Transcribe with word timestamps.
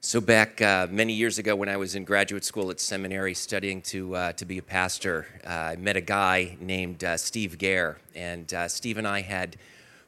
So 0.00 0.20
back 0.20 0.60
uh, 0.62 0.86
many 0.90 1.14
years 1.14 1.38
ago, 1.38 1.56
when 1.56 1.68
I 1.68 1.78
was 1.78 1.94
in 1.94 2.04
graduate 2.04 2.44
school 2.44 2.70
at 2.70 2.78
seminary 2.78 3.34
studying 3.34 3.80
to 3.82 4.14
uh, 4.14 4.32
to 4.34 4.44
be 4.44 4.58
a 4.58 4.62
pastor, 4.62 5.26
uh, 5.44 5.48
I 5.48 5.76
met 5.76 5.96
a 5.96 6.00
guy 6.00 6.56
named 6.60 7.02
uh, 7.02 7.16
Steve 7.16 7.58
Ger, 7.58 7.98
and 8.14 8.52
uh, 8.52 8.68
Steve 8.68 8.98
and 8.98 9.08
I 9.08 9.22
had 9.22 9.56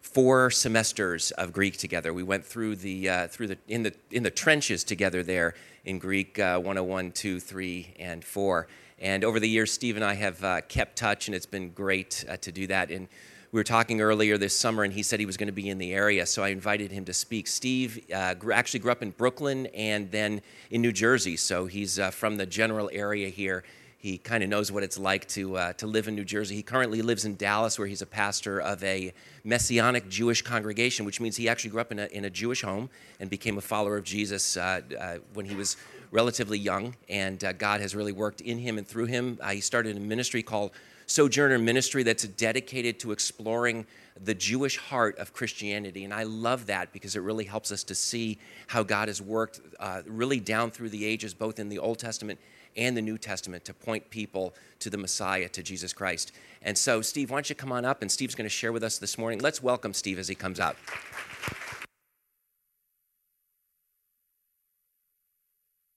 four 0.00 0.50
semesters 0.50 1.32
of 1.32 1.52
Greek 1.52 1.78
together. 1.78 2.12
We 2.12 2.22
went 2.22 2.44
through 2.44 2.76
the 2.76 3.08
uh, 3.08 3.28
through 3.28 3.48
the 3.48 3.58
in 3.66 3.82
the 3.82 3.94
in 4.10 4.22
the 4.22 4.30
trenches 4.30 4.84
together 4.84 5.22
there 5.22 5.54
in 5.84 5.98
Greek 5.98 6.36
101, 6.38 7.12
2, 7.12 7.40
3, 7.40 7.94
and 7.98 8.22
4. 8.22 8.68
And 9.00 9.24
over 9.24 9.40
the 9.40 9.48
years, 9.48 9.72
Steve 9.72 9.96
and 9.96 10.04
I 10.04 10.14
have 10.14 10.68
kept 10.68 10.96
touch, 10.96 11.28
and 11.28 11.34
it's 11.34 11.46
been 11.46 11.70
great 11.70 12.24
to 12.42 12.52
do 12.52 12.66
that. 12.66 12.90
And 12.90 13.08
we 13.50 13.58
were 13.58 13.64
talking 13.64 14.02
earlier 14.02 14.36
this 14.36 14.54
summer, 14.54 14.84
and 14.84 14.92
he 14.92 15.02
said 15.02 15.20
he 15.20 15.26
was 15.26 15.38
going 15.38 15.46
to 15.48 15.52
be 15.52 15.70
in 15.70 15.78
the 15.78 15.94
area, 15.94 16.26
so 16.26 16.42
I 16.42 16.48
invited 16.48 16.92
him 16.92 17.06
to 17.06 17.14
speak. 17.14 17.46
Steve 17.46 18.04
uh, 18.12 18.34
actually 18.52 18.80
grew 18.80 18.92
up 18.92 19.02
in 19.02 19.10
Brooklyn 19.10 19.66
and 19.68 20.10
then 20.10 20.42
in 20.70 20.82
New 20.82 20.92
Jersey, 20.92 21.36
so 21.36 21.64
he's 21.64 21.98
uh, 21.98 22.10
from 22.10 22.36
the 22.36 22.44
general 22.44 22.90
area 22.92 23.30
here. 23.30 23.64
He 23.96 24.18
kind 24.18 24.44
of 24.44 24.50
knows 24.50 24.70
what 24.70 24.82
it's 24.82 24.98
like 24.98 25.26
to, 25.28 25.56
uh, 25.56 25.72
to 25.74 25.86
live 25.86 26.08
in 26.08 26.14
New 26.14 26.26
Jersey. 26.26 26.56
He 26.56 26.62
currently 26.62 27.00
lives 27.00 27.24
in 27.24 27.36
Dallas, 27.36 27.78
where 27.78 27.88
he's 27.88 28.02
a 28.02 28.06
pastor 28.06 28.60
of 28.60 28.84
a 28.84 29.14
Messianic 29.44 30.10
Jewish 30.10 30.42
congregation, 30.42 31.06
which 31.06 31.18
means 31.18 31.36
he 31.36 31.48
actually 31.48 31.70
grew 31.70 31.80
up 31.80 31.90
in 31.90 32.00
a, 32.00 32.06
in 32.06 32.26
a 32.26 32.30
Jewish 32.30 32.60
home 32.60 32.90
and 33.18 33.30
became 33.30 33.56
a 33.56 33.62
follower 33.62 33.96
of 33.96 34.04
Jesus 34.04 34.58
uh, 34.58 34.82
uh, 35.00 35.16
when 35.32 35.46
he 35.46 35.56
was 35.56 35.78
relatively 36.10 36.58
young. 36.58 36.94
And 37.08 37.42
uh, 37.42 37.54
God 37.54 37.80
has 37.80 37.96
really 37.96 38.12
worked 38.12 38.42
in 38.42 38.58
him 38.58 38.76
and 38.76 38.86
through 38.86 39.06
him. 39.06 39.38
he 39.50 39.60
started 39.62 39.96
a 39.96 40.00
ministry 40.00 40.42
called 40.42 40.70
Sojourner 41.08 41.58
Ministry 41.58 42.02
that's 42.02 42.24
dedicated 42.24 43.00
to 43.00 43.12
exploring 43.12 43.86
the 44.22 44.34
Jewish 44.34 44.76
heart 44.76 45.18
of 45.18 45.32
Christianity. 45.32 46.04
And 46.04 46.12
I 46.12 46.24
love 46.24 46.66
that 46.66 46.92
because 46.92 47.16
it 47.16 47.20
really 47.20 47.44
helps 47.44 47.72
us 47.72 47.82
to 47.84 47.94
see 47.94 48.38
how 48.66 48.82
God 48.82 49.08
has 49.08 49.22
worked 49.22 49.60
uh, 49.80 50.02
really 50.06 50.38
down 50.38 50.70
through 50.70 50.90
the 50.90 51.06
ages, 51.06 51.32
both 51.32 51.58
in 51.58 51.70
the 51.70 51.78
Old 51.78 51.98
Testament 51.98 52.38
and 52.76 52.94
the 52.94 53.00
New 53.00 53.16
Testament, 53.16 53.64
to 53.64 53.74
point 53.74 54.10
people 54.10 54.54
to 54.80 54.90
the 54.90 54.98
Messiah, 54.98 55.48
to 55.48 55.62
Jesus 55.62 55.94
Christ. 55.94 56.32
And 56.60 56.76
so, 56.76 57.00
Steve, 57.00 57.30
why 57.30 57.36
don't 57.36 57.48
you 57.48 57.56
come 57.56 57.72
on 57.72 57.86
up? 57.86 58.02
And 58.02 58.12
Steve's 58.12 58.34
going 58.34 58.44
to 58.44 58.50
share 58.50 58.72
with 58.72 58.84
us 58.84 58.98
this 58.98 59.16
morning. 59.16 59.38
Let's 59.38 59.62
welcome 59.62 59.94
Steve 59.94 60.18
as 60.18 60.28
he 60.28 60.34
comes 60.34 60.60
up. 60.60 60.76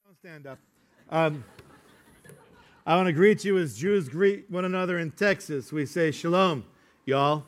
Don't 0.06 0.18
stand 0.18 0.48
up. 0.48 0.59
Um, 1.09 1.44
I 2.84 2.96
want 2.96 3.06
to 3.06 3.14
greet 3.14 3.46
you 3.46 3.60
as 3.60 3.78
Jews 3.78 4.10
greet 4.10 4.50
one 4.50 4.66
another 4.66 4.98
in 4.98 5.12
Texas. 5.12 5.72
We 5.72 5.86
say 5.86 6.10
shalom, 6.10 6.66
y'all. 7.06 7.44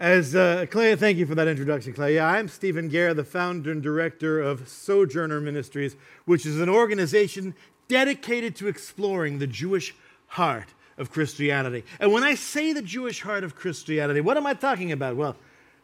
As 0.00 0.34
uh, 0.34 0.66
Clay, 0.68 0.96
thank 0.96 1.16
you 1.16 1.24
for 1.24 1.36
that 1.36 1.46
introduction, 1.46 1.92
Clay. 1.92 2.16
Yeah, 2.16 2.26
I'm 2.26 2.48
Stephen 2.48 2.90
Ger, 2.90 3.14
the 3.14 3.22
founder 3.22 3.70
and 3.70 3.80
director 3.80 4.40
of 4.40 4.68
Sojourner 4.68 5.40
Ministries, 5.40 5.94
which 6.24 6.44
is 6.44 6.60
an 6.60 6.68
organization 6.68 7.54
dedicated 7.86 8.56
to 8.56 8.66
exploring 8.66 9.38
the 9.38 9.46
Jewish 9.46 9.94
heart 10.26 10.74
of 10.96 11.12
Christianity. 11.12 11.84
And 12.00 12.12
when 12.12 12.24
I 12.24 12.34
say 12.34 12.72
the 12.72 12.82
Jewish 12.82 13.22
heart 13.22 13.44
of 13.44 13.54
Christianity, 13.54 14.20
what 14.20 14.36
am 14.36 14.46
I 14.46 14.54
talking 14.54 14.90
about? 14.90 15.14
Well, 15.14 15.36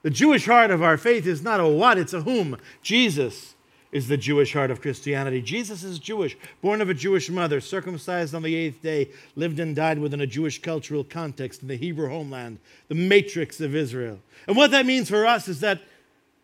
the 0.03 0.11
Jewish 0.11 0.47
heart 0.47 0.73
of 0.73 0.83
our 0.83 0.97
faith 0.97 1.27
is 1.29 1.43
not 1.43 1.61
a 1.61 1.67
what, 1.67 1.97
it's 1.97 2.13
a 2.13 2.23
whom. 2.23 2.57
Jesus 2.83 3.55
is 3.95 4.09
the 4.09 4.17
Jewish 4.17 4.53
heart 4.53 4.73
of 4.73 4.83
Christianity. 4.83 5.41
Jesus 5.41 5.85
is 5.85 6.01
Jewish, 6.01 6.37
born 6.61 6.83
of 6.83 6.91
a 6.91 6.95
Jewish 6.95 7.31
mother, 7.31 7.61
circumcised 7.61 8.35
on 8.35 8.43
the 8.43 8.57
eighth 8.57 8.83
day, 8.83 9.09
lived 9.37 9.61
and 9.61 9.75
died 9.75 10.01
within 10.01 10.21
a 10.21 10.27
Jewish 10.27 10.61
cultural 10.61 11.05
context 11.05 11.63
in 11.63 11.69
the 11.69 11.77
Hebrew 11.77 12.09
homeland, 12.09 12.59
the 12.89 12.97
matrix 12.97 13.61
of 13.61 13.77
Israel. 13.77 14.19
And 14.49 14.57
what 14.57 14.73
that 14.73 14.85
means 14.85 15.09
for 15.09 15.25
us 15.25 15.47
is 15.47 15.61
that 15.61 15.81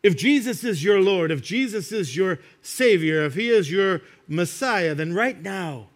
if 0.00 0.16
Jesus 0.16 0.62
is 0.62 0.84
your 0.84 1.00
Lord, 1.00 1.32
if 1.32 1.42
Jesus 1.42 1.90
is 1.90 2.16
your 2.16 2.38
Savior, 2.62 3.24
if 3.24 3.34
He 3.34 3.48
is 3.48 3.68
your 3.68 4.00
Messiah, 4.28 4.94
then 4.94 5.12
right 5.12 5.42
now, 5.42 5.88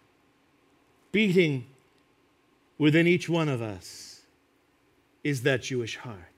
beating 1.13 1.65
within 2.77 3.07
each 3.07 3.29
one 3.29 3.47
of 3.47 3.61
us 3.61 4.23
is 5.23 5.43
that 5.43 5.63
Jewish 5.63 5.95
heart. 5.95 6.33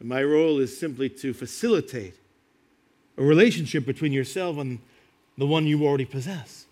And 0.00 0.08
my 0.08 0.24
role 0.24 0.58
is 0.58 0.76
simply 0.76 1.08
to 1.10 1.32
facilitate 1.32 2.18
a 3.16 3.22
relationship 3.22 3.86
between 3.86 4.12
yourself 4.12 4.58
and 4.58 4.78
the 5.38 5.46
one 5.46 5.66
you 5.66 5.84
already 5.84 6.04
possess. 6.04 6.66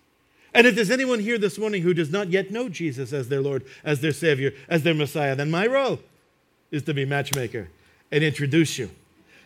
And 0.52 0.66
if 0.66 0.74
there's 0.74 0.90
anyone 0.90 1.18
here 1.18 1.36
this 1.36 1.58
morning 1.58 1.82
who 1.82 1.94
does 1.94 2.10
not 2.10 2.30
yet 2.30 2.50
know 2.50 2.68
Jesus 2.68 3.12
as 3.12 3.28
their 3.28 3.40
Lord, 3.40 3.64
as 3.82 4.00
their 4.00 4.12
Savior, 4.12 4.52
as 4.68 4.82
their 4.82 4.94
Messiah, 4.94 5.34
then 5.34 5.50
my 5.50 5.66
role 5.66 5.98
is 6.70 6.82
to 6.84 6.94
be 6.94 7.04
matchmaker 7.04 7.68
and 8.12 8.22
introduce 8.22 8.78
you. 8.78 8.90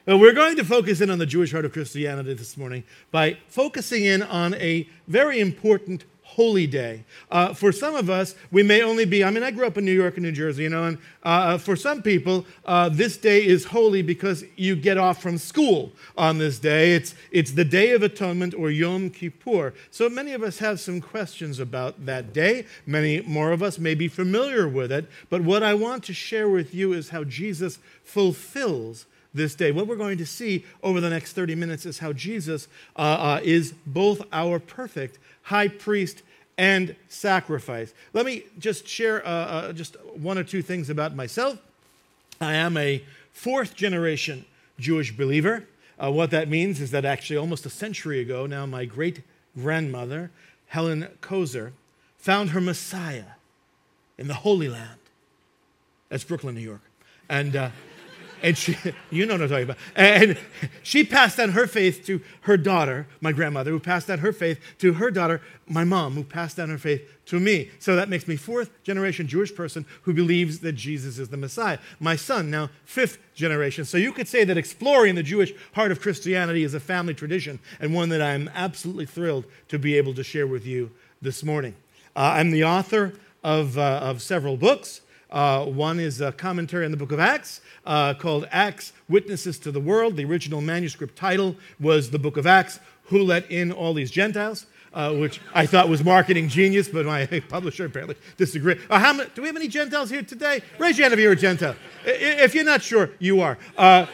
We're 0.06 0.32
going 0.32 0.56
to 0.56 0.64
focus 0.64 1.00
in 1.00 1.10
on 1.10 1.18
the 1.18 1.26
Jewish 1.26 1.52
heart 1.52 1.64
of 1.64 1.72
Christianity 1.72 2.32
this 2.34 2.56
morning 2.56 2.84
by 3.10 3.36
focusing 3.48 4.04
in 4.04 4.22
on 4.22 4.54
a 4.54 4.88
very 5.06 5.38
important 5.38 6.04
holy 6.28 6.66
day. 6.66 7.04
Uh, 7.30 7.54
for 7.54 7.72
some 7.72 7.94
of 7.94 8.10
us, 8.10 8.34
we 8.50 8.62
may 8.62 8.82
only 8.82 9.04
be, 9.04 9.24
I 9.24 9.30
mean, 9.30 9.42
I 9.42 9.50
grew 9.50 9.66
up 9.66 9.78
in 9.78 9.84
New 9.84 9.92
York 9.92 10.18
and 10.18 10.24
New 10.24 10.32
Jersey, 10.32 10.64
you 10.64 10.68
know, 10.68 10.84
and 10.84 10.98
uh, 11.22 11.56
for 11.56 11.74
some 11.74 12.02
people, 12.02 12.44
uh, 12.66 12.90
this 12.90 13.16
day 13.16 13.44
is 13.44 13.64
holy 13.64 14.02
because 14.02 14.44
you 14.54 14.76
get 14.76 14.98
off 14.98 15.22
from 15.22 15.38
school 15.38 15.90
on 16.16 16.38
this 16.38 16.58
day. 16.58 16.92
It's, 16.92 17.14
it's 17.30 17.52
the 17.52 17.64
Day 17.64 17.92
of 17.92 18.02
Atonement 18.02 18.54
or 18.54 18.70
Yom 18.70 19.10
Kippur. 19.10 19.72
So 19.90 20.08
many 20.08 20.32
of 20.32 20.42
us 20.42 20.58
have 20.58 20.78
some 20.80 21.00
questions 21.00 21.58
about 21.58 22.04
that 22.04 22.32
day. 22.32 22.66
Many 22.86 23.22
more 23.22 23.50
of 23.50 23.62
us 23.62 23.78
may 23.78 23.94
be 23.94 24.06
familiar 24.06 24.68
with 24.68 24.92
it. 24.92 25.08
But 25.30 25.40
what 25.40 25.62
I 25.62 25.72
want 25.74 26.04
to 26.04 26.12
share 26.12 26.48
with 26.48 26.74
you 26.74 26.92
is 26.92 27.08
how 27.08 27.24
Jesus 27.24 27.78
fulfills 28.04 29.06
this 29.38 29.54
day. 29.54 29.72
What 29.72 29.86
we're 29.86 29.96
going 29.96 30.18
to 30.18 30.26
see 30.26 30.66
over 30.82 31.00
the 31.00 31.08
next 31.08 31.32
30 31.32 31.54
minutes 31.54 31.86
is 31.86 32.00
how 32.00 32.12
Jesus 32.12 32.68
uh, 32.96 33.00
uh, 33.00 33.40
is 33.42 33.72
both 33.86 34.20
our 34.32 34.58
perfect 34.58 35.18
high 35.44 35.68
priest 35.68 36.22
and 36.58 36.94
sacrifice. 37.08 37.94
Let 38.12 38.26
me 38.26 38.42
just 38.58 38.86
share 38.86 39.26
uh, 39.26 39.30
uh, 39.30 39.72
just 39.72 39.96
one 40.14 40.36
or 40.36 40.44
two 40.44 40.60
things 40.60 40.90
about 40.90 41.14
myself. 41.14 41.58
I 42.40 42.54
am 42.54 42.76
a 42.76 43.02
fourth 43.32 43.74
generation 43.74 44.44
Jewish 44.78 45.16
believer. 45.16 45.64
Uh, 45.98 46.10
what 46.10 46.30
that 46.30 46.48
means 46.48 46.80
is 46.80 46.90
that 46.90 47.04
actually 47.04 47.36
almost 47.36 47.64
a 47.64 47.70
century 47.70 48.20
ago 48.20 48.46
now, 48.46 48.66
my 48.66 48.84
great 48.84 49.22
grandmother, 49.56 50.30
Helen 50.66 51.08
Kozer, 51.20 51.72
found 52.18 52.50
her 52.50 52.60
Messiah 52.60 53.38
in 54.16 54.28
the 54.28 54.34
Holy 54.34 54.68
Land. 54.68 54.98
That's 56.08 56.24
Brooklyn, 56.24 56.54
New 56.54 56.60
York. 56.60 56.82
And 57.28 57.54
uh, 57.54 57.70
and 58.42 58.56
she, 58.56 58.76
you 59.10 59.26
know 59.26 59.34
what 59.34 59.42
I'm 59.42 59.48
talking 59.48 59.64
about. 59.64 59.76
And 59.96 60.38
she 60.82 61.04
passed 61.04 61.38
on 61.38 61.50
her 61.50 61.66
faith 61.66 62.04
to 62.06 62.20
her 62.42 62.56
daughter, 62.56 63.06
my 63.20 63.32
grandmother, 63.32 63.70
who 63.70 63.80
passed 63.80 64.10
on 64.10 64.18
her 64.18 64.32
faith 64.32 64.60
to 64.78 64.94
her 64.94 65.10
daughter, 65.10 65.40
my 65.66 65.84
mom, 65.84 66.14
who 66.14 66.24
passed 66.24 66.58
on 66.58 66.68
her 66.70 66.78
faith 66.78 67.08
to 67.26 67.38
me. 67.38 67.70
So 67.78 67.96
that 67.96 68.08
makes 68.08 68.26
me 68.26 68.36
fourth 68.36 68.70
generation 68.82 69.26
Jewish 69.26 69.54
person 69.54 69.86
who 70.02 70.14
believes 70.14 70.60
that 70.60 70.72
Jesus 70.72 71.18
is 71.18 71.28
the 71.28 71.36
Messiah. 71.36 71.78
My 72.00 72.16
son, 72.16 72.50
now 72.50 72.70
fifth 72.84 73.18
generation. 73.34 73.84
So 73.84 73.98
you 73.98 74.12
could 74.12 74.28
say 74.28 74.44
that 74.44 74.56
exploring 74.56 75.14
the 75.14 75.22
Jewish 75.22 75.52
heart 75.74 75.92
of 75.92 76.00
Christianity 76.00 76.64
is 76.64 76.74
a 76.74 76.80
family 76.80 77.14
tradition 77.14 77.58
and 77.80 77.94
one 77.94 78.08
that 78.08 78.22
I'm 78.22 78.50
absolutely 78.54 79.06
thrilled 79.06 79.44
to 79.68 79.78
be 79.78 79.96
able 79.96 80.14
to 80.14 80.24
share 80.24 80.46
with 80.46 80.66
you 80.66 80.90
this 81.20 81.42
morning. 81.42 81.74
Uh, 82.16 82.34
I'm 82.36 82.50
the 82.50 82.64
author 82.64 83.14
of, 83.44 83.78
uh, 83.78 84.00
of 84.02 84.22
several 84.22 84.56
books. 84.56 85.02
Uh, 85.30 85.64
one 85.64 86.00
is 86.00 86.20
a 86.20 86.32
commentary 86.32 86.84
on 86.84 86.90
the 86.90 86.96
book 86.96 87.12
of 87.12 87.20
Acts 87.20 87.60
uh, 87.84 88.14
called 88.14 88.48
Acts 88.50 88.92
Witnesses 89.08 89.58
to 89.60 89.70
the 89.70 89.80
World. 89.80 90.16
The 90.16 90.24
original 90.24 90.60
manuscript 90.60 91.16
title 91.16 91.56
was 91.78 92.10
the 92.10 92.18
book 92.18 92.36
of 92.36 92.46
Acts 92.46 92.80
Who 93.04 93.22
Let 93.22 93.50
In 93.50 93.70
All 93.70 93.94
These 93.94 94.10
Gentiles? 94.10 94.66
Uh, 94.94 95.14
which 95.14 95.38
I 95.54 95.66
thought 95.66 95.86
was 95.90 96.02
marketing 96.02 96.48
genius, 96.48 96.88
but 96.88 97.04
my 97.04 97.26
publisher 97.48 97.84
apparently 97.84 98.16
disagreed. 98.38 98.80
Uh, 98.88 98.98
many, 98.98 99.28
do 99.34 99.42
we 99.42 99.48
have 99.48 99.56
any 99.56 99.68
Gentiles 99.68 100.08
here 100.08 100.22
today? 100.22 100.62
Raise 100.78 100.96
your 100.96 101.04
hand 101.04 101.12
if 101.12 101.20
you're 101.20 101.32
a 101.32 101.36
Gentile. 101.36 101.76
If 102.06 102.54
you're 102.54 102.64
not 102.64 102.82
sure, 102.82 103.10
you 103.18 103.42
are. 103.42 103.58
Uh, 103.76 104.06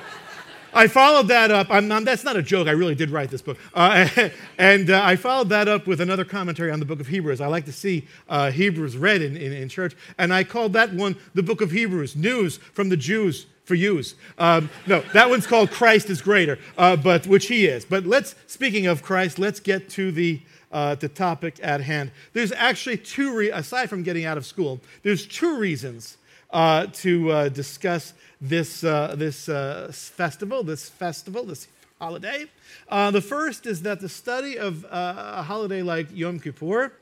I 0.74 0.88
followed 0.88 1.28
that 1.28 1.52
up. 1.52 1.68
I'm, 1.70 1.90
I'm, 1.92 2.04
that's 2.04 2.24
not 2.24 2.36
a 2.36 2.42
joke. 2.42 2.66
I 2.66 2.72
really 2.72 2.96
did 2.96 3.10
write 3.10 3.30
this 3.30 3.42
book. 3.42 3.58
Uh, 3.72 4.08
and 4.58 4.90
uh, 4.90 5.00
I 5.04 5.14
followed 5.14 5.48
that 5.50 5.68
up 5.68 5.86
with 5.86 6.00
another 6.00 6.24
commentary 6.24 6.72
on 6.72 6.80
the 6.80 6.84
book 6.84 7.00
of 7.00 7.06
Hebrews. 7.06 7.40
I 7.40 7.46
like 7.46 7.64
to 7.66 7.72
see 7.72 8.08
uh, 8.28 8.50
Hebrews 8.50 8.96
read 8.96 9.22
in, 9.22 9.36
in, 9.36 9.52
in, 9.52 9.68
church. 9.68 9.94
And 10.18 10.34
I 10.34 10.42
called 10.42 10.72
that 10.72 10.92
one 10.92 11.16
the 11.32 11.44
book 11.44 11.60
of 11.60 11.70
Hebrews 11.70 12.16
News 12.16 12.56
from 12.56 12.88
the 12.88 12.96
Jews 12.96 13.46
for 13.64 13.76
Jews. 13.76 14.16
Um, 14.36 14.68
no, 14.86 15.00
that 15.12 15.30
one's 15.30 15.46
called 15.46 15.70
Christ 15.70 16.10
is 16.10 16.20
Greater, 16.20 16.58
uh, 16.76 16.96
but 16.96 17.26
which 17.26 17.46
he 17.46 17.66
is. 17.66 17.84
But 17.84 18.04
let's, 18.04 18.34
speaking 18.46 18.86
of 18.86 19.02
Christ, 19.02 19.38
let's 19.38 19.60
get 19.60 19.88
to 19.90 20.12
the, 20.12 20.40
uh, 20.72 20.96
the 20.96 21.08
topic 21.08 21.58
at 21.62 21.80
hand. 21.80 22.10
There's 22.32 22.52
actually 22.52 22.98
two, 22.98 23.34
re- 23.34 23.50
aside 23.50 23.88
from 23.88 24.02
getting 24.02 24.24
out 24.24 24.36
of 24.36 24.44
school, 24.44 24.80
there's 25.02 25.26
two 25.26 25.56
reasons 25.56 26.18
uh, 26.54 26.86
to 26.86 27.50
discuss 27.50 28.14
this, 28.40 28.84
uh, 28.84 29.14
this 29.16 29.48
uh, 29.48 29.90
festival, 29.92 30.62
this 30.62 30.88
festival, 30.88 31.44
this 31.44 31.68
holiday. 32.00 32.44
Uh, 32.88 33.10
the 33.10 33.20
first 33.20 33.66
is 33.66 33.82
that 33.82 34.00
the 34.00 34.08
study 34.08 34.58
of 34.58 34.84
uh, 34.86 34.88
a 35.36 35.42
holiday 35.42 35.82
like 35.82 36.06
Yom 36.12 36.38
Kippur 36.38 36.92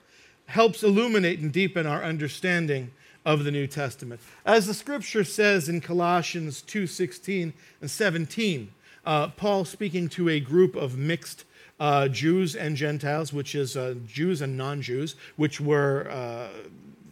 helps 0.47 0.83
illuminate 0.83 1.41
and 1.41 1.53
deepen 1.53 1.87
our 1.87 2.03
understanding 2.03 2.91
of 3.25 3.45
the 3.45 3.51
New 3.51 3.67
Testament. 3.67 4.21
As 4.45 4.67
the 4.67 4.75
scripture 4.75 5.25
says 5.25 5.69
in 5.69 5.81
Colossians 5.81 6.63
2:16 6.63 7.53
and 7.81 7.91
17, 7.91 8.71
uh, 9.05 9.29
Paul 9.29 9.65
speaking 9.65 10.09
to 10.11 10.29
a 10.29 10.41
group 10.41 10.77
of 10.77 10.97
mixed 10.97 11.45
uh, 11.81 12.09
Jews 12.09 12.55
and 12.55 12.77
Gentiles, 12.77 13.33
which 13.33 13.55
is 13.55 13.77
uh, 13.77 13.95
Jews 14.07 14.41
and 14.41 14.57
non-Jews, 14.57 15.17
which 15.37 15.61
were 15.61 16.09
uh, 16.11 16.49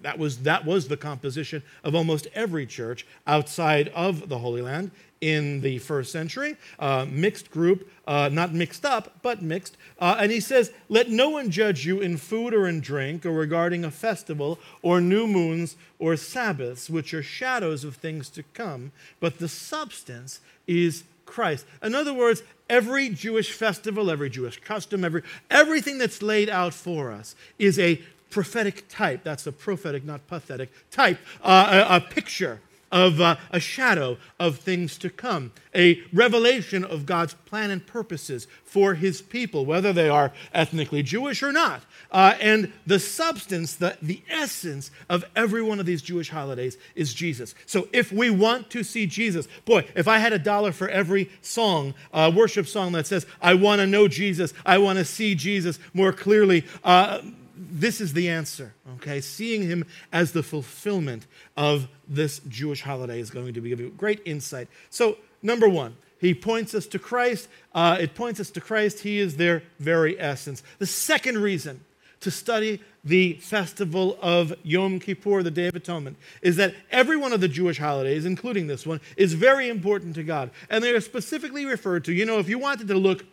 that 0.03 0.19
was 0.19 0.39
that 0.39 0.65
was 0.65 0.89
the 0.89 0.97
composition 0.97 1.63
of 1.85 1.95
almost 1.95 2.27
every 2.35 2.67
church 2.67 3.07
outside 3.27 3.89
of 3.89 4.29
the 4.29 4.39
Holy 4.39 4.63
Land 4.63 4.91
in 5.21 5.61
the 5.61 5.79
first 5.79 6.11
century. 6.11 6.57
Uh, 6.79 7.07
mixed 7.09 7.51
group, 7.51 7.91
uh, 8.07 8.31
not 8.33 8.55
mixed 8.55 8.85
up, 8.85 9.19
but 9.23 9.43
mixed. 9.43 9.77
Uh, 9.99 10.17
and 10.19 10.33
he 10.33 10.41
says, 10.41 10.73
"Let 10.89 11.11
no 11.11 11.29
one 11.29 11.51
judge 11.51 11.87
you 11.87 12.01
in 12.01 12.17
food 12.17 12.55
or 12.55 12.67
in 12.67 12.81
drink, 12.81 13.27
or 13.27 13.33
regarding 13.33 13.85
a 13.85 13.91
festival, 13.91 14.59
or 14.83 15.01
new 15.01 15.27
moons, 15.27 15.77
or 15.99 16.17
Sabbaths, 16.17 16.89
which 16.89 17.13
are 17.13 17.23
shadows 17.23 17.85
of 17.85 17.97
things 17.97 18.29
to 18.31 18.43
come, 18.55 18.93
but 19.21 19.39
the 19.39 19.49
substance 19.49 20.41
is." 20.67 21.05
Christ. 21.27 21.65
In 21.81 21.95
other 21.95 22.13
words, 22.13 22.43
every 22.69 23.09
Jewish 23.09 23.53
festival, 23.53 24.11
every 24.11 24.29
Jewish 24.29 24.61
custom, 24.61 25.05
every, 25.05 25.23
everything 25.49 25.97
that's 25.97 26.23
laid 26.23 26.51
out 26.51 26.75
for 26.75 27.13
us 27.13 27.37
is 27.57 27.79
a 27.79 28.03
prophetic 28.31 28.89
type. 28.89 29.23
That's 29.25 29.47
a 29.47 29.53
prophetic, 29.53 30.05
not 30.05 30.27
pathetic 30.27 30.71
type, 30.91 31.19
uh, 31.43 31.87
a, 31.89 31.97
a, 31.97 32.01
picture 32.01 32.61
of 32.93 33.21
uh, 33.21 33.37
a 33.51 33.61
shadow 33.61 34.17
of 34.39 34.59
things 34.59 34.99
to 34.99 35.11
come, 35.11 35.53
a 35.75 36.01
revelation 36.13 36.85
of 36.85 37.07
God's 37.07 37.35
plan 37.35 37.71
and 37.71 37.87
purposes 37.87 38.49
for 38.65 38.95
his 38.95 39.23
people, 39.23 39.65
whether 39.65 39.93
they 39.93 40.09
are 40.09 40.33
ethnically 40.53 41.03
Jewish 41.03 41.43
or 41.43 41.53
not. 41.53 41.83
Uh, 42.11 42.35
and 42.41 42.73
the 42.87 42.99
substance, 42.99 43.75
the, 43.77 43.97
the 44.03 44.23
essence 44.29 44.91
of 45.09 45.25
every 45.37 45.63
one 45.63 45.79
of 45.79 45.87
these 45.87 46.03
Jewish 46.03 46.31
holidays 46.31 46.77
is 46.97 47.15
Jesus. 47.15 47.55
So 47.67 47.89
if 47.93 48.11
we 48.11 48.31
want 48.31 48.71
to 48.71 48.83
see 48.83 49.07
Jesus, 49.07 49.47
boy, 49.65 49.87
if 49.95 50.09
I 50.09 50.19
had 50.19 50.33
a 50.33 50.39
dollar 50.39 50.73
for 50.73 50.89
every 50.89 51.31
song, 51.43 51.95
uh, 52.13 52.33
worship 52.35 52.67
song 52.67 52.93
that 52.93 53.07
says, 53.07 53.27
I 53.41 53.55
want 53.55 53.81
to 53.81 53.87
know 53.87 54.09
Jesus, 54.09 54.53
I 54.67 54.79
want 54.79 54.99
to 54.99 55.05
see 55.05 55.37
Jesus 55.37 55.79
more 55.95 56.13
clearly, 56.13 56.65
uh, 56.83 57.21
this 57.61 58.01
is 58.01 58.15
the 58.15 58.31
answer, 58.31 58.73
okay? 58.97 59.21
Seeing 59.21 59.63
him 59.63 59.85
as 60.13 60.33
the 60.33 60.43
fulfillment 60.43 61.27
of 61.57 61.89
this 62.09 62.41
Jewish 62.49 62.81
holiday 62.81 63.21
is 63.21 63.31
going 63.31 63.53
to 63.53 63.61
give 63.61 63.81
you 63.81 63.91
great 63.91 64.23
insight. 64.25 64.69
So, 64.89 65.19
number 65.43 65.69
one, 65.69 65.97
he 66.19 66.33
points 66.35 66.75
us 66.75 66.87
to 66.89 66.99
Christ. 66.99 67.49
Uh, 67.75 67.99
it 68.01 68.15
points 68.15 68.41
us 68.41 68.51
to 68.51 68.61
Christ. 68.61 69.01
He 69.01 69.19
is 69.19 69.37
their 69.37 69.63
very 69.79 70.19
essence. 70.19 70.63
The 70.79 70.87
second 70.87 71.39
reason 71.39 71.85
to 72.21 72.31
study 72.31 72.81
the 73.05 73.35
festival 73.35 74.19
of 74.21 74.55
Yom 74.63 75.01
Kippur, 75.01 75.43
the 75.43 75.51
Day 75.51 75.67
of 75.67 75.75
Atonement, 75.75 76.17
is 76.43 76.57
that 76.57 76.75
every 76.91 77.17
one 77.17 77.33
of 77.33 77.41
the 77.41 77.49
Jewish 77.49 77.79
holidays, 77.79 78.27
including 78.27 78.67
this 78.67 78.87
one, 78.87 79.01
is 79.17 79.35
very 79.35 79.69
important 79.69 80.15
to 80.17 80.23
God. 80.23 80.51
And 80.69 80.85
they 80.85 80.91
are 80.91 81.01
specifically 81.01 81.65
referred 81.65 82.05
to, 82.05 82.13
you 82.13 82.27
know, 82.27 82.39
if 82.39 82.49
you 82.49 82.59
wanted 82.59 82.89
to 82.89 82.95
look 82.95 83.25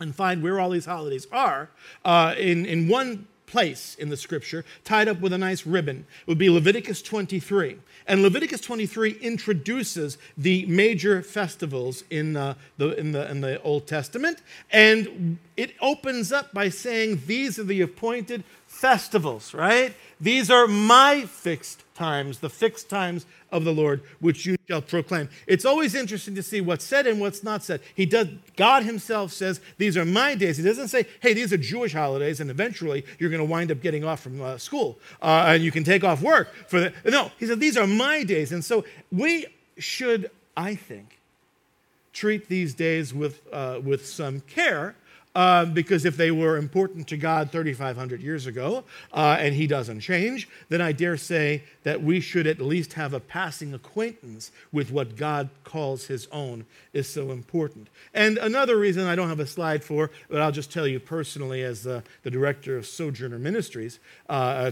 and 0.00 0.14
find 0.14 0.42
where 0.42 0.60
all 0.60 0.70
these 0.70 0.86
holidays 0.86 1.26
are, 1.32 1.70
uh, 2.04 2.34
in, 2.38 2.66
in 2.66 2.88
one 2.88 3.26
place 3.46 3.94
in 3.94 4.08
the 4.08 4.16
scripture, 4.16 4.64
tied 4.84 5.08
up 5.08 5.20
with 5.20 5.32
a 5.32 5.38
nice 5.38 5.66
ribbon, 5.66 6.06
would 6.26 6.38
be 6.38 6.50
Leviticus 6.50 7.02
23. 7.02 7.78
And 8.06 8.22
Leviticus 8.22 8.60
23 8.60 9.12
introduces 9.20 10.18
the 10.36 10.66
major 10.66 11.22
festivals 11.22 12.04
in, 12.10 12.36
uh, 12.36 12.54
the, 12.76 12.98
in, 12.98 13.12
the, 13.12 13.30
in 13.30 13.40
the 13.40 13.60
Old 13.62 13.86
Testament. 13.86 14.38
And 14.70 15.38
it 15.56 15.74
opens 15.80 16.32
up 16.32 16.52
by 16.52 16.68
saying, 16.68 17.22
These 17.26 17.58
are 17.58 17.64
the 17.64 17.80
appointed 17.80 18.44
festivals, 18.76 19.54
right? 19.54 19.94
These 20.20 20.50
are 20.50 20.66
my 20.66 21.22
fixed 21.22 21.82
times, 21.94 22.40
the 22.40 22.50
fixed 22.50 22.90
times 22.90 23.24
of 23.50 23.64
the 23.64 23.72
Lord, 23.72 24.02
which 24.20 24.44
you 24.44 24.56
shall 24.68 24.82
proclaim. 24.82 25.30
It's 25.46 25.64
always 25.64 25.94
interesting 25.94 26.34
to 26.34 26.42
see 26.42 26.60
what's 26.60 26.84
said 26.84 27.06
and 27.06 27.18
what's 27.18 27.42
not 27.42 27.64
said. 27.64 27.80
He 27.94 28.04
does, 28.04 28.28
God 28.54 28.82
Himself 28.82 29.32
says, 29.32 29.60
These 29.78 29.96
are 29.96 30.04
my 30.04 30.34
days. 30.34 30.58
He 30.58 30.62
doesn't 30.62 30.88
say, 30.88 31.06
Hey, 31.20 31.32
these 31.32 31.54
are 31.54 31.56
Jewish 31.56 31.94
holidays, 31.94 32.38
and 32.38 32.50
eventually 32.50 33.06
you're 33.18 33.30
going 33.30 33.40
to 33.40 33.50
wind 33.50 33.72
up 33.72 33.80
getting 33.80 34.04
off 34.04 34.20
from 34.20 34.42
uh, 34.42 34.58
school 34.58 34.98
uh, 35.22 35.46
and 35.48 35.62
you 35.62 35.72
can 35.72 35.82
take 35.82 36.04
off 36.04 36.20
work 36.20 36.52
for 36.68 36.80
the. 36.80 36.92
No, 37.06 37.30
He 37.38 37.46
said, 37.46 37.58
These 37.58 37.78
are 37.78 37.86
my 37.86 38.24
days. 38.24 38.52
And 38.52 38.62
so 38.62 38.84
we 39.10 39.46
should, 39.78 40.30
I 40.54 40.74
think, 40.74 41.18
treat 42.12 42.48
these 42.48 42.74
days 42.74 43.14
with, 43.14 43.40
uh, 43.52 43.80
with 43.82 44.06
some 44.06 44.40
care 44.40 44.96
uh, 45.36 45.66
because 45.66 46.06
if 46.06 46.16
they 46.16 46.30
were 46.30 46.56
important 46.56 47.06
to 47.08 47.16
God 47.18 47.52
3,500 47.52 48.22
years 48.22 48.46
ago 48.46 48.84
uh, 49.12 49.36
and 49.38 49.54
He 49.54 49.66
doesn't 49.66 50.00
change, 50.00 50.48
then 50.70 50.80
I 50.80 50.92
dare 50.92 51.18
say 51.18 51.62
that 51.82 52.02
we 52.02 52.20
should 52.20 52.46
at 52.46 52.58
least 52.58 52.94
have 52.94 53.12
a 53.12 53.20
passing 53.20 53.74
acquaintance 53.74 54.50
with 54.72 54.90
what 54.90 55.14
God 55.14 55.50
calls 55.62 56.06
His 56.06 56.26
own 56.32 56.64
is 56.94 57.06
so 57.06 57.32
important. 57.32 57.88
And 58.14 58.38
another 58.38 58.78
reason 58.78 59.06
I 59.06 59.14
don't 59.14 59.28
have 59.28 59.38
a 59.38 59.46
slide 59.46 59.84
for, 59.84 60.10
but 60.30 60.40
I'll 60.40 60.52
just 60.52 60.72
tell 60.72 60.86
you 60.86 60.98
personally 60.98 61.62
as 61.62 61.82
the, 61.82 62.02
the 62.22 62.30
director 62.30 62.78
of 62.78 62.86
Sojourner 62.86 63.38
Ministries, 63.38 64.00
uh, 64.30 64.70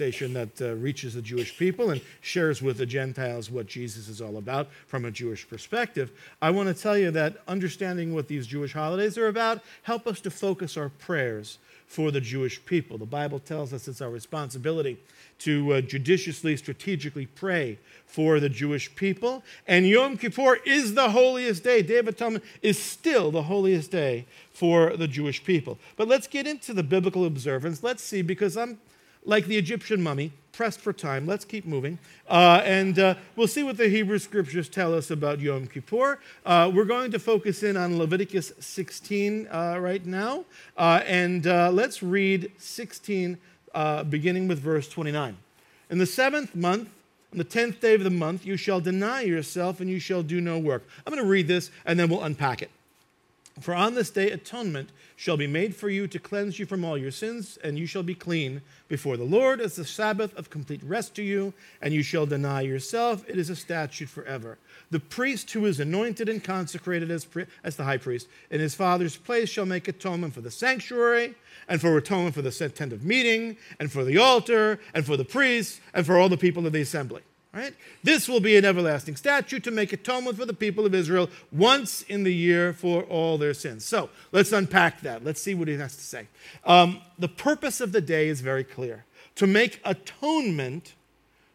that 0.00 0.62
uh, 0.62 0.74
reaches 0.76 1.12
the 1.12 1.20
Jewish 1.20 1.58
people 1.58 1.90
and 1.90 2.00
shares 2.22 2.62
with 2.62 2.78
the 2.78 2.86
Gentiles 2.86 3.50
what 3.50 3.66
Jesus 3.66 4.08
is 4.08 4.22
all 4.22 4.38
about 4.38 4.68
from 4.86 5.04
a 5.04 5.10
Jewish 5.10 5.46
perspective. 5.46 6.10
I 6.40 6.50
want 6.50 6.74
to 6.74 6.82
tell 6.82 6.96
you 6.96 7.10
that 7.10 7.36
understanding 7.46 8.14
what 8.14 8.26
these 8.26 8.46
Jewish 8.46 8.72
holidays 8.72 9.18
are 9.18 9.28
about 9.28 9.60
help 9.82 10.06
us 10.06 10.18
to 10.20 10.30
focus 10.30 10.78
our 10.78 10.88
prayers 10.88 11.58
for 11.86 12.10
the 12.10 12.20
Jewish 12.20 12.64
people. 12.64 12.96
The 12.96 13.04
Bible 13.04 13.40
tells 13.40 13.74
us 13.74 13.88
it's 13.88 14.00
our 14.00 14.08
responsibility 14.08 14.96
to 15.40 15.74
uh, 15.74 15.80
judiciously, 15.82 16.56
strategically 16.56 17.26
pray 17.26 17.78
for 18.06 18.40
the 18.40 18.48
Jewish 18.48 18.94
people. 18.94 19.42
And 19.66 19.86
Yom 19.86 20.16
Kippur 20.16 20.60
is 20.64 20.94
the 20.94 21.10
holiest 21.10 21.62
day. 21.62 21.82
Day 21.82 21.98
of 21.98 22.08
Atonement 22.08 22.44
is 22.62 22.78
still 22.78 23.30
the 23.30 23.42
holiest 23.42 23.90
day 23.90 24.24
for 24.50 24.96
the 24.96 25.08
Jewish 25.08 25.44
people. 25.44 25.78
But 25.96 26.08
let's 26.08 26.26
get 26.26 26.46
into 26.46 26.72
the 26.72 26.82
biblical 26.82 27.26
observance. 27.26 27.82
Let's 27.82 28.02
see, 28.02 28.22
because 28.22 28.56
I'm 28.56 28.78
like 29.24 29.46
the 29.46 29.56
Egyptian 29.56 30.02
mummy, 30.02 30.32
pressed 30.52 30.80
for 30.80 30.92
time. 30.92 31.26
Let's 31.26 31.44
keep 31.44 31.64
moving. 31.64 31.98
Uh, 32.28 32.60
and 32.64 32.98
uh, 32.98 33.14
we'll 33.36 33.48
see 33.48 33.62
what 33.62 33.76
the 33.76 33.88
Hebrew 33.88 34.18
scriptures 34.18 34.68
tell 34.68 34.94
us 34.94 35.10
about 35.10 35.40
Yom 35.40 35.66
Kippur. 35.66 36.18
Uh, 36.44 36.70
we're 36.74 36.84
going 36.84 37.10
to 37.12 37.18
focus 37.18 37.62
in 37.62 37.76
on 37.76 37.98
Leviticus 37.98 38.52
16 38.58 39.48
uh, 39.50 39.78
right 39.80 40.04
now. 40.04 40.44
Uh, 40.76 41.00
and 41.06 41.46
uh, 41.46 41.70
let's 41.70 42.02
read 42.02 42.52
16, 42.58 43.38
beginning 44.08 44.48
with 44.48 44.58
verse 44.58 44.88
29. 44.88 45.36
In 45.88 45.98
the 45.98 46.06
seventh 46.06 46.54
month, 46.54 46.90
on 47.32 47.38
the 47.38 47.44
tenth 47.44 47.80
day 47.80 47.94
of 47.94 48.04
the 48.04 48.10
month, 48.10 48.44
you 48.44 48.56
shall 48.56 48.80
deny 48.80 49.22
yourself 49.22 49.80
and 49.80 49.88
you 49.88 50.00
shall 50.00 50.22
do 50.22 50.40
no 50.40 50.58
work. 50.58 50.86
I'm 51.06 51.12
going 51.12 51.22
to 51.24 51.30
read 51.30 51.48
this 51.48 51.70
and 51.86 51.98
then 51.98 52.08
we'll 52.08 52.22
unpack 52.22 52.60
it. 52.60 52.70
For 53.60 53.74
on 53.74 53.94
this 53.94 54.10
day 54.10 54.30
atonement 54.30 54.90
shall 55.16 55.36
be 55.36 55.46
made 55.46 55.76
for 55.76 55.90
you 55.90 56.06
to 56.08 56.18
cleanse 56.18 56.58
you 56.58 56.64
from 56.64 56.82
all 56.82 56.96
your 56.96 57.10
sins, 57.10 57.58
and 57.62 57.78
you 57.78 57.86
shall 57.86 58.02
be 58.02 58.14
clean 58.14 58.62
before 58.88 59.18
the 59.18 59.24
Lord 59.24 59.60
as 59.60 59.76
the 59.76 59.84
Sabbath 59.84 60.34
of 60.36 60.48
complete 60.48 60.82
rest 60.82 61.14
to 61.16 61.22
you, 61.22 61.52
and 61.82 61.92
you 61.92 62.02
shall 62.02 62.24
deny 62.24 62.62
yourself. 62.62 63.22
It 63.28 63.38
is 63.38 63.50
a 63.50 63.56
statute 63.56 64.08
forever. 64.08 64.56
The 64.90 64.98
priest 64.98 65.50
who 65.50 65.66
is 65.66 65.78
anointed 65.78 66.28
and 66.30 66.42
consecrated 66.42 67.10
as, 67.10 67.26
pri- 67.26 67.46
as 67.62 67.76
the 67.76 67.84
high 67.84 67.98
priest 67.98 68.28
in 68.50 68.60
his 68.60 68.74
father's 68.74 69.16
place 69.16 69.50
shall 69.50 69.66
make 69.66 69.88
atonement 69.88 70.32
for 70.32 70.40
the 70.40 70.50
sanctuary, 70.50 71.34
and 71.68 71.80
for 71.80 71.96
atonement 71.98 72.34
for 72.34 72.42
the 72.42 72.50
tent 72.50 72.94
of 72.94 73.04
meeting, 73.04 73.58
and 73.78 73.92
for 73.92 74.04
the 74.04 74.16
altar, 74.16 74.80
and 74.94 75.04
for 75.04 75.18
the 75.18 75.24
priests, 75.24 75.80
and 75.92 76.06
for 76.06 76.16
all 76.16 76.30
the 76.30 76.36
people 76.38 76.66
of 76.66 76.72
the 76.72 76.80
assembly. 76.80 77.22
Right? 77.52 77.74
This 78.04 78.28
will 78.28 78.38
be 78.38 78.56
an 78.56 78.64
everlasting 78.64 79.16
statute 79.16 79.64
to 79.64 79.72
make 79.72 79.92
atonement 79.92 80.36
for 80.36 80.46
the 80.46 80.54
people 80.54 80.86
of 80.86 80.94
Israel 80.94 81.28
once 81.50 82.02
in 82.02 82.22
the 82.22 82.32
year 82.32 82.72
for 82.72 83.02
all 83.02 83.38
their 83.38 83.54
sins. 83.54 83.84
So 83.84 84.08
let's 84.30 84.52
unpack 84.52 85.00
that. 85.00 85.24
Let's 85.24 85.42
see 85.42 85.54
what 85.54 85.66
he 85.66 85.74
has 85.74 85.96
to 85.96 86.02
say. 86.02 86.28
Um, 86.64 87.00
the 87.18 87.28
purpose 87.28 87.80
of 87.80 87.90
the 87.90 88.00
day 88.00 88.28
is 88.28 88.40
very 88.40 88.62
clear 88.62 89.04
to 89.34 89.48
make 89.48 89.80
atonement 89.84 90.94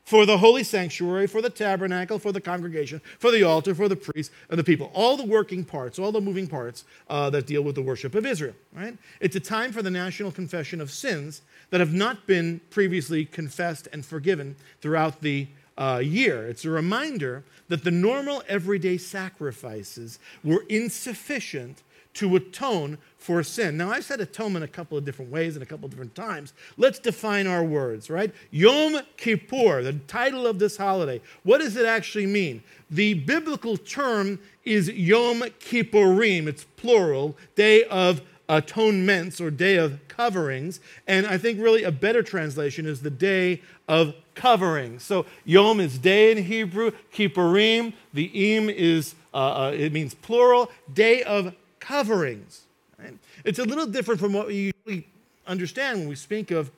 for 0.04 0.26
the 0.26 0.38
holy 0.38 0.64
sanctuary, 0.64 1.28
for 1.28 1.42
the 1.42 1.50
tabernacle, 1.50 2.20
for 2.20 2.32
the 2.32 2.40
congregation, 2.40 3.02
for 3.18 3.32
the 3.32 3.42
altar, 3.42 3.74
for 3.74 3.90
the 3.90 3.96
priests, 3.96 4.34
and 4.50 4.60
the 4.60 4.64
people. 4.64 4.92
All 4.94 5.18
the 5.18 5.26
working 5.26 5.66
parts, 5.66 5.98
all 5.98 6.12
the 6.12 6.22
moving 6.22 6.48
parts 6.48 6.84
uh, 7.10 7.30
that 7.32 7.48
deal 7.48 7.64
with 7.64 7.74
the 7.74 7.82
worship 7.82 8.14
of 8.14 8.26
Israel. 8.26 8.54
Right? 8.72 8.98
It's 9.20 9.36
a 9.36 9.40
time 9.40 9.72
for 9.72 9.82
the 9.82 9.90
national 9.90 10.32
confession 10.32 10.80
of 10.80 10.92
sins 10.92 11.42
that 11.72 11.80
have 11.80 11.94
not 11.94 12.28
been 12.28 12.62
previously 12.70 13.26
confessed 13.26 13.88
and 13.92 14.06
forgiven 14.06 14.56
throughout 14.80 15.22
the 15.22 15.48
uh, 15.78 16.02
year. 16.04 16.48
It's 16.48 16.66
a 16.66 16.70
reminder 16.70 17.44
that 17.68 17.84
the 17.84 17.92
normal 17.92 18.44
everyday 18.48 18.98
sacrifices 18.98 20.20
were 20.44 20.64
insufficient 20.70 21.82
to 22.16 22.36
atone 22.36 22.98
for 23.18 23.44
sin. 23.44 23.76
Now, 23.76 23.92
I've 23.92 24.06
said 24.06 24.22
atonement 24.22 24.64
a 24.64 24.70
couple 24.70 24.98
of 24.98 25.04
different 25.04 25.32
ways 25.32 25.56
and 25.56 25.64
a 25.64 25.66
couple 25.66 25.86
of 25.86 25.92
different 25.92 26.16
times. 26.16 26.54
Let's 26.78 26.98
define 26.98 27.46
our 27.46 27.64
words, 27.64 28.10
right? 28.10 28.34
Yom 28.52 29.02
Kippur, 29.18 29.84
the 29.84 29.94
title 30.08 30.48
of 30.48 30.58
this 30.58 30.78
holiday. 30.78 31.22
What 31.44 31.60
does 31.60 31.76
it 31.76 31.86
actually 31.86 32.26
mean? 32.26 32.64
The 32.90 33.16
biblical 33.16 33.76
term 33.76 34.40
is 34.64 34.90
Yom 34.90 35.42
Kippurim, 35.60 36.48
it's 36.48 36.64
plural, 36.78 37.36
day 37.56 37.84
of 37.86 38.22
atonements 38.48 39.42
or 39.42 39.50
day 39.50 39.78
of 39.78 40.00
coverings. 40.08 40.80
And 41.08 41.26
I 41.26 41.38
think 41.38 41.60
really 41.60 41.84
a 41.84 41.92
better 41.92 42.24
translation 42.24 42.86
is 42.86 43.02
the 43.02 43.10
day 43.10 43.62
of 43.88 44.14
covering. 44.34 45.00
So 45.00 45.26
Yom 45.46 45.80
is 45.80 45.98
day 45.98 46.32
in 46.32 46.44
Hebrew, 46.44 46.92
Kippurim, 47.14 47.94
the 48.14 48.56
Im 48.56 48.70
is, 48.70 49.16
uh, 49.34 49.38
uh, 49.38 49.72
it 49.76 49.92
means 49.94 50.14
plural, 50.14 50.72
day 50.94 51.24
of 51.24 51.56
coverings. 51.80 52.62
Right? 53.00 53.18
It's 53.44 53.60
a 53.60 53.64
little 53.64 53.88
different 53.88 54.20
from 54.20 54.34
what 54.34 54.48
we 54.48 54.74
usually 54.86 55.08
understand 55.48 56.00
when 56.00 56.10
we 56.10 56.16
speak 56.16 56.52
of 56.52 56.72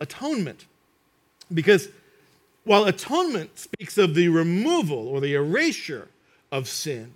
atonement. 0.00 0.66
Because 1.52 1.88
while 2.64 2.84
atonement 2.84 3.58
speaks 3.58 3.98
of 3.98 4.14
the 4.14 4.28
removal 4.28 5.08
or 5.08 5.20
the 5.20 5.34
erasure 5.34 6.08
of 6.50 6.68
sin, 6.68 7.12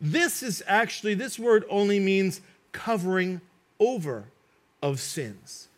this 0.00 0.42
is 0.42 0.62
actually, 0.66 1.14
this 1.14 1.38
word 1.38 1.64
only 1.70 2.00
means 2.00 2.40
covering 2.74 3.40
over 3.80 4.24
of 4.82 5.00
sins. 5.00 5.68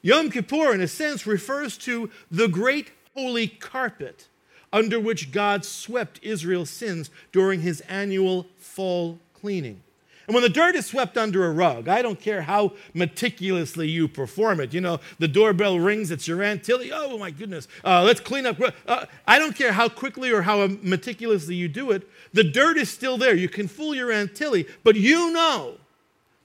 Yom 0.00 0.30
Kippur, 0.30 0.72
in 0.72 0.80
a 0.80 0.86
sense, 0.86 1.26
refers 1.26 1.76
to 1.78 2.10
the 2.30 2.46
great 2.46 2.92
holy 3.14 3.48
carpet 3.48 4.28
under 4.72 5.00
which 5.00 5.32
God 5.32 5.64
swept 5.64 6.20
Israel's 6.22 6.70
sins 6.70 7.10
during 7.32 7.62
his 7.62 7.80
annual 7.82 8.46
fall 8.56 9.18
cleaning. 9.32 9.80
And 10.26 10.34
when 10.34 10.42
the 10.42 10.48
dirt 10.48 10.74
is 10.74 10.86
swept 10.86 11.18
under 11.18 11.44
a 11.44 11.50
rug, 11.50 11.86
I 11.86 12.00
don't 12.00 12.20
care 12.20 12.42
how 12.42 12.72
meticulously 12.94 13.88
you 13.88 14.08
perform 14.08 14.60
it. 14.60 14.72
You 14.72 14.80
know, 14.80 15.00
the 15.18 15.28
doorbell 15.28 15.78
rings, 15.78 16.10
it's 16.10 16.26
your 16.26 16.42
Aunt 16.42 16.64
Tilly. 16.64 16.90
Oh, 16.92 17.18
my 17.18 17.30
goodness. 17.30 17.68
Uh, 17.84 18.02
let's 18.02 18.20
clean 18.20 18.46
up. 18.46 18.58
Uh, 18.86 19.06
I 19.26 19.38
don't 19.38 19.54
care 19.54 19.72
how 19.72 19.88
quickly 19.88 20.30
or 20.30 20.42
how 20.42 20.66
meticulously 20.82 21.54
you 21.56 21.68
do 21.68 21.90
it. 21.90 22.08
The 22.32 22.44
dirt 22.44 22.78
is 22.78 22.90
still 22.90 23.18
there. 23.18 23.34
You 23.34 23.48
can 23.48 23.68
fool 23.68 23.94
your 23.94 24.10
Aunt 24.10 24.34
Tilly, 24.34 24.66
but 24.82 24.96
you 24.96 25.30
know 25.30 25.76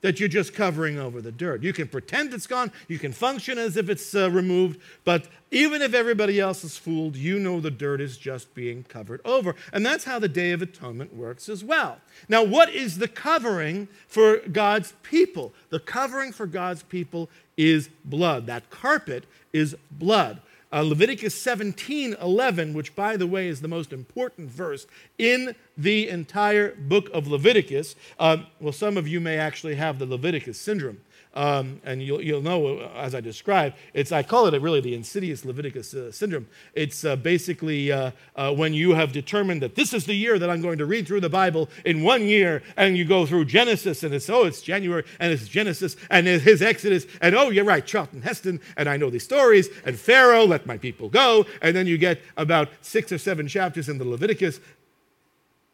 that 0.01 0.19
you're 0.19 0.29
just 0.29 0.53
covering 0.53 0.97
over 0.97 1.21
the 1.21 1.31
dirt. 1.31 1.63
You 1.63 1.73
can 1.73 1.87
pretend 1.87 2.33
it's 2.33 2.47
gone, 2.47 2.71
you 2.87 2.99
can 2.99 3.11
function 3.11 3.57
as 3.57 3.77
if 3.77 3.89
it's 3.89 4.15
uh, 4.15 4.29
removed, 4.31 4.79
but 5.03 5.27
even 5.51 5.81
if 5.81 5.93
everybody 5.93 6.39
else 6.39 6.63
is 6.63 6.77
fooled, 6.77 7.15
you 7.15 7.39
know 7.39 7.59
the 7.59 7.71
dirt 7.71 8.01
is 8.01 8.17
just 8.17 8.53
being 8.53 8.83
covered 8.83 9.21
over. 9.25 9.55
And 9.73 9.85
that's 9.85 10.03
how 10.03 10.19
the 10.19 10.27
Day 10.27 10.51
of 10.51 10.61
Atonement 10.61 11.15
works 11.15 11.49
as 11.49 11.63
well. 11.63 11.99
Now, 12.27 12.43
what 12.43 12.69
is 12.69 12.99
the 12.99 13.07
covering 13.07 13.87
for 14.07 14.37
God's 14.37 14.93
people? 15.03 15.53
The 15.69 15.79
covering 15.79 16.31
for 16.31 16.45
God's 16.45 16.83
people 16.83 17.29
is 17.57 17.89
blood. 18.05 18.45
That 18.45 18.69
carpet 18.69 19.25
is 19.51 19.75
blood. 19.91 20.41
Uh, 20.71 20.81
Leviticus 20.81 21.33
17 21.33 22.15
11, 22.21 22.73
which, 22.73 22.95
by 22.95 23.17
the 23.17 23.25
way, 23.25 23.47
is 23.47 23.61
the 23.61 23.67
most 23.67 23.91
important 23.91 24.49
verse 24.49 24.85
in 25.17 25.55
the 25.75 26.07
entire 26.07 26.75
book 26.75 27.09
of 27.11 27.27
Leviticus. 27.27 27.95
Um, 28.19 28.45
well, 28.59 28.73
some 28.73 28.95
of 28.95 29.07
you 29.07 29.19
may 29.19 29.37
actually 29.37 29.75
have 29.75 29.97
the 29.97 30.05
Leviticus 30.05 30.59
syndrome. 30.59 31.01
Um, 31.35 31.79
and 31.85 32.01
you'll, 32.01 32.21
you'll 32.21 32.41
know 32.41 32.79
uh, 32.79 32.91
as 32.95 33.13
I 33.13 33.21
describe, 33.21 33.75
it's, 33.93 34.11
I 34.11 34.23
call 34.23 34.47
it 34.47 34.59
really 34.59 34.81
the 34.81 34.95
insidious 34.95 35.45
Leviticus 35.45 35.93
uh, 35.93 36.11
syndrome. 36.11 36.47
It's 36.73 37.05
uh, 37.05 37.15
basically 37.17 37.91
uh, 37.91 38.11
uh, 38.35 38.53
when 38.53 38.73
you 38.73 38.95
have 38.95 39.11
determined 39.11 39.61
that 39.61 39.75
this 39.75 39.93
is 39.93 40.05
the 40.05 40.15
year 40.15 40.39
that 40.39 40.49
I'm 40.49 40.61
going 40.61 40.79
to 40.79 40.87
read 40.87 41.07
through 41.07 41.21
the 41.21 41.29
Bible 41.29 41.69
in 41.85 42.01
one 42.01 42.23
year, 42.23 42.63
and 42.75 42.97
you 42.97 43.05
go 43.05 43.27
through 43.27 43.45
Genesis, 43.45 44.01
and 44.01 44.13
it's, 44.13 44.27
oh, 44.27 44.45
it's 44.45 44.61
January, 44.61 45.03
and 45.19 45.31
it's 45.31 45.47
Genesis, 45.47 45.95
and 46.09 46.27
it's 46.27 46.43
his 46.43 46.63
Exodus, 46.63 47.05
and 47.21 47.35
oh, 47.35 47.51
you're 47.51 47.63
right, 47.63 47.85
Charlton 47.85 48.23
Heston, 48.23 48.59
and 48.75 48.89
I 48.89 48.97
know 48.97 49.11
these 49.11 49.23
stories, 49.23 49.69
and 49.85 49.99
Pharaoh, 49.99 50.45
let 50.45 50.65
my 50.65 50.79
people 50.79 51.09
go, 51.09 51.45
and 51.61 51.75
then 51.75 51.85
you 51.85 51.99
get 51.99 52.21
about 52.37 52.69
six 52.81 53.11
or 53.11 53.19
seven 53.19 53.47
chapters 53.47 53.87
in 53.87 53.99
the 53.99 54.05
Leviticus, 54.05 54.59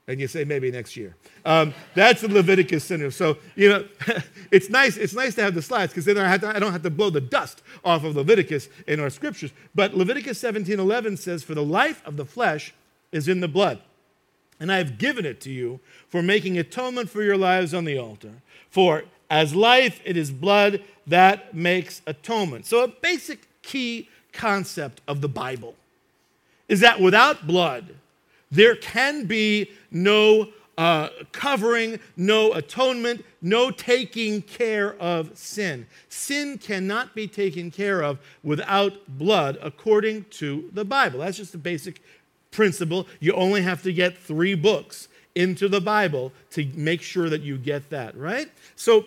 and 0.07 0.19
you 0.19 0.27
say 0.27 0.43
maybe 0.43 0.71
next 0.71 0.95
year. 0.95 1.15
Um, 1.45 1.74
that's 1.95 2.21
the 2.21 2.27
Leviticus 2.27 2.83
syndrome. 2.83 3.12
So 3.12 3.38
you 3.55 3.69
know, 3.69 3.85
it's 4.51 4.69
nice. 4.69 4.97
It's 4.97 5.13
nice 5.13 5.35
to 5.35 5.43
have 5.43 5.55
the 5.55 5.62
slides 5.62 5.91
because 5.91 6.05
then 6.05 6.17
I, 6.17 6.38
to, 6.38 6.55
I, 6.55 6.59
don't 6.59 6.71
have 6.71 6.83
to 6.83 6.89
blow 6.89 7.09
the 7.09 7.21
dust 7.21 7.63
off 7.83 8.03
of 8.03 8.15
Leviticus 8.15 8.69
in 8.88 9.00
our 9.00 9.09
scriptures. 9.09 9.51
But 9.74 9.95
Leviticus 9.95 10.39
17:11 10.41 11.17
says, 11.17 11.43
"For 11.43 11.55
the 11.55 11.63
life 11.63 12.01
of 12.05 12.17
the 12.17 12.25
flesh 12.25 12.74
is 13.12 13.27
in 13.27 13.39
the 13.39 13.47
blood, 13.47 13.79
and 14.59 14.71
I 14.71 14.77
have 14.77 14.97
given 14.97 15.25
it 15.25 15.41
to 15.41 15.51
you 15.51 15.79
for 16.07 16.21
making 16.21 16.57
atonement 16.57 17.09
for 17.09 17.24
your 17.24 17.38
lives 17.38 17.74
on 17.74 17.85
the 17.85 17.97
altar. 17.97 18.41
For 18.69 19.05
as 19.29 19.55
life, 19.55 20.01
it 20.05 20.17
is 20.17 20.31
blood 20.31 20.83
that 21.07 21.55
makes 21.55 22.01
atonement." 22.05 22.67
So 22.67 22.83
a 22.83 22.88
basic 22.88 23.47
key 23.63 24.09
concept 24.33 25.01
of 25.07 25.21
the 25.21 25.29
Bible 25.29 25.75
is 26.67 26.79
that 26.81 27.00
without 27.00 27.47
blood 27.47 27.95
there 28.51 28.75
can 28.75 29.25
be 29.25 29.71
no 29.91 30.49
uh, 30.77 31.09
covering, 31.31 31.99
no 32.17 32.53
atonement, 32.53 33.23
no 33.41 33.71
taking 33.71 34.41
care 34.41 34.95
of 34.95 35.37
sin. 35.37 35.87
Sin 36.09 36.57
cannot 36.57 37.15
be 37.15 37.27
taken 37.27 37.71
care 37.71 38.03
of 38.03 38.19
without 38.43 38.93
blood, 39.17 39.57
according 39.61 40.25
to 40.31 40.69
the 40.73 40.83
Bible. 40.83 41.19
That's 41.19 41.37
just 41.37 41.55
a 41.55 41.59
basic 41.59 42.01
principle. 42.51 43.07
You 43.19 43.33
only 43.33 43.61
have 43.61 43.83
to 43.83 43.93
get 43.93 44.17
three 44.17 44.55
books 44.55 45.07
into 45.33 45.67
the 45.67 45.81
Bible 45.81 46.31
to 46.51 46.65
make 46.75 47.01
sure 47.01 47.29
that 47.29 47.41
you 47.41 47.57
get 47.57 47.89
that, 47.89 48.17
right? 48.17 48.49
So, 48.75 49.05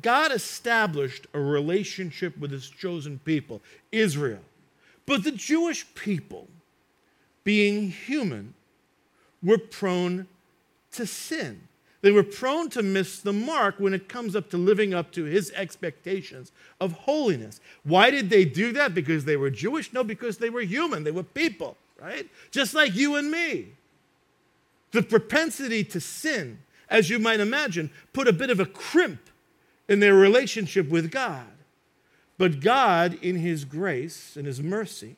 God 0.00 0.30
established 0.30 1.26
a 1.34 1.40
relationship 1.40 2.38
with 2.38 2.52
his 2.52 2.68
chosen 2.68 3.18
people, 3.24 3.60
Israel. 3.90 4.38
But 5.04 5.24
the 5.24 5.32
Jewish 5.32 5.84
people, 5.96 6.46
being 7.42 7.90
human, 7.90 8.54
were 9.42 9.58
prone 9.58 10.26
to 10.92 11.06
sin. 11.06 11.68
They 12.02 12.10
were 12.10 12.22
prone 12.22 12.70
to 12.70 12.82
miss 12.82 13.20
the 13.20 13.32
mark 13.32 13.74
when 13.78 13.92
it 13.92 14.08
comes 14.08 14.34
up 14.34 14.48
to 14.50 14.56
living 14.56 14.94
up 14.94 15.12
to 15.12 15.24
his 15.24 15.52
expectations 15.54 16.50
of 16.80 16.92
holiness. 16.92 17.60
Why 17.84 18.10
did 18.10 18.30
they 18.30 18.44
do 18.46 18.72
that? 18.72 18.94
Because 18.94 19.26
they 19.26 19.36
were 19.36 19.50
Jewish? 19.50 19.92
No, 19.92 20.02
because 20.02 20.38
they 20.38 20.48
were 20.48 20.62
human. 20.62 21.04
They 21.04 21.10
were 21.10 21.22
people, 21.22 21.76
right? 22.00 22.26
Just 22.50 22.74
like 22.74 22.94
you 22.94 23.16
and 23.16 23.30
me. 23.30 23.68
The 24.92 25.02
propensity 25.02 25.84
to 25.84 26.00
sin, 26.00 26.60
as 26.88 27.10
you 27.10 27.18
might 27.18 27.40
imagine, 27.40 27.90
put 28.12 28.26
a 28.26 28.32
bit 28.32 28.50
of 28.50 28.60
a 28.60 28.66
crimp 28.66 29.20
in 29.88 30.00
their 30.00 30.14
relationship 30.14 30.88
with 30.88 31.10
God. 31.10 31.46
But 32.38 32.60
God, 32.60 33.18
in 33.20 33.36
his 33.36 33.66
grace 33.66 34.36
and 34.36 34.46
his 34.46 34.62
mercy, 34.62 35.16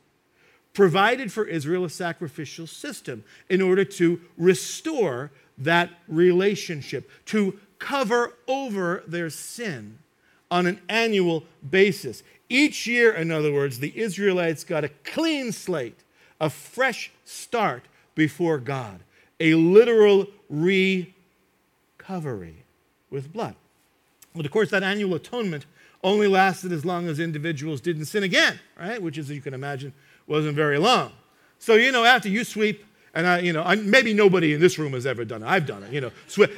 provided 0.73 1.33
for 1.33 1.45
Israel 1.45 1.85
a 1.85 1.91
sacrificial 1.91 2.67
system 2.67 3.25
in 3.49 3.61
order 3.61 3.85
to 3.85 4.21
restore 4.37 5.31
that 5.59 5.91
relationship, 6.09 7.11
to 7.27 7.59
cover 7.79 8.33
over 8.49 9.03
their 9.07 9.31
sin 9.31 9.99
on 10.51 10.67
an 10.67 10.81
annual 10.89 11.45
basis. 11.69 12.23
Each 12.49 12.87
year, 12.87 13.13
in 13.13 13.31
other 13.31 13.53
words, 13.53 13.79
the 13.79 13.99
Israelites 13.99 14.65
got 14.65 14.85
a 14.85 14.91
clean 15.05 15.53
slate, 15.53 15.99
a 16.41 16.51
fresh 16.51 17.11
start 17.25 17.85
before 18.15 18.59
God, 18.59 19.01
a 19.41 19.55
literal 19.55 20.27
recovery 20.49 21.07
with 23.11 23.33
blood. 23.33 23.55
But 24.35 24.47
of 24.47 24.53
course, 24.53 24.71
that 24.71 24.83
annual 24.83 25.15
atonement 25.15 25.67
only 26.05 26.27
lasted 26.27 26.73
as 26.73 26.85
long 26.85 27.07
as 27.09 27.21
individuals 27.21 27.81
didn't 27.81 28.07
sin 28.07 28.23
again, 28.23 28.59
right? 28.79 29.01
Which, 29.01 29.19
is, 29.19 29.31
as 29.31 29.37
you 29.37 29.43
can 29.43 29.55
imagine, 29.55 29.93
wasn't 30.27 30.57
very 30.57 30.79
long. 30.79 31.13
So, 31.59 31.75
you 31.75 31.93
know, 31.93 32.05
after 32.05 32.29
you 32.29 32.45
sweep, 32.45 32.85
and 33.15 33.27
I, 33.27 33.41
you 33.41 33.53
know, 33.53 33.63
I, 33.63 33.77
maybe 33.77 34.15
nobody 34.15 34.55
in 34.55 34.61
this 34.61 34.79
room 34.79 34.93
has 34.95 35.07
ever 35.07 35.25
done 35.25 35.43
it. 35.43 35.47
I've 35.47 35.67
done 35.67 35.83
it, 35.83 35.93
you 35.93 36.01
know. 36.01 36.11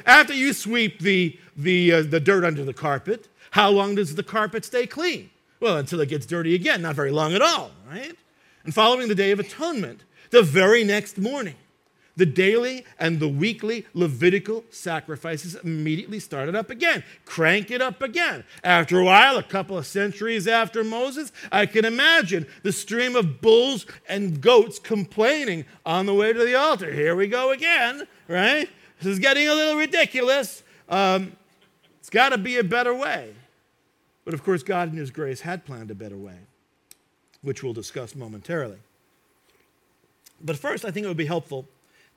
After 0.05 0.33
you 0.33 0.53
sweep 0.53 0.99
the, 0.99 1.37
the, 1.57 1.93
uh, 1.93 2.01
the 2.03 2.19
dirt 2.19 2.43
under 2.43 2.63
the 2.63 2.73
carpet, 2.73 3.27
how 3.51 3.69
long 3.69 3.95
does 3.95 4.15
the 4.15 4.23
carpet 4.23 4.65
stay 4.65 4.87
clean? 4.87 5.29
Well, 5.59 5.77
until 5.77 5.99
it 6.01 6.09
gets 6.09 6.25
dirty 6.25 6.55
again, 6.55 6.81
not 6.81 6.95
very 6.95 7.11
long 7.11 7.33
at 7.33 7.41
all, 7.41 7.71
right? 7.89 8.15
And 8.63 8.73
following 8.73 9.07
the 9.07 9.15
Day 9.15 9.31
of 9.31 9.39
Atonement, 9.39 10.03
the 10.31 10.41
very 10.41 10.83
next 10.83 11.17
morning, 11.17 11.55
the 12.17 12.25
daily 12.25 12.85
and 12.97 13.19
the 13.19 13.27
weekly 13.27 13.85
Levitical 13.93 14.63
sacrifices 14.69 15.55
immediately 15.55 16.19
started 16.19 16.55
up 16.55 16.69
again. 16.69 17.03
Crank 17.25 17.71
it 17.71 17.81
up 17.81 18.01
again. 18.01 18.43
After 18.63 18.99
a 18.99 19.03
while, 19.03 19.37
a 19.37 19.43
couple 19.43 19.77
of 19.77 19.85
centuries 19.85 20.47
after 20.47 20.83
Moses, 20.83 21.31
I 21.51 21.65
can 21.65 21.85
imagine 21.85 22.47
the 22.63 22.71
stream 22.71 23.15
of 23.15 23.41
bulls 23.41 23.85
and 24.07 24.39
goats 24.41 24.79
complaining 24.79 25.65
on 25.85 26.05
the 26.05 26.13
way 26.13 26.31
to 26.31 26.39
the 26.39 26.55
altar. 26.55 26.91
Here 26.91 27.15
we 27.15 27.27
go 27.27 27.51
again, 27.51 28.07
right? 28.27 28.69
This 28.99 29.13
is 29.13 29.19
getting 29.19 29.47
a 29.47 29.53
little 29.53 29.75
ridiculous. 29.75 30.63
Um, 30.87 31.35
it's 31.99 32.09
got 32.09 32.29
to 32.29 32.37
be 32.37 32.57
a 32.57 32.63
better 32.63 32.93
way. 32.93 33.33
But 34.23 34.33
of 34.33 34.43
course, 34.43 34.63
God 34.63 34.91
in 34.91 34.97
His 34.97 35.11
grace 35.11 35.41
had 35.41 35.65
planned 35.65 35.91
a 35.91 35.95
better 35.95 36.17
way, 36.17 36.37
which 37.41 37.61
we'll 37.61 37.73
discuss 37.73 38.15
momentarily. 38.15 38.77
But 40.41 40.57
first, 40.57 40.85
I 40.85 40.91
think 40.91 41.05
it 41.05 41.07
would 41.07 41.17
be 41.17 41.25
helpful 41.25 41.67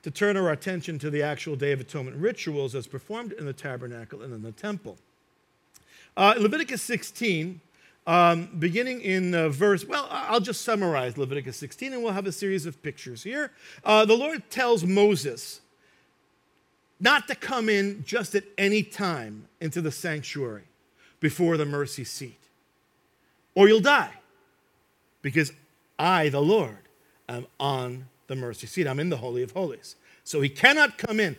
to 0.03 0.11
turn 0.11 0.37
our 0.37 0.51
attention 0.51 0.99
to 0.99 1.09
the 1.09 1.21
actual 1.21 1.55
Day 1.55 1.71
of 1.71 1.79
Atonement 1.79 2.17
rituals 2.17 2.75
as 2.75 2.87
performed 2.87 3.33
in 3.33 3.45
the 3.45 3.53
tabernacle 3.53 4.21
and 4.21 4.33
in 4.33 4.41
the 4.41 4.51
temple. 4.51 4.97
Uh, 6.15 6.35
Leviticus 6.37 6.81
16, 6.81 7.61
um, 8.07 8.49
beginning 8.57 9.01
in 9.01 9.35
uh, 9.35 9.49
verse, 9.49 9.85
well, 9.85 10.07
I'll 10.09 10.39
just 10.39 10.61
summarize 10.61 11.17
Leviticus 11.17 11.57
16 11.57 11.93
and 11.93 12.03
we'll 12.03 12.13
have 12.13 12.27
a 12.27 12.31
series 12.31 12.65
of 12.65 12.81
pictures 12.81 13.23
here. 13.23 13.51
Uh, 13.83 14.05
the 14.05 14.15
Lord 14.15 14.49
tells 14.49 14.83
Moses 14.83 15.61
not 16.99 17.27
to 17.27 17.35
come 17.35 17.69
in 17.69 18.03
just 18.05 18.35
at 18.35 18.43
any 18.57 18.83
time 18.83 19.47
into 19.61 19.81
the 19.81 19.91
sanctuary. 19.91 20.63
before 21.19 21.57
the 21.57 21.65
mercy 21.65 22.05
seat, 22.05 22.39
or 23.55 23.67
you'll 23.67 23.81
die 23.81 24.13
because 25.21 25.51
I, 25.97 26.29
the 26.29 26.41
Lord, 26.41 26.87
am 27.27 27.45
on 27.59 28.07
the 28.29 28.35
mercy 28.37 28.67
seat. 28.67 28.87
I'm 28.87 28.99
in 28.99 29.09
the 29.09 29.17
Holy 29.17 29.43
of 29.43 29.51
Holies. 29.51 29.97
So 30.23 30.39
he 30.39 30.47
cannot 30.47 30.97
come 30.97 31.19
in. 31.19 31.35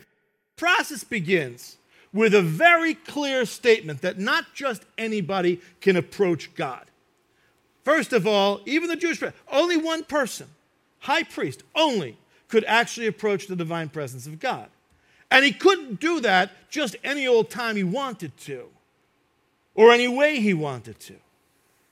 Process 0.55 1.03
begins 1.03 1.77
with 2.13 2.35
a 2.35 2.41
very 2.41 2.93
clear 2.93 3.45
statement 3.45 4.01
that 4.01 4.19
not 4.19 4.53
just 4.53 4.83
anybody 4.97 5.59
can 5.79 5.95
approach 5.95 6.53
God. 6.53 6.85
First 7.83 8.13
of 8.13 8.27
all, 8.27 8.61
even 8.67 8.89
the 8.89 8.95
Jewish, 8.95 9.23
only 9.51 9.77
one 9.77 10.03
person, 10.03 10.47
high 10.99 11.23
priest, 11.23 11.63
only 11.73 12.17
could 12.47 12.65
actually 12.65 13.07
approach 13.07 13.47
the 13.47 13.55
divine 13.55 13.89
presence 13.89 14.27
of 14.27 14.39
God. 14.39 14.69
And 15.31 15.45
he 15.45 15.53
couldn't 15.53 15.99
do 15.99 16.19
that 16.19 16.51
just 16.69 16.97
any 17.03 17.25
old 17.25 17.49
time 17.49 17.77
he 17.77 17.83
wanted 17.83 18.37
to, 18.39 18.67
or 19.73 19.91
any 19.91 20.07
way 20.07 20.41
he 20.41 20.53
wanted 20.53 20.99
to. 20.99 21.15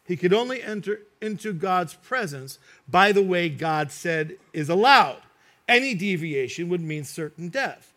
He 0.10 0.18
could 0.18 0.34
only 0.34 0.64
enter 0.64 1.02
into 1.22 1.54
God's 1.54 1.94
presence 1.94 2.58
by 2.90 3.12
the 3.12 3.22
way 3.22 3.48
God 3.48 3.92
said 3.92 4.38
is 4.54 4.68
allowed. 4.68 5.22
Any 5.68 5.94
deviation 5.94 6.68
would 6.70 6.82
mean 6.82 7.04
certain 7.04 7.50
death. 7.50 7.94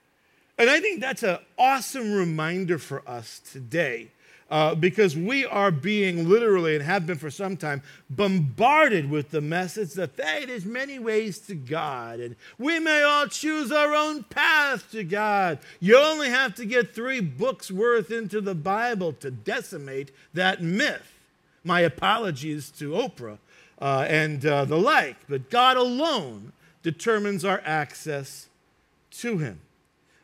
And 0.58 0.68
I 0.68 0.78
think 0.78 1.00
that's 1.00 1.22
an 1.22 1.38
awesome 1.56 2.12
reminder 2.12 2.78
for 2.78 3.02
us 3.08 3.38
today 3.38 4.08
uh, 4.50 4.74
because 4.74 5.16
we 5.16 5.46
are 5.46 5.70
being 5.70 6.28
literally, 6.28 6.76
and 6.76 6.84
have 6.84 7.06
been 7.06 7.16
for 7.16 7.30
some 7.30 7.56
time, 7.56 7.82
bombarded 8.10 9.08
with 9.08 9.30
the 9.30 9.40
message 9.40 9.94
that 9.94 10.10
hey, 10.18 10.44
there's 10.44 10.66
many 10.66 10.98
ways 10.98 11.38
to 11.38 11.54
God, 11.54 12.20
and 12.20 12.36
we 12.58 12.78
may 12.78 13.02
all 13.02 13.26
choose 13.26 13.72
our 13.72 13.94
own 13.94 14.22
path 14.24 14.90
to 14.90 15.02
God. 15.02 15.60
You 15.80 15.96
only 15.96 16.28
have 16.28 16.54
to 16.56 16.66
get 16.66 16.94
three 16.94 17.20
books 17.20 17.70
worth 17.70 18.10
into 18.10 18.42
the 18.42 18.54
Bible 18.54 19.14
to 19.14 19.30
decimate 19.30 20.10
that 20.34 20.60
myth. 20.60 21.11
My 21.64 21.80
apologies 21.80 22.70
to 22.78 22.90
Oprah 22.90 23.38
uh, 23.80 24.06
and 24.08 24.44
uh, 24.44 24.64
the 24.64 24.78
like, 24.78 25.16
but 25.28 25.50
God 25.50 25.76
alone 25.76 26.52
determines 26.82 27.44
our 27.44 27.62
access 27.64 28.48
to 29.10 29.38
Him. 29.38 29.60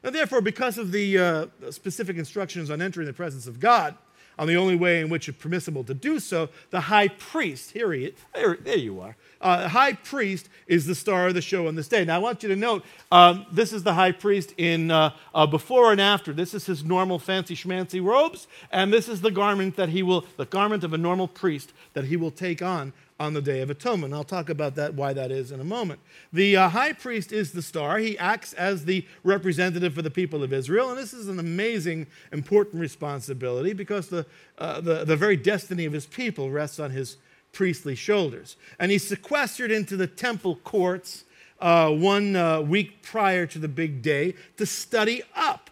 And 0.02 0.14
therefore, 0.14 0.40
because 0.40 0.78
of 0.78 0.92
the 0.92 1.18
uh, 1.18 1.46
specific 1.70 2.16
instructions 2.16 2.70
on 2.70 2.80
entering 2.80 3.06
the 3.06 3.12
presence 3.12 3.46
of 3.46 3.60
God, 3.60 3.96
on 4.38 4.46
the 4.46 4.56
only 4.56 4.76
way 4.76 5.00
in 5.00 5.08
which 5.08 5.28
it's 5.28 5.38
permissible 5.38 5.84
to 5.84 5.94
do 5.94 6.20
so, 6.20 6.48
the 6.70 6.80
high 6.82 7.08
priest, 7.08 7.72
here 7.72 7.92
he 7.92 8.06
is, 8.06 8.14
there, 8.34 8.56
there 8.60 8.76
you 8.76 9.00
are. 9.00 9.16
Uh, 9.40 9.68
high 9.68 9.92
priest 9.92 10.48
is 10.66 10.86
the 10.86 10.94
star 10.94 11.28
of 11.28 11.34
the 11.34 11.40
show 11.40 11.68
on 11.68 11.74
this 11.74 11.88
day. 11.88 12.04
Now, 12.04 12.16
I 12.16 12.18
want 12.18 12.42
you 12.42 12.48
to 12.48 12.56
note 12.56 12.84
um, 13.12 13.46
this 13.52 13.72
is 13.72 13.82
the 13.82 13.94
high 13.94 14.12
priest 14.12 14.52
in 14.56 14.90
uh, 14.90 15.14
uh, 15.34 15.46
before 15.46 15.92
and 15.92 16.00
after. 16.00 16.32
This 16.32 16.54
is 16.54 16.66
his 16.66 16.84
normal 16.84 17.18
fancy 17.18 17.54
schmancy 17.54 18.02
robes, 18.02 18.48
and 18.72 18.92
this 18.92 19.08
is 19.08 19.20
the 19.20 19.30
garment 19.30 19.76
that 19.76 19.90
he 19.90 20.02
will, 20.02 20.24
the 20.36 20.46
garment 20.46 20.84
of 20.84 20.92
a 20.92 20.98
normal 20.98 21.28
priest 21.28 21.72
that 21.92 22.06
he 22.06 22.16
will 22.16 22.30
take 22.30 22.62
on 22.62 22.92
on 23.20 23.34
the 23.34 23.42
Day 23.42 23.60
of 23.60 23.70
Atonement. 23.70 24.14
I'll 24.14 24.24
talk 24.24 24.48
about 24.48 24.74
that, 24.76 24.94
why 24.94 25.12
that 25.12 25.30
is 25.30 25.50
in 25.50 25.60
a 25.60 25.64
moment. 25.64 26.00
The 26.32 26.56
uh, 26.56 26.68
high 26.68 26.92
priest 26.92 27.32
is 27.32 27.52
the 27.52 27.62
star. 27.62 27.98
He 27.98 28.16
acts 28.18 28.52
as 28.52 28.84
the 28.84 29.04
representative 29.24 29.94
for 29.94 30.02
the 30.02 30.10
people 30.10 30.42
of 30.42 30.52
Israel, 30.52 30.90
and 30.90 30.98
this 30.98 31.12
is 31.12 31.28
an 31.28 31.38
amazing, 31.38 32.06
important 32.32 32.80
responsibility 32.80 33.72
because 33.72 34.08
the, 34.08 34.24
uh, 34.58 34.80
the, 34.80 35.04
the 35.04 35.16
very 35.16 35.36
destiny 35.36 35.84
of 35.84 35.92
his 35.92 36.06
people 36.06 36.50
rests 36.50 36.78
on 36.78 36.90
his 36.90 37.16
priestly 37.52 37.94
shoulders. 37.94 38.56
And 38.78 38.90
he's 38.90 39.06
sequestered 39.06 39.70
into 39.70 39.96
the 39.96 40.06
temple 40.06 40.56
courts 40.56 41.24
uh, 41.60 41.90
one 41.90 42.36
uh, 42.36 42.60
week 42.60 43.02
prior 43.02 43.46
to 43.46 43.58
the 43.58 43.68
big 43.68 44.00
day 44.00 44.34
to 44.56 44.66
study 44.66 45.22
up 45.34 45.67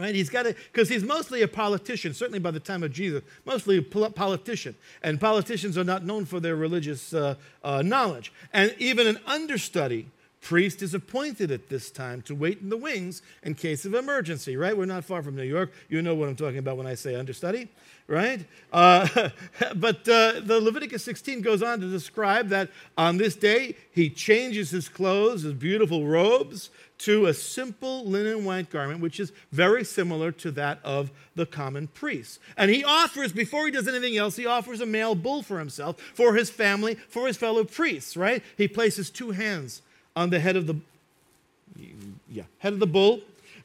Right? 0.00 0.14
He's 0.14 0.30
got 0.30 0.44
to, 0.44 0.54
because 0.72 0.88
he's 0.88 1.02
mostly 1.02 1.42
a 1.42 1.48
politician, 1.48 2.14
certainly 2.14 2.38
by 2.38 2.52
the 2.52 2.60
time 2.60 2.82
of 2.82 2.90
Jesus, 2.90 3.22
mostly 3.44 3.76
a 3.76 3.82
politician. 3.82 4.74
And 5.02 5.20
politicians 5.20 5.76
are 5.76 5.84
not 5.84 6.06
known 6.06 6.24
for 6.24 6.40
their 6.40 6.56
religious 6.56 7.12
uh, 7.12 7.34
uh, 7.62 7.82
knowledge. 7.82 8.32
And 8.54 8.74
even 8.78 9.06
an 9.06 9.18
understudy 9.26 10.06
priest 10.40 10.80
is 10.80 10.94
appointed 10.94 11.50
at 11.50 11.68
this 11.68 11.90
time 11.90 12.22
to 12.22 12.34
wait 12.34 12.60
in 12.60 12.70
the 12.70 12.76
wings 12.76 13.20
in 13.42 13.54
case 13.54 13.84
of 13.84 13.94
emergency, 13.94 14.56
right? 14.56 14.74
We're 14.74 14.86
not 14.86 15.04
far 15.04 15.22
from 15.22 15.36
New 15.36 15.42
York. 15.42 15.70
You 15.90 16.00
know 16.00 16.14
what 16.14 16.30
I'm 16.30 16.36
talking 16.36 16.58
about 16.58 16.78
when 16.78 16.86
I 16.86 16.94
say 16.94 17.14
understudy, 17.14 17.68
right? 18.06 18.44
Uh, 18.72 19.06
but 19.76 20.08
uh, 20.08 20.40
the 20.40 20.58
Leviticus 20.62 21.04
16 21.04 21.42
goes 21.42 21.62
on 21.62 21.80
to 21.80 21.90
describe 21.90 22.48
that 22.48 22.70
on 22.96 23.18
this 23.18 23.36
day 23.36 23.76
he 23.92 24.08
changes 24.08 24.70
his 24.70 24.88
clothes, 24.88 25.42
his 25.42 25.52
beautiful 25.52 26.06
robes, 26.06 26.70
to 27.00 27.26
a 27.26 27.34
simple 27.34 28.04
linen 28.04 28.44
white 28.44 28.68
garment, 28.68 29.00
which 29.00 29.18
is 29.18 29.32
very 29.52 29.84
similar 29.84 30.30
to 30.30 30.50
that 30.50 30.78
of 30.84 31.10
the 31.34 31.46
common 31.46 31.86
priest. 31.88 32.38
And 32.58 32.70
he 32.70 32.84
offers, 32.84 33.32
before 33.32 33.64
he 33.64 33.70
does 33.70 33.88
anything 33.88 34.18
else, 34.18 34.36
he 34.36 34.44
offers 34.44 34.82
a 34.82 34.86
male 34.86 35.14
bull 35.14 35.42
for 35.42 35.58
himself, 35.58 35.98
for 36.14 36.34
his 36.34 36.50
family, 36.50 36.96
for 37.08 37.26
his 37.26 37.38
fellow 37.38 37.64
priests, 37.64 38.18
right? 38.18 38.42
He 38.56 38.68
places 38.68 39.08
two 39.08 39.30
hands 39.30 39.80
on 40.14 40.28
the 40.28 40.40
head 40.40 40.56
of 40.56 40.66
the 40.66 40.76
yeah, 42.30 42.42
head 42.58 42.74
of 42.74 42.80
the 42.80 42.86
bull 42.86 43.20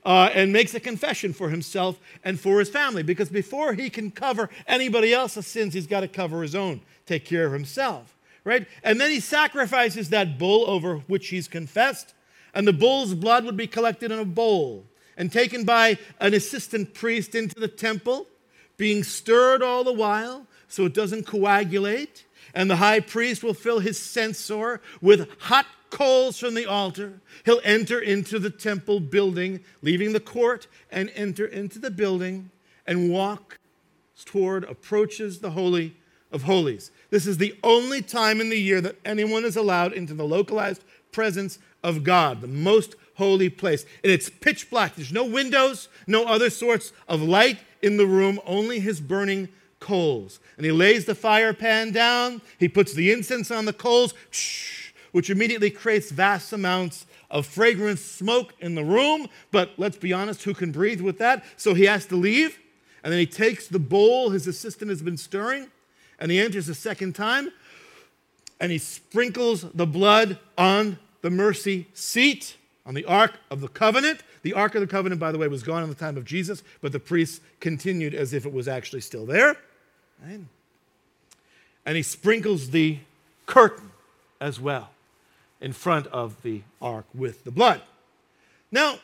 uh, 0.06 0.30
and 0.34 0.54
makes 0.54 0.74
a 0.74 0.80
confession 0.80 1.34
for 1.34 1.50
himself 1.50 2.00
and 2.24 2.40
for 2.40 2.60
his 2.60 2.70
family. 2.70 3.04
Because 3.04 3.28
before 3.28 3.74
he 3.74 3.90
can 3.90 4.12
cover 4.12 4.50
anybody 4.66 5.14
else's 5.14 5.46
sins, 5.46 5.74
he's 5.74 5.88
got 5.88 6.02
to 6.02 6.08
cover 6.08 6.42
his 6.42 6.56
own, 6.56 6.80
take 7.06 7.26
care 7.26 7.46
of 7.46 7.52
himself, 7.52 8.16
right? 8.46 8.66
And 8.82 9.02
then 9.02 9.12
he 9.12 9.20
sacrifices 9.20 10.10
that 10.10 10.38
bull 10.38 10.70
over 10.70 11.00
which 11.00 11.28
he's 11.28 11.50
confessed 11.50 12.14
and 12.56 12.66
the 12.66 12.74
bull's 12.74 13.14
blood 13.14 13.44
would 13.44 13.58
be 13.58 13.68
collected 13.68 14.12
in 14.12 14.18
a 14.18 14.26
bowl 14.26 14.86
and 15.18 15.32
taken 15.32 15.66
by 15.66 15.98
an 16.20 16.34
assistant 16.34 16.94
priest 16.94 17.36
into 17.36 17.60
the 17.60 17.68
temple, 17.68 18.28
being 18.78 19.04
stirred 19.04 19.62
all 19.62 19.84
the 19.84 19.94
while 19.94 20.48
so 20.68 20.86
it 20.86 20.94
doesn't 20.94 21.28
coagulate. 21.28 22.26
And 22.54 22.70
the 22.70 22.78
high 22.78 23.02
priest 23.02 23.44
will 23.44 23.54
fill 23.54 23.80
his 23.80 24.00
censer 24.00 24.82
with 25.02 25.30
hot 25.42 25.66
coals 25.90 26.40
from 26.40 26.54
the 26.54 26.66
altar. 26.66 27.20
He'll 27.44 27.62
enter 27.64 28.00
into 28.00 28.40
the 28.40 28.50
temple 28.50 29.02
building, 29.02 29.62
leaving 29.82 30.14
the 30.14 30.20
court, 30.22 30.68
and 30.90 31.12
enter 31.16 31.46
into 31.46 31.80
the 31.80 31.92
building 31.92 32.50
and 32.88 33.10
walk 33.10 33.60
toward, 34.24 34.64
approaches 34.64 35.40
the 35.40 35.52
Holy 35.52 35.98
of 36.32 36.44
Holies. 36.44 36.92
This 37.10 37.28
is 37.28 37.38
the 37.38 37.58
only 37.64 38.02
time 38.02 38.40
in 38.40 38.50
the 38.50 38.60
year 38.60 38.80
that 38.82 38.98
anyone 39.04 39.44
is 39.44 39.58
allowed 39.58 39.94
into 39.94 40.14
the 40.14 40.26
localized 40.26 40.84
presence 41.12 41.60
of 41.86 42.04
God, 42.04 42.42
the 42.42 42.48
most 42.48 42.96
holy 43.14 43.48
place. 43.48 43.86
And 44.04 44.12
it's 44.12 44.28
pitch 44.28 44.70
black. 44.72 44.96
There's 44.96 45.14
no 45.14 45.24
windows, 45.24 45.88
no 46.08 46.26
other 46.26 46.50
sorts 46.50 46.92
of 47.08 47.22
light 47.22 47.60
in 47.82 47.98
the 47.98 48.08
room, 48.08 48.40
only 48.46 48.80
his 48.80 49.00
burning 49.00 49.50
coals. 49.80 50.40
And 50.58 50.66
he 50.66 50.72
lays 50.72 51.06
the 51.06 51.14
fire 51.14 51.54
pan 51.54 51.92
down, 51.92 52.42
he 52.58 52.68
puts 52.68 52.94
the 52.94 53.12
incense 53.12 53.52
on 53.52 53.66
the 53.66 53.74
coals, 53.74 54.16
which 55.12 55.30
immediately 55.30 55.70
creates 55.70 56.12
vast 56.12 56.52
amounts 56.52 57.06
of 57.30 57.46
fragrance 57.46 58.02
smoke 58.02 58.54
in 58.60 58.74
the 58.74 58.84
room. 58.84 59.28
But 59.52 59.74
let's 59.78 59.98
be 59.98 60.12
honest, 60.12 60.44
who 60.44 60.56
can 60.56 60.72
breathe 60.72 61.02
with 61.02 61.20
that? 61.20 61.46
So 61.56 61.76
he 61.76 61.86
has 61.86 62.08
to 62.08 62.16
leave. 62.16 62.58
And 63.04 63.14
then 63.14 63.20
he 63.20 63.28
takes 63.28 63.68
the 63.68 63.80
bowl 63.80 64.32
his 64.32 64.48
assistant 64.48 64.90
has 64.90 65.04
been 65.04 65.18
stirring, 65.18 65.68
and 66.20 66.32
he 66.32 66.40
enters 66.40 66.68
a 66.68 66.74
second 66.74 67.14
time, 67.14 67.52
and 68.60 68.72
he 68.72 68.80
sprinkles 68.80 69.62
the 69.62 69.86
blood 69.86 70.40
on 70.58 70.98
the 71.26 71.32
mercy 71.32 71.88
seat 71.96 72.56
on 72.86 72.94
the 72.94 73.04
Ark 73.06 73.40
of 73.50 73.60
the 73.60 73.68
Covenant. 73.68 74.22
The 74.44 74.54
Ark 74.54 74.76
of 74.76 74.82
the 74.82 74.88
Covenant, 74.88 75.20
by 75.20 75.32
the 75.32 75.40
way, 75.40 75.48
was 75.48 75.64
gone 75.64 75.82
in 75.82 75.90
the 75.90 75.96
time 75.96 76.18
of 76.18 76.24
Jesus, 76.24 76.62
but 76.82 76.92
the 76.92 77.00
priests 77.00 77.42
continued 77.60 78.14
as 78.14 78.32
if 78.32 78.46
it 78.46 78.54
was 78.54 78.68
actually 78.68 79.02
still 79.02 79.26
there. 79.26 79.58
Right? 80.24 80.42
And 81.84 81.98
he 81.98 82.04
sprinkles 82.04 82.70
the 82.70 83.00
curtain 83.48 83.90
as 84.40 84.60
well 84.60 84.92
in 85.60 85.74
front 85.74 86.06
of 86.08 86.44
the 86.44 86.62
ark 86.80 87.08
with 87.16 87.44
the 87.44 87.50
blood. 87.50 87.82
Now, 88.72 89.00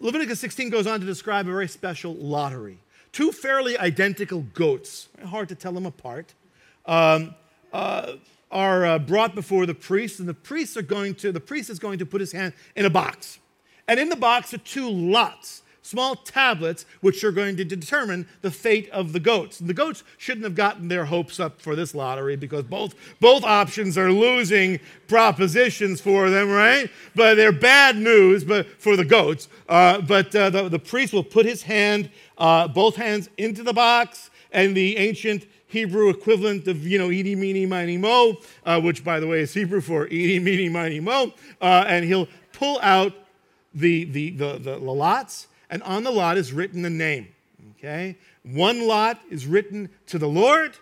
Leviticus 0.00 0.40
16 0.40 0.70
goes 0.70 0.88
on 0.88 0.98
to 0.98 1.06
describe 1.06 1.46
a 1.46 1.52
very 1.52 1.68
special 1.68 2.14
lottery. 2.14 2.78
Two 3.12 3.30
fairly 3.30 3.78
identical 3.78 4.40
goats, 4.54 5.06
hard 5.24 5.48
to 5.50 5.54
tell 5.54 5.70
them 5.70 5.86
apart. 5.86 6.34
Um, 6.84 7.36
uh, 7.72 8.14
are 8.50 8.86
uh, 8.86 8.98
brought 8.98 9.34
before 9.34 9.66
the 9.66 9.74
priest, 9.74 10.20
and 10.20 10.28
the 10.28 10.34
priests 10.34 10.76
are 10.76 10.82
going 10.82 11.14
to, 11.16 11.32
the 11.32 11.40
priest 11.40 11.70
is 11.70 11.78
going 11.78 11.98
to 11.98 12.06
put 12.06 12.20
his 12.20 12.32
hand 12.32 12.52
in 12.76 12.84
a 12.84 12.90
box. 12.90 13.38
And 13.88 14.00
in 14.00 14.08
the 14.08 14.16
box 14.16 14.54
are 14.54 14.58
two 14.58 14.88
lots, 14.88 15.62
small 15.82 16.16
tablets, 16.16 16.86
which 17.00 17.22
are 17.24 17.32
going 17.32 17.56
to 17.56 17.64
determine 17.64 18.26
the 18.40 18.50
fate 18.50 18.88
of 18.90 19.12
the 19.12 19.20
goats. 19.20 19.60
And 19.60 19.68
the 19.68 19.74
goats 19.74 20.02
shouldn't 20.16 20.44
have 20.44 20.54
gotten 20.54 20.88
their 20.88 21.04
hopes 21.04 21.38
up 21.38 21.60
for 21.60 21.76
this 21.76 21.94
lottery 21.94 22.36
because 22.36 22.64
both, 22.64 22.94
both 23.20 23.44
options 23.44 23.98
are 23.98 24.10
losing 24.10 24.80
propositions 25.08 26.00
for 26.00 26.30
them, 26.30 26.50
right? 26.50 26.90
But 27.14 27.34
they're 27.34 27.52
bad 27.52 27.96
news 27.96 28.44
but 28.44 28.66
for 28.80 28.96
the 28.96 29.04
goats. 29.04 29.48
Uh, 29.68 30.00
but 30.00 30.34
uh, 30.34 30.48
the, 30.48 30.68
the 30.68 30.78
priest 30.78 31.12
will 31.12 31.24
put 31.24 31.44
his 31.44 31.62
hand, 31.62 32.10
uh, 32.38 32.68
both 32.68 32.96
hands 32.96 33.28
into 33.36 33.62
the 33.62 33.74
box, 33.74 34.30
and 34.52 34.74
the 34.74 34.96
ancient 34.96 35.46
Hebrew 35.74 36.08
equivalent 36.08 36.68
of, 36.68 36.86
you 36.86 36.98
know, 36.98 37.10
eeny, 37.10 37.34
meeny, 37.34 37.66
miny, 37.66 37.98
mo, 37.98 38.36
uh, 38.64 38.80
which, 38.80 39.02
by 39.02 39.18
the 39.18 39.26
way, 39.26 39.40
is 39.40 39.52
Hebrew 39.52 39.80
for 39.80 40.06
eeny, 40.06 40.38
meeny, 40.38 40.68
miny, 40.68 41.00
mo. 41.00 41.34
Uh, 41.60 41.84
and 41.88 42.04
he'll 42.04 42.28
pull 42.52 42.78
out 42.80 43.12
the, 43.74 44.04
the, 44.04 44.30
the, 44.30 44.58
the, 44.60 44.78
lots, 44.78 45.48
and 45.68 45.82
on 45.82 46.04
the 46.04 46.12
lot 46.12 46.38
is 46.38 46.52
written 46.52 46.82
the 46.82 46.90
name. 46.90 47.26
Okay? 47.72 48.16
One 48.44 48.86
lot 48.86 49.20
is 49.28 49.48
written 49.48 49.90
to 50.06 50.16
the 50.16 50.28
Lord, 50.28 50.76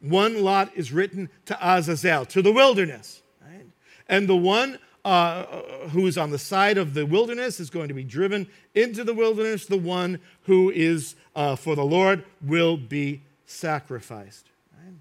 one 0.00 0.42
lot 0.42 0.70
is 0.74 0.90
written 0.90 1.28
to 1.44 1.58
Azazel, 1.60 2.24
to 2.24 2.40
the 2.40 2.50
wilderness. 2.50 3.20
Right? 3.46 3.66
And 4.08 4.26
the 4.26 4.36
one 4.36 4.78
uh, 5.04 5.44
who 5.90 6.06
is 6.06 6.16
on 6.16 6.30
the 6.30 6.38
side 6.38 6.78
of 6.78 6.94
the 6.94 7.04
wilderness 7.04 7.60
is 7.60 7.68
going 7.68 7.88
to 7.88 7.94
be 7.94 8.04
driven 8.04 8.48
into 8.74 9.04
the 9.04 9.12
wilderness. 9.12 9.66
The 9.66 9.76
one 9.76 10.18
who 10.44 10.70
is 10.70 11.14
uh, 11.36 11.56
for 11.56 11.76
the 11.76 11.84
Lord 11.84 12.24
will 12.40 12.78
be 12.78 13.20
sacrificed. 13.50 14.46
Right? 14.76 14.94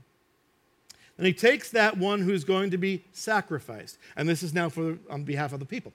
And 1.17 1.27
he 1.27 1.33
takes 1.33 1.69
that 1.71 1.97
one 1.97 2.21
who's 2.21 2.43
going 2.43 2.71
to 2.71 2.77
be 2.77 3.03
sacrificed, 3.11 3.97
and 4.15 4.27
this 4.27 4.43
is 4.43 4.53
now 4.53 4.69
for, 4.69 4.97
on 5.09 5.23
behalf 5.23 5.53
of 5.53 5.59
the 5.59 5.65
people. 5.65 5.93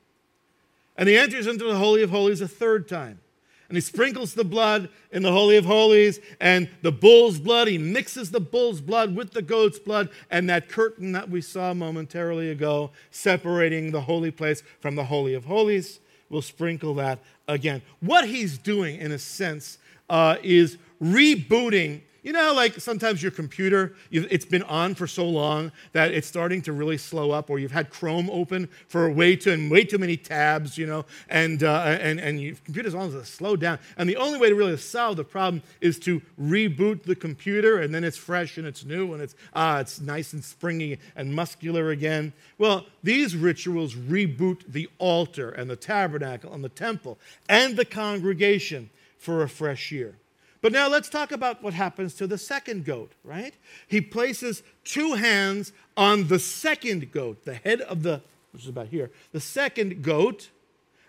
And 0.96 1.08
he 1.08 1.16
enters 1.16 1.46
into 1.46 1.64
the 1.64 1.76
Holy 1.76 2.02
of 2.02 2.10
Holies 2.10 2.40
a 2.40 2.48
third 2.48 2.88
time 2.88 3.20
and 3.68 3.76
he 3.76 3.80
sprinkles 3.80 4.34
the 4.34 4.44
blood 4.44 4.88
in 5.10 5.22
the 5.22 5.32
Holy 5.32 5.56
of 5.56 5.64
Holies 5.64 6.20
and 6.40 6.68
the 6.82 6.92
bull's 6.92 7.38
blood. 7.38 7.66
He 7.66 7.78
mixes 7.78 8.30
the 8.30 8.40
bull's 8.40 8.80
blood 8.80 9.16
with 9.16 9.32
the 9.32 9.42
goat's 9.42 9.78
blood, 9.78 10.10
and 10.30 10.48
that 10.50 10.68
curtain 10.68 11.12
that 11.12 11.30
we 11.30 11.40
saw 11.40 11.72
momentarily 11.72 12.50
ago, 12.50 12.90
separating 13.10 13.90
the 13.90 14.02
holy 14.02 14.30
place 14.30 14.62
from 14.80 14.96
the 14.96 15.04
Holy 15.04 15.34
of 15.34 15.46
Holies, 15.46 16.00
will 16.28 16.42
sprinkle 16.42 16.94
that 16.94 17.18
again. 17.48 17.82
What 18.00 18.28
he's 18.28 18.58
doing, 18.58 19.00
in 19.00 19.12
a 19.12 19.18
sense, 19.18 19.78
uh, 20.10 20.36
is 20.42 20.76
rebooting 21.02 22.02
you 22.24 22.32
know, 22.32 22.54
like 22.54 22.80
sometimes 22.80 23.22
your 23.22 23.30
computer, 23.30 23.94
it's 24.10 24.46
been 24.46 24.62
on 24.62 24.94
for 24.94 25.06
so 25.06 25.28
long 25.28 25.70
that 25.92 26.10
it's 26.10 26.26
starting 26.26 26.62
to 26.62 26.72
really 26.72 26.96
slow 26.96 27.30
up, 27.30 27.50
or 27.50 27.58
you've 27.58 27.70
had 27.70 27.90
Chrome 27.90 28.30
open 28.30 28.70
for 28.88 29.10
way 29.10 29.36
too 29.36 29.70
way 29.70 29.84
too 29.84 29.98
many 29.98 30.16
tabs, 30.16 30.78
you 30.78 30.86
know, 30.86 31.04
and 31.28 31.62
uh, 31.62 31.98
and 32.00 32.18
and 32.18 32.40
your 32.40 32.56
computer's 32.64 32.94
on 32.94 33.12
to 33.12 33.24
slow 33.26 33.56
down. 33.56 33.78
And 33.98 34.08
the 34.08 34.16
only 34.16 34.38
way 34.38 34.48
to 34.48 34.54
really 34.54 34.76
solve 34.78 35.18
the 35.18 35.24
problem 35.24 35.62
is 35.82 35.98
to 36.00 36.22
reboot 36.40 37.02
the 37.02 37.14
computer, 37.14 37.78
and 37.80 37.94
then 37.94 38.04
it's 38.04 38.16
fresh 38.16 38.56
and 38.56 38.66
it's 38.66 38.86
new 38.86 39.12
and 39.12 39.22
it's 39.22 39.34
ah, 39.52 39.80
it's 39.80 40.00
nice 40.00 40.32
and 40.32 40.42
springy 40.42 40.98
and 41.14 41.34
muscular 41.34 41.90
again. 41.90 42.32
Well, 42.56 42.86
these 43.02 43.36
rituals 43.36 43.94
reboot 43.94 44.62
the 44.66 44.88
altar 44.98 45.50
and 45.50 45.68
the 45.68 45.76
tabernacle 45.76 46.54
and 46.54 46.64
the 46.64 46.70
temple 46.70 47.18
and 47.50 47.76
the 47.76 47.84
congregation 47.84 48.88
for 49.18 49.42
a 49.42 49.48
fresh 49.48 49.92
year. 49.92 50.16
But 50.64 50.72
now 50.72 50.88
let's 50.88 51.10
talk 51.10 51.30
about 51.30 51.62
what 51.62 51.74
happens 51.74 52.14
to 52.14 52.26
the 52.26 52.38
second 52.38 52.86
goat, 52.86 53.12
right? 53.22 53.52
He 53.86 54.00
places 54.00 54.62
two 54.82 55.12
hands 55.12 55.74
on 55.94 56.28
the 56.28 56.38
second 56.38 57.12
goat, 57.12 57.44
the 57.44 57.56
head 57.56 57.82
of 57.82 58.02
the, 58.02 58.22
which 58.50 58.62
is 58.62 58.70
about 58.70 58.86
here, 58.86 59.10
the 59.32 59.40
second 59.40 60.02
goat, 60.02 60.48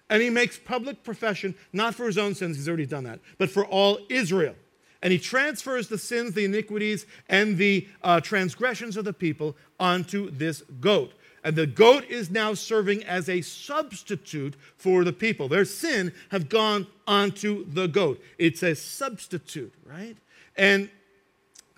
and 0.09 0.21
he 0.21 0.29
makes 0.29 0.59
public 0.59 1.05
profession, 1.05 1.55
not 1.71 1.95
for 1.95 2.05
his 2.05 2.17
own 2.17 2.35
sins, 2.35 2.57
he's 2.57 2.67
already 2.67 2.85
done 2.85 3.05
that, 3.05 3.21
but 3.37 3.49
for 3.49 3.65
all 3.65 3.99
Israel. 4.09 4.55
And 5.01 5.13
he 5.13 5.19
transfers 5.19 5.87
the 5.87 5.97
sins, 5.97 6.33
the 6.33 6.43
iniquities, 6.43 7.05
and 7.29 7.57
the 7.57 7.87
uh, 8.03 8.19
transgressions 8.19 8.97
of 8.97 9.05
the 9.05 9.13
people 9.13 9.55
onto 9.79 10.31
this 10.31 10.63
goat. 10.81 11.13
And 11.45 11.55
the 11.55 11.67
goat 11.67 12.05
is 12.05 12.31
now 12.31 12.55
serving 12.55 13.03
as 13.03 13.29
a 13.29 13.41
substitute 13.41 14.55
for 14.77 15.03
the 15.03 15.13
people. 15.13 15.47
Their 15.47 15.63
sin 15.63 16.11
have 16.31 16.49
gone 16.49 16.87
onto 17.05 17.65
the 17.71 17.87
goat. 17.87 18.19
It's 18.39 18.63
a 18.63 18.73
substitute, 18.73 19.71
right? 19.85 20.17
And 20.57 20.89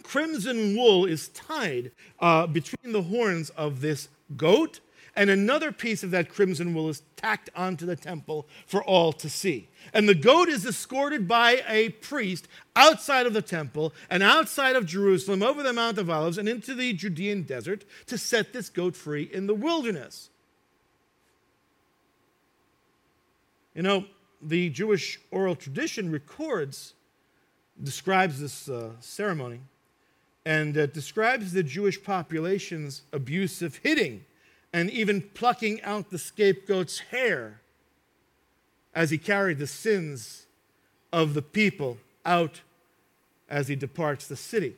crimson 0.03 0.77
wool 0.77 1.03
is 1.05 1.27
tied 1.27 1.91
uh, 2.21 2.47
between 2.47 2.93
the 2.93 3.01
horns 3.01 3.49
of 3.51 3.81
this 3.81 4.07
goat 4.37 4.79
and 5.17 5.31
another 5.31 5.71
piece 5.71 6.03
of 6.03 6.11
that 6.11 6.29
crimson 6.29 6.75
wool 6.75 6.89
is 6.89 7.01
tacked 7.15 7.49
onto 7.55 7.87
the 7.87 7.95
temple 7.95 8.47
for 8.67 8.83
all 8.83 9.11
to 9.13 9.27
see. 9.27 9.67
And 9.91 10.07
the 10.07 10.13
goat 10.13 10.47
is 10.47 10.63
escorted 10.63 11.27
by 11.27 11.63
a 11.67 11.89
priest 11.89 12.47
outside 12.75 13.25
of 13.25 13.33
the 13.33 13.41
temple 13.41 13.95
and 14.11 14.21
outside 14.21 14.75
of 14.75 14.85
Jerusalem 14.85 15.41
over 15.41 15.63
the 15.63 15.73
Mount 15.73 15.97
of 15.97 16.07
Olives 16.07 16.37
and 16.37 16.47
into 16.47 16.75
the 16.75 16.93
Judean 16.93 17.41
desert 17.41 17.83
to 18.05 18.15
set 18.15 18.53
this 18.53 18.69
goat 18.69 18.95
free 18.95 19.23
in 19.23 19.47
the 19.47 19.55
wilderness. 19.55 20.29
You 23.73 23.81
know, 23.81 24.05
the 24.39 24.69
Jewish 24.69 25.19
oral 25.31 25.55
tradition 25.55 26.11
records, 26.11 26.93
describes 27.81 28.39
this 28.39 28.69
uh, 28.69 28.91
ceremony, 28.99 29.61
and 30.45 30.77
uh, 30.77 30.85
describes 30.85 31.53
the 31.53 31.63
Jewish 31.63 32.03
population's 32.03 33.01
abuse 33.11 33.63
of 33.63 33.77
hitting 33.77 34.23
and 34.77 34.91
even 34.91 35.23
plucking 35.33 35.81
out 35.81 36.11
the 36.11 36.19
scapegoat's 36.19 36.99
hair 36.99 37.61
as 38.93 39.09
he 39.09 39.17
carried 39.17 39.57
the 39.57 39.65
sins 39.65 40.45
of 41.11 41.33
the 41.33 41.41
people 41.41 41.97
out 42.23 42.61
as 43.49 43.69
he 43.69 43.75
departs 43.75 44.27
the 44.27 44.35
city. 44.35 44.75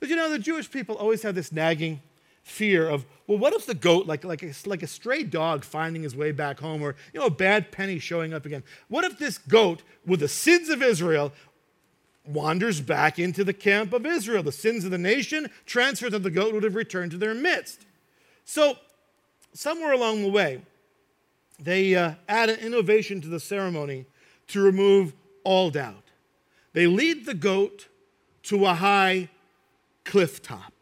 But 0.00 0.08
you 0.08 0.16
know, 0.16 0.30
the 0.30 0.38
Jewish 0.38 0.70
people 0.70 0.96
always 0.96 1.22
have 1.22 1.34
this 1.34 1.52
nagging 1.52 2.00
fear 2.44 2.88
of, 2.88 3.04
well, 3.26 3.36
what 3.36 3.52
if 3.52 3.66
the 3.66 3.74
goat, 3.74 4.06
like, 4.06 4.24
like, 4.24 4.42
a, 4.42 4.54
like 4.64 4.82
a 4.82 4.86
stray 4.86 5.22
dog 5.22 5.64
finding 5.64 6.02
his 6.02 6.16
way 6.16 6.32
back 6.32 6.58
home, 6.60 6.80
or 6.80 6.96
you 7.12 7.20
know, 7.20 7.26
a 7.26 7.30
bad 7.30 7.70
penny 7.70 7.98
showing 7.98 8.32
up 8.32 8.46
again? 8.46 8.62
What 8.88 9.04
if 9.04 9.18
this 9.18 9.36
goat, 9.36 9.82
with 10.06 10.20
the 10.20 10.28
sins 10.28 10.70
of 10.70 10.82
Israel, 10.82 11.30
wanders 12.24 12.80
back 12.80 13.18
into 13.18 13.44
the 13.44 13.52
camp 13.52 13.92
of 13.92 14.06
Israel? 14.06 14.42
The 14.42 14.50
sins 14.50 14.86
of 14.86 14.92
the 14.92 14.98
nation 14.98 15.50
transferred 15.66 16.12
to 16.12 16.18
the 16.18 16.30
goat 16.30 16.54
would 16.54 16.62
have 16.62 16.74
returned 16.74 17.10
to 17.10 17.18
their 17.18 17.34
midst. 17.34 17.84
So 18.46 18.78
somewhere 19.56 19.92
along 19.92 20.22
the 20.22 20.28
way, 20.28 20.60
they 21.58 21.94
uh, 21.94 22.14
add 22.28 22.50
an 22.50 22.60
innovation 22.60 23.20
to 23.22 23.28
the 23.28 23.40
ceremony 23.40 24.06
to 24.48 24.60
remove 24.60 25.14
all 25.44 25.70
doubt. 25.70 26.04
They 26.72 26.86
lead 26.86 27.24
the 27.24 27.34
goat 27.34 27.88
to 28.44 28.66
a 28.66 28.74
high 28.74 29.30
cliff 30.04 30.42
top. 30.42 30.72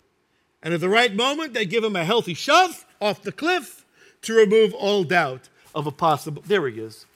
And 0.62 0.74
at 0.74 0.80
the 0.80 0.88
right 0.88 1.14
moment, 1.14 1.54
they 1.54 1.66
give 1.66 1.84
him 1.84 1.94
a 1.94 2.04
healthy 2.04 2.34
shove 2.34 2.84
off 3.00 3.22
the 3.22 3.32
cliff 3.32 3.84
to 4.22 4.34
remove 4.34 4.74
all 4.74 5.04
doubt 5.04 5.48
of 5.74 5.87
a 5.87 5.92
possible. 5.92 6.42
There 6.46 6.66
he 6.68 6.80
is. 6.80 7.06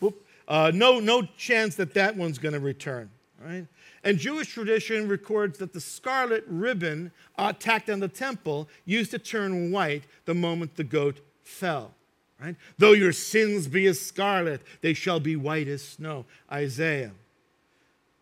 Uh, 0.46 0.70
no, 0.74 1.00
no 1.00 1.22
chance 1.36 1.74
that 1.76 1.94
that 1.94 2.16
one's 2.16 2.38
going 2.38 2.54
to 2.54 2.60
return. 2.60 3.10
Right? 3.44 3.66
And 4.04 4.18
Jewish 4.18 4.52
tradition 4.52 5.08
records 5.08 5.58
that 5.58 5.72
the 5.72 5.80
scarlet 5.80 6.44
ribbon 6.46 7.12
uh, 7.36 7.52
tacked 7.52 7.90
on 7.90 8.00
the 8.00 8.08
temple 8.08 8.68
used 8.84 9.10
to 9.12 9.18
turn 9.18 9.70
white 9.70 10.04
the 10.24 10.34
moment 10.34 10.76
the 10.76 10.84
goat 10.84 11.20
fell. 11.48 11.94
Right? 12.40 12.54
Though 12.76 12.92
your 12.92 13.12
sins 13.12 13.66
be 13.66 13.86
as 13.86 14.00
scarlet, 14.00 14.60
they 14.80 14.94
shall 14.94 15.18
be 15.18 15.34
white 15.34 15.66
as 15.66 15.82
snow. 15.82 16.26
Isaiah. 16.52 17.12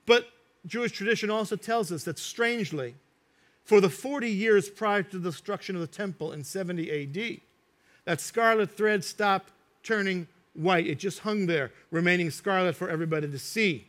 But 0.07 0.29
Jewish 0.65 0.93
tradition 0.93 1.31
also 1.31 1.57
tells 1.57 1.93
us 1.93 2.05
that 2.05 2.19
strangely, 2.19 2.95
for 3.65 3.81
the 3.81 3.91
40 3.91 4.31
years 4.31 4.71
prior 4.71 5.03
to 5.03 5.19
the 5.19 5.31
destruction 5.31 5.75
of 5.75 5.81
the 5.81 5.87
temple 5.87 6.33
in 6.33 6.45
70 6.45 6.91
AD, 6.91 7.41
that 8.05 8.21
scarlet 8.21 8.71
thread 8.71 9.05
stopped 9.05 9.53
turning 9.83 10.29
white. 10.55 10.87
It 10.87 10.99
just 10.99 11.19
hung 11.21 11.47
there, 11.47 11.73
remaining 11.91 12.31
scarlet 12.31 12.75
for 12.75 12.89
everybody 12.89 13.29
to 13.29 13.39
see. 13.39 13.87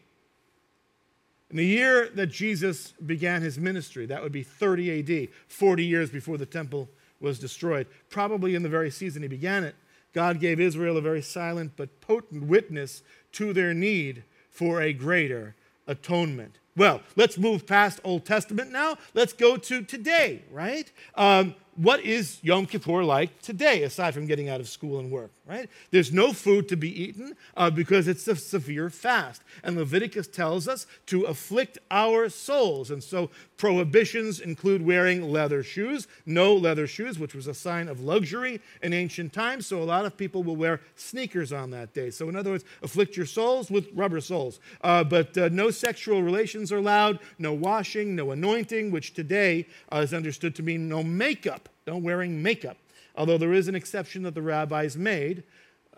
In 1.50 1.56
the 1.56 1.65
year 1.65 2.10
that 2.10 2.28
Jesus 2.28 2.91
began 3.06 3.41
his 3.41 3.58
ministry, 3.58 4.06
that 4.08 4.21
would 4.21 4.34
be 4.34 4.43
30 4.43 5.23
AD, 5.23 5.30
40 5.47 5.86
years 5.86 6.10
before 6.10 6.38
the 6.38 6.45
temple 6.45 6.89
was 7.19 7.39
destroyed. 7.39 7.88
Probably 8.10 8.56
in 8.56 8.63
the 8.63 8.69
very 8.69 8.91
season 8.91 9.21
he 9.21 9.27
began 9.27 9.63
it, 9.63 9.75
God 10.13 10.39
gave 10.39 10.60
Israel 10.60 10.97
a 10.97 11.01
very 11.01 11.21
silent 11.21 11.73
but 11.75 12.01
potent 12.01 12.43
witness 12.43 13.03
to 13.34 13.53
their 13.53 13.73
need 13.73 14.23
for 14.49 14.82
a 14.82 14.93
greater 14.93 15.56
atonement. 15.86 16.60
Well, 16.75 17.01
let's 17.15 17.38
move 17.38 17.65
past 17.65 17.99
Old 18.03 18.25
Testament 18.25 18.71
now. 18.71 18.97
Let's 19.13 19.34
go 19.34 19.58
to 19.58 19.82
today, 19.82 20.43
right? 20.51 20.91
Um, 21.15 21.56
what 21.75 22.01
is 22.01 22.39
Yom 22.43 22.65
Kippur 22.65 23.03
like 23.03 23.41
today, 23.41 23.84
aside 23.84 24.13
from 24.13 24.27
getting 24.27 24.49
out 24.49 24.60
of 24.60 24.67
school 24.67 24.99
and 24.99 25.12
work, 25.12 25.32
right? 25.47 25.69
There's 25.91 26.12
no 26.12 26.33
food 26.33 26.67
to 26.69 26.75
be 26.75 27.03
eaten 27.03 27.36
uh, 27.55 27.69
because 27.69 28.07
it's 28.07 28.27
a 28.27 28.36
severe 28.36 28.89
fast. 28.89 29.41
And 29.63 29.77
Leviticus 29.77 30.27
tells 30.27 30.67
us 30.67 30.86
to 31.07 31.23
afflict 31.23 31.77
our 31.89 32.29
souls. 32.29 32.91
And 32.91 33.03
so 33.03 33.29
prohibitions 33.57 34.39
include 34.39 34.86
wearing 34.86 35.31
leather 35.31 35.63
shoes, 35.63 36.07
no 36.25 36.53
leather 36.53 36.88
shoes, 36.88 37.17
which 37.17 37.33
was 37.33 37.47
a 37.47 37.53
sign 37.53 37.88
of 37.88 38.01
luxury 38.01 38.62
in 38.81 38.93
ancient 38.93 39.33
times. 39.33 39.65
So 39.65 39.81
a 39.81 39.86
lot 39.86 40.05
of 40.05 40.17
people 40.17 40.43
will 40.43 40.55
wear 40.55 40.81
sneakers 40.95 41.53
on 41.53 41.71
that 41.71 41.93
day. 41.93 42.10
So, 42.10 42.29
in 42.29 42.36
other 42.36 42.51
words, 42.51 42.65
afflict 42.83 43.15
your 43.15 43.25
souls 43.25 43.71
with 43.71 43.88
rubber 43.93 44.21
soles. 44.21 44.60
Uh, 44.81 45.03
but 45.03 45.38
uh, 45.38 45.49
no 45.51 45.71
sexual 45.71 46.21
relations 46.21 46.71
are 46.71 46.77
allowed, 46.77 47.19
no 47.39 47.53
washing, 47.53 48.15
no 48.15 48.31
anointing, 48.31 48.91
which 48.91 49.13
today 49.13 49.65
uh, 49.91 49.97
is 49.97 50.13
understood 50.13 50.55
to 50.55 50.63
mean 50.63 50.89
no 50.89 51.03
makeup 51.03 51.69
no 51.88 51.97
wearing 51.97 52.43
makeup, 52.43 52.77
although 53.17 53.38
there 53.38 53.53
is 53.53 53.67
an 53.67 53.75
exception 53.75 54.23
that 54.23 54.36
the 54.36 54.41
rabbis 54.41 54.95
made, 54.95 55.43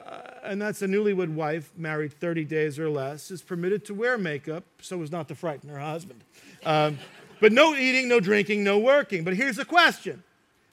uh, 0.04 0.22
and 0.44 0.62
that's 0.62 0.82
a 0.82 0.88
newlywed 0.88 1.34
wife 1.34 1.72
married 1.78 2.14
30 2.14 2.46
days 2.46 2.80
or 2.80 2.90
less 2.90 3.30
is 3.30 3.42
permitted 3.42 3.86
to 3.86 3.94
wear 3.94 4.18
makeup 4.18 4.64
so 4.82 5.02
as 5.04 5.12
not 5.12 5.28
to 5.28 5.36
frighten 5.36 5.70
her 5.70 5.80
husband. 5.80 6.24
Um, 6.66 6.98
but 7.42 7.52
no 7.52 7.76
eating, 7.76 8.08
no 8.08 8.20
drinking, 8.20 8.64
no 8.64 8.80
working. 8.80 9.24
But 9.24 9.36
here's 9.36 9.58
the 9.58 9.66
question 9.66 10.24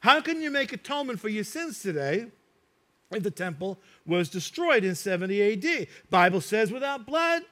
How 0.00 0.20
can 0.20 0.40
you 0.40 0.50
make 0.50 0.72
atonement 0.72 1.20
for 1.20 1.28
your 1.28 1.44
sins 1.44 1.82
today 1.82 2.26
if 3.10 3.22
the 3.22 3.30
temple 3.30 3.78
was 4.06 4.28
destroyed 4.28 4.84
in 4.84 4.94
70 4.94 5.52
AD? 5.52 5.88
Bible 6.10 6.40
says 6.40 6.70
without 6.70 7.06
blood, 7.06 7.42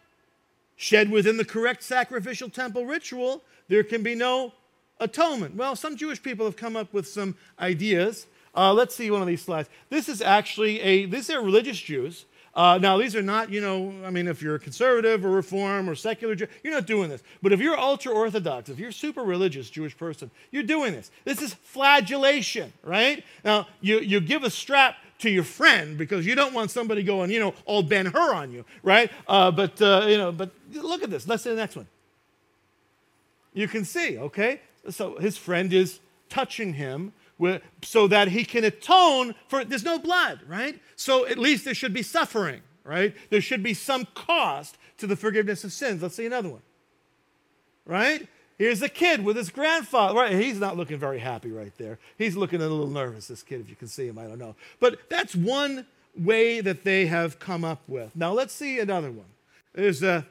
shed 0.76 1.10
within 1.10 1.36
the 1.36 1.44
correct 1.44 1.82
sacrificial 1.82 2.48
temple 2.48 2.86
ritual, 2.86 3.42
there 3.68 3.84
can 3.84 4.02
be 4.02 4.14
no 4.14 4.52
atonement. 5.00 5.56
Well, 5.56 5.76
some 5.76 5.96
Jewish 5.96 6.22
people 6.22 6.46
have 6.46 6.56
come 6.56 6.76
up 6.76 6.92
with 6.92 7.06
some 7.06 7.36
ideas. 7.58 8.26
Uh, 8.56 8.72
let's 8.72 8.94
see 8.94 9.10
one 9.10 9.20
of 9.20 9.28
these 9.28 9.42
slides. 9.42 9.68
This 9.90 10.08
is 10.08 10.22
actually 10.22 10.80
a, 10.80 11.06
these 11.06 11.30
are 11.30 11.42
religious 11.42 11.78
Jews. 11.78 12.24
Uh, 12.54 12.78
now, 12.80 12.96
these 12.96 13.16
are 13.16 13.22
not, 13.22 13.50
you 13.50 13.60
know, 13.60 13.92
I 14.04 14.10
mean, 14.10 14.28
if 14.28 14.40
you're 14.40 14.54
a 14.54 14.60
conservative 14.60 15.24
or 15.24 15.30
reform 15.30 15.90
or 15.90 15.96
secular, 15.96 16.36
Jew, 16.36 16.46
you're 16.62 16.72
not 16.72 16.86
doing 16.86 17.10
this. 17.10 17.20
But 17.42 17.52
if 17.52 17.58
you're 17.58 17.76
ultra 17.76 18.12
orthodox, 18.12 18.68
if 18.68 18.78
you're 18.78 18.92
super 18.92 19.24
religious 19.24 19.68
Jewish 19.68 19.96
person, 19.96 20.30
you're 20.52 20.62
doing 20.62 20.92
this. 20.92 21.10
This 21.24 21.42
is 21.42 21.54
flagellation, 21.54 22.72
right? 22.84 23.24
Now, 23.44 23.66
you, 23.80 23.98
you 23.98 24.20
give 24.20 24.44
a 24.44 24.50
strap 24.50 24.94
to 25.18 25.30
your 25.30 25.42
friend 25.42 25.98
because 25.98 26.26
you 26.26 26.36
don't 26.36 26.54
want 26.54 26.70
somebody 26.70 27.02
going, 27.02 27.32
you 27.32 27.40
know, 27.40 27.54
all 27.64 27.82
Ben 27.82 28.06
Hur 28.06 28.34
on 28.34 28.52
you, 28.52 28.64
right? 28.84 29.10
Uh, 29.26 29.50
but, 29.50 29.82
uh, 29.82 30.06
you 30.08 30.16
know, 30.16 30.30
but 30.30 30.50
look 30.74 31.02
at 31.02 31.10
this. 31.10 31.26
Let's 31.26 31.42
see 31.42 31.50
the 31.50 31.56
next 31.56 31.74
one. 31.74 31.88
You 33.52 33.66
can 33.66 33.84
see, 33.84 34.16
okay? 34.16 34.60
So 34.90 35.16
his 35.16 35.36
friend 35.36 35.72
is 35.72 35.98
touching 36.28 36.74
him 36.74 37.12
so 37.82 38.06
that 38.08 38.28
he 38.28 38.44
can 38.44 38.64
atone 38.64 39.34
for 39.48 39.64
there's 39.64 39.84
no 39.84 39.98
blood 39.98 40.40
right? 40.46 40.80
So 40.96 41.26
at 41.26 41.38
least 41.38 41.64
there 41.64 41.74
should 41.74 41.92
be 41.92 42.02
suffering 42.02 42.62
right? 42.84 43.14
There 43.30 43.40
should 43.40 43.62
be 43.62 43.74
some 43.74 44.06
cost 44.14 44.76
to 44.98 45.06
the 45.06 45.16
forgiveness 45.16 45.64
of 45.64 45.72
sins. 45.72 46.02
Let's 46.02 46.14
see 46.14 46.26
another 46.26 46.50
one. 46.50 46.62
Right? 47.86 48.28
Here's 48.58 48.82
a 48.82 48.88
kid 48.88 49.24
with 49.24 49.36
his 49.36 49.50
grandfather. 49.50 50.14
Right 50.14 50.32
he's 50.32 50.60
not 50.60 50.76
looking 50.76 50.98
very 50.98 51.18
happy 51.18 51.50
right 51.50 51.72
there. 51.76 51.98
He's 52.16 52.36
looking 52.36 52.60
a 52.60 52.68
little 52.68 52.86
nervous 52.86 53.26
this 53.26 53.42
kid 53.42 53.60
if 53.60 53.68
you 53.68 53.76
can 53.76 53.88
see 53.88 54.06
him 54.06 54.18
i 54.18 54.24
don't 54.24 54.38
know. 54.38 54.54
But 54.78 55.10
that's 55.10 55.34
one 55.34 55.86
way 56.16 56.60
that 56.60 56.84
they 56.84 57.06
have 57.06 57.40
come 57.40 57.64
up 57.64 57.82
with. 57.88 58.14
Now 58.14 58.32
let's 58.32 58.54
see 58.54 58.78
another 58.78 59.10
one. 59.10 59.26
There's 59.72 60.02
a 60.02 60.26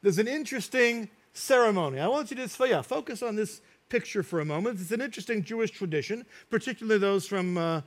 there's 0.00 0.18
an 0.18 0.28
interesting 0.28 1.10
ceremony. 1.34 2.00
I 2.00 2.08
want 2.08 2.30
you 2.30 2.36
to 2.36 2.68
yeah, 2.68 2.82
focus 2.82 3.22
on 3.22 3.36
this 3.36 3.60
picture 3.88 4.22
for 4.22 4.40
a 4.40 4.44
moment. 4.44 4.80
It's 4.80 4.90
an 4.90 5.00
interesting 5.00 5.42
Jewish 5.42 5.70
tradition, 5.70 6.24
particularly 6.50 6.98
those 6.98 7.26
from 7.26 7.56
uh, 7.56 7.82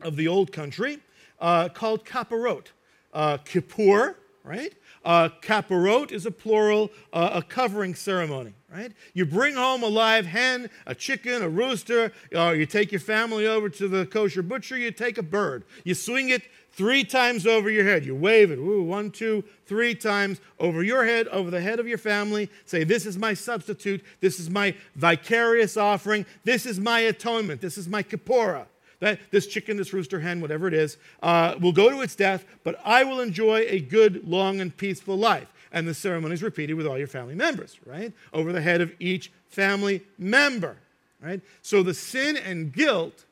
of 0.00 0.16
the 0.16 0.28
old 0.28 0.52
country, 0.52 0.98
uh, 1.40 1.68
called 1.68 2.04
kaparot. 2.04 2.66
Uh, 3.12 3.38
kippur, 3.38 4.16
right? 4.48 4.72
Uh, 5.04 5.28
kaparot 5.42 6.10
is 6.10 6.24
a 6.24 6.30
plural, 6.30 6.90
uh, 7.12 7.30
a 7.34 7.42
covering 7.42 7.94
ceremony, 7.94 8.54
right? 8.72 8.92
You 9.12 9.26
bring 9.26 9.54
home 9.54 9.82
a 9.82 9.88
live 9.88 10.24
hen, 10.24 10.70
a 10.86 10.94
chicken, 10.94 11.42
a 11.42 11.48
rooster, 11.48 12.12
or 12.34 12.54
you 12.54 12.64
take 12.64 12.90
your 12.90 13.00
family 13.00 13.46
over 13.46 13.68
to 13.68 13.88
the 13.88 14.06
kosher 14.06 14.42
butcher, 14.42 14.76
you 14.76 14.90
take 14.90 15.18
a 15.18 15.22
bird. 15.22 15.64
You 15.84 15.94
swing 15.94 16.30
it 16.30 16.42
three 16.72 17.04
times 17.04 17.46
over 17.46 17.68
your 17.68 17.84
head. 17.84 18.06
You 18.06 18.14
wave 18.14 18.50
it, 18.50 18.58
Ooh, 18.58 18.82
one, 18.82 19.10
two, 19.10 19.44
three 19.66 19.94
times 19.94 20.40
over 20.58 20.82
your 20.82 21.04
head, 21.04 21.28
over 21.28 21.50
the 21.50 21.60
head 21.60 21.78
of 21.78 21.86
your 21.86 21.98
family. 21.98 22.48
Say, 22.64 22.84
This 22.84 23.04
is 23.04 23.18
my 23.18 23.34
substitute. 23.34 24.02
This 24.20 24.40
is 24.40 24.48
my 24.48 24.74
vicarious 24.94 25.76
offering. 25.76 26.24
This 26.44 26.64
is 26.64 26.80
my 26.80 27.00
atonement. 27.00 27.60
This 27.60 27.76
is 27.76 27.86
my 27.86 28.02
kippurah. 28.02 28.66
That 29.00 29.20
this 29.30 29.46
chicken, 29.46 29.76
this 29.76 29.92
rooster 29.92 30.20
hen, 30.20 30.40
whatever 30.40 30.66
it 30.66 30.74
is, 30.74 30.96
uh, 31.22 31.54
will 31.60 31.72
go 31.72 31.90
to 31.90 32.00
its 32.00 32.16
death, 32.16 32.44
but 32.64 32.80
I 32.84 33.04
will 33.04 33.20
enjoy 33.20 33.64
a 33.68 33.80
good, 33.80 34.26
long, 34.28 34.60
and 34.60 34.76
peaceful 34.76 35.16
life. 35.16 35.48
And 35.70 35.86
the 35.86 35.94
ceremony 35.94 36.34
is 36.34 36.42
repeated 36.42 36.74
with 36.74 36.86
all 36.86 36.98
your 36.98 37.06
family 37.06 37.34
members, 37.34 37.78
right? 37.86 38.12
Over 38.32 38.52
the 38.52 38.60
head 38.60 38.80
of 38.80 38.92
each 38.98 39.30
family 39.48 40.02
member, 40.18 40.76
right? 41.22 41.40
So 41.62 41.82
the 41.82 41.94
sin 41.94 42.36
and 42.36 42.72
guilt 42.72 43.24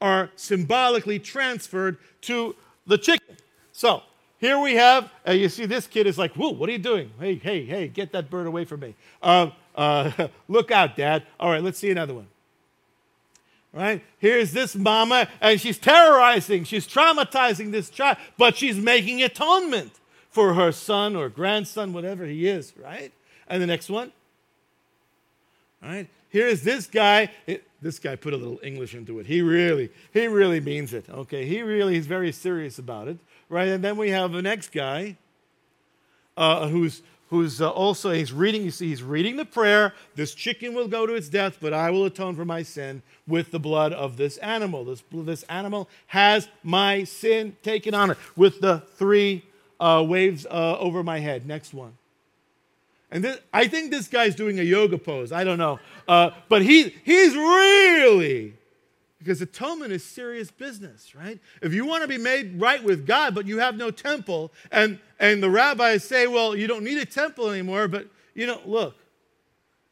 are 0.00 0.30
symbolically 0.36 1.18
transferred 1.18 1.96
to 2.22 2.54
the 2.86 2.98
chicken. 2.98 3.36
So 3.72 4.02
here 4.38 4.58
we 4.58 4.74
have, 4.74 5.10
uh, 5.26 5.32
you 5.32 5.48
see 5.48 5.66
this 5.66 5.86
kid 5.86 6.06
is 6.06 6.16
like, 6.16 6.34
whoa, 6.34 6.50
what 6.50 6.68
are 6.68 6.72
you 6.72 6.78
doing? 6.78 7.10
Hey, 7.18 7.34
hey, 7.34 7.64
hey, 7.64 7.88
get 7.88 8.12
that 8.12 8.30
bird 8.30 8.46
away 8.46 8.64
from 8.64 8.80
me. 8.80 8.94
Uh, 9.20 9.50
uh, 9.74 10.28
look 10.48 10.70
out, 10.70 10.96
Dad. 10.96 11.24
All 11.40 11.50
right, 11.50 11.62
let's 11.62 11.78
see 11.78 11.90
another 11.90 12.14
one. 12.14 12.28
Right? 13.72 14.02
Here's 14.18 14.52
this 14.52 14.74
mama, 14.74 15.28
and 15.40 15.60
she's 15.60 15.78
terrorizing, 15.78 16.64
she's 16.64 16.88
traumatizing 16.88 17.70
this 17.70 17.90
child, 17.90 18.16
but 18.38 18.56
she's 18.56 18.76
making 18.76 19.22
atonement 19.22 19.92
for 20.30 20.54
her 20.54 20.72
son 20.72 21.14
or 21.14 21.28
grandson, 21.28 21.92
whatever 21.92 22.24
he 22.24 22.48
is, 22.48 22.72
right? 22.82 23.12
And 23.46 23.62
the 23.62 23.66
next 23.66 23.90
one. 23.90 24.12
Right? 25.82 26.08
Here's 26.30 26.62
this 26.62 26.86
guy. 26.86 27.30
It, 27.46 27.64
this 27.80 27.98
guy 27.98 28.16
put 28.16 28.32
a 28.32 28.36
little 28.36 28.58
English 28.62 28.94
into 28.94 29.20
it. 29.20 29.26
He 29.26 29.42
really, 29.42 29.90
he 30.12 30.26
really 30.26 30.60
means 30.60 30.92
it. 30.92 31.04
Okay, 31.08 31.46
he 31.46 31.62
really 31.62 31.96
is 31.96 32.06
very 32.06 32.32
serious 32.32 32.78
about 32.78 33.06
it, 33.08 33.18
right? 33.48 33.68
And 33.68 33.84
then 33.84 33.96
we 33.96 34.10
have 34.10 34.32
the 34.32 34.42
next 34.42 34.72
guy, 34.72 35.16
uh, 36.36 36.68
who's 36.68 37.02
who's 37.30 37.60
uh, 37.60 37.70
also 37.70 38.10
he's 38.10 38.32
reading. 38.32 38.64
You 38.64 38.70
see, 38.70 38.88
he's 38.88 39.02
reading 39.02 39.36
the 39.36 39.44
prayer. 39.44 39.94
This 40.14 40.34
chicken 40.34 40.74
will 40.74 40.88
go 40.88 41.06
to 41.06 41.14
its 41.14 41.28
death, 41.28 41.58
but 41.60 41.72
I 41.72 41.90
will 41.90 42.04
atone 42.04 42.34
for 42.36 42.44
my 42.44 42.62
sin 42.62 43.02
with 43.26 43.50
the 43.50 43.58
blood 43.58 43.92
of 43.92 44.16
this 44.16 44.36
animal. 44.38 44.84
This 44.84 45.02
this 45.12 45.42
animal 45.44 45.88
has 46.08 46.48
my 46.62 47.04
sin 47.04 47.56
taken 47.62 47.94
on 47.94 48.10
it 48.10 48.18
with 48.36 48.60
the 48.60 48.82
three 48.96 49.44
uh, 49.80 50.04
waves 50.06 50.46
uh, 50.46 50.78
over 50.78 51.02
my 51.02 51.20
head. 51.20 51.46
Next 51.46 51.74
one. 51.74 51.96
And 53.10 53.24
this, 53.24 53.38
I 53.54 53.68
think 53.68 53.90
this 53.90 54.06
guy's 54.06 54.34
doing 54.34 54.60
a 54.60 54.62
yoga 54.62 54.98
pose. 54.98 55.32
I 55.32 55.44
don't 55.44 55.58
know. 55.58 55.80
Uh, 56.06 56.30
but 56.48 56.62
he, 56.62 56.94
he's 57.04 57.34
really, 57.34 58.54
because 59.18 59.40
atonement 59.42 59.92
is 59.92 60.04
serious 60.04 60.50
business, 60.50 61.14
right? 61.14 61.40
If 61.60 61.74
you 61.74 61.84
want 61.84 62.02
to 62.02 62.08
be 62.08 62.18
made 62.18 62.60
right 62.60 62.82
with 62.82 63.06
God, 63.06 63.34
but 63.34 63.46
you 63.46 63.58
have 63.58 63.76
no 63.76 63.90
temple, 63.90 64.52
and, 64.70 64.98
and 65.18 65.42
the 65.42 65.50
rabbis 65.50 66.04
say, 66.04 66.26
well, 66.26 66.54
you 66.54 66.66
don't 66.66 66.84
need 66.84 66.98
a 66.98 67.04
temple 67.04 67.50
anymore, 67.50 67.88
but, 67.88 68.06
you 68.34 68.46
know, 68.46 68.60
look, 68.64 68.94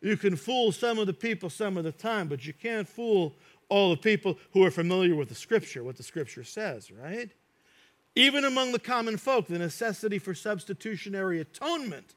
you 0.00 0.16
can 0.16 0.36
fool 0.36 0.70
some 0.70 0.98
of 0.98 1.06
the 1.06 1.12
people 1.12 1.50
some 1.50 1.76
of 1.76 1.84
the 1.84 1.92
time, 1.92 2.28
but 2.28 2.46
you 2.46 2.52
can't 2.52 2.88
fool 2.88 3.34
all 3.68 3.90
the 3.90 3.96
people 3.96 4.38
who 4.52 4.64
are 4.64 4.70
familiar 4.70 5.16
with 5.16 5.28
the 5.28 5.34
scripture, 5.34 5.82
what 5.82 5.96
the 5.96 6.02
scripture 6.02 6.44
says, 6.44 6.90
right? 6.92 7.30
Even 8.14 8.44
among 8.44 8.72
the 8.72 8.78
common 8.78 9.16
folk, 9.16 9.48
the 9.48 9.58
necessity 9.58 10.18
for 10.18 10.34
substitutionary 10.34 11.40
atonement 11.40 12.14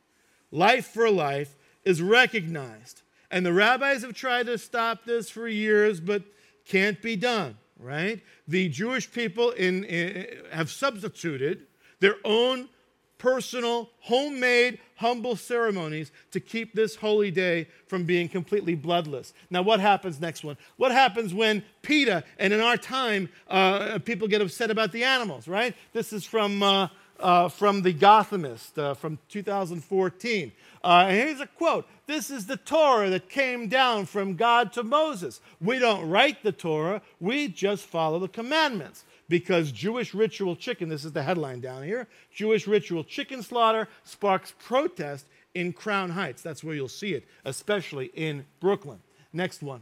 life 0.51 0.87
for 0.87 1.09
life, 1.09 1.55
is 1.85 2.01
recognized. 2.01 3.01
And 3.31 3.45
the 3.45 3.53
rabbis 3.53 4.01
have 4.01 4.13
tried 4.13 4.47
to 4.47 4.57
stop 4.57 5.05
this 5.05 5.29
for 5.29 5.47
years, 5.47 5.99
but 5.99 6.23
can't 6.69 7.01
be 7.01 7.15
done, 7.15 7.57
right? 7.77 8.21
The 8.47 8.69
Jewish 8.69 9.11
people 9.11 9.51
in, 9.51 9.83
in, 9.83 10.27
have 10.51 10.69
substituted 10.69 11.65
their 11.99 12.15
own 12.23 12.69
personal, 13.17 13.89
homemade, 13.99 14.79
humble 14.95 15.35
ceremonies 15.35 16.11
to 16.31 16.39
keep 16.39 16.73
this 16.73 16.95
holy 16.95 17.31
day 17.31 17.67
from 17.87 18.05
being 18.05 18.29
completely 18.29 18.75
bloodless. 18.75 19.33
Now, 19.49 19.61
what 19.61 19.81
happens 19.81 20.21
next 20.21 20.43
one? 20.43 20.57
What 20.77 20.93
happens 20.93 21.33
when 21.33 21.63
PETA, 21.81 22.23
and 22.37 22.53
in 22.53 22.61
our 22.61 22.77
time, 22.77 23.29
uh, 23.49 23.99
people 23.99 24.27
get 24.27 24.41
upset 24.41 24.71
about 24.71 24.93
the 24.93 25.03
animals, 25.03 25.47
right? 25.47 25.75
This 25.93 26.13
is 26.13 26.25
from. 26.25 26.63
Uh, 26.63 26.87
uh, 27.19 27.49
from 27.49 27.81
The 27.81 27.93
Gothamist 27.93 28.77
uh, 28.77 28.93
from 28.93 29.19
2014. 29.27 30.51
Uh, 30.81 31.05
and 31.07 31.17
here's 31.17 31.41
a 31.41 31.47
quote 31.47 31.85
This 32.09 32.31
is 32.31 32.47
the 32.47 32.57
Torah 32.57 33.11
that 33.11 33.29
came 33.29 33.67
down 33.67 34.07
from 34.07 34.35
God 34.35 34.73
to 34.73 34.81
Moses. 34.81 35.41
We 35.61 35.77
don't 35.77 36.09
write 36.09 36.41
the 36.41 36.51
Torah, 36.51 37.03
we 37.19 37.47
just 37.47 37.85
follow 37.85 38.17
the 38.17 38.27
commandments. 38.27 39.03
Because 39.27 39.71
Jewish 39.71 40.15
ritual 40.15 40.55
chicken, 40.55 40.89
this 40.89 41.05
is 41.05 41.11
the 41.11 41.21
headline 41.21 41.59
down 41.59 41.83
here 41.83 42.07
Jewish 42.33 42.65
ritual 42.65 43.03
chicken 43.03 43.43
slaughter 43.43 43.87
sparks 44.03 44.55
protest 44.57 45.27
in 45.53 45.71
Crown 45.71 46.09
Heights. 46.09 46.41
That's 46.41 46.63
where 46.63 46.73
you'll 46.73 46.87
see 46.87 47.13
it, 47.13 47.27
especially 47.45 48.07
in 48.15 48.47
Brooklyn. 48.59 49.01
Next 49.31 49.61
one 49.61 49.81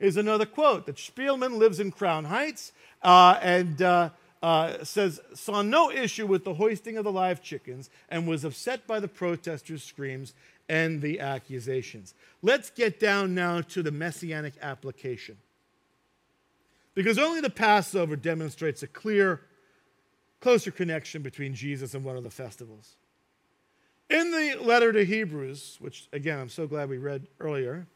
is 0.00 0.16
another 0.16 0.46
quote 0.46 0.86
that 0.86 0.96
Spielman 0.96 1.58
lives 1.58 1.78
in 1.78 1.92
Crown 1.92 2.24
Heights, 2.24 2.72
uh, 3.04 3.38
and 3.40 3.80
uh, 3.80 4.10
uh, 4.42 4.84
says, 4.84 5.20
saw 5.34 5.62
no 5.62 5.90
issue 5.90 6.26
with 6.26 6.44
the 6.44 6.54
hoisting 6.54 6.96
of 6.96 7.04
the 7.04 7.12
live 7.12 7.42
chickens 7.42 7.90
and 8.08 8.26
was 8.26 8.44
upset 8.44 8.86
by 8.86 9.00
the 9.00 9.08
protesters' 9.08 9.82
screams 9.82 10.32
and 10.68 11.00
the 11.00 11.20
accusations. 11.20 12.14
Let's 12.42 12.70
get 12.70 13.00
down 13.00 13.34
now 13.34 13.62
to 13.62 13.82
the 13.82 13.90
messianic 13.90 14.54
application. 14.60 15.38
Because 16.94 17.18
only 17.18 17.40
the 17.40 17.50
Passover 17.50 18.16
demonstrates 18.16 18.82
a 18.82 18.86
clear, 18.86 19.42
closer 20.40 20.70
connection 20.70 21.22
between 21.22 21.54
Jesus 21.54 21.94
and 21.94 22.04
one 22.04 22.16
of 22.16 22.24
the 22.24 22.30
festivals. 22.30 22.96
In 24.10 24.30
the 24.30 24.56
letter 24.60 24.92
to 24.92 25.04
Hebrews, 25.04 25.76
which 25.80 26.08
again 26.12 26.38
I'm 26.38 26.48
so 26.48 26.66
glad 26.66 26.88
we 26.88 26.98
read 26.98 27.28
earlier, 27.40 27.86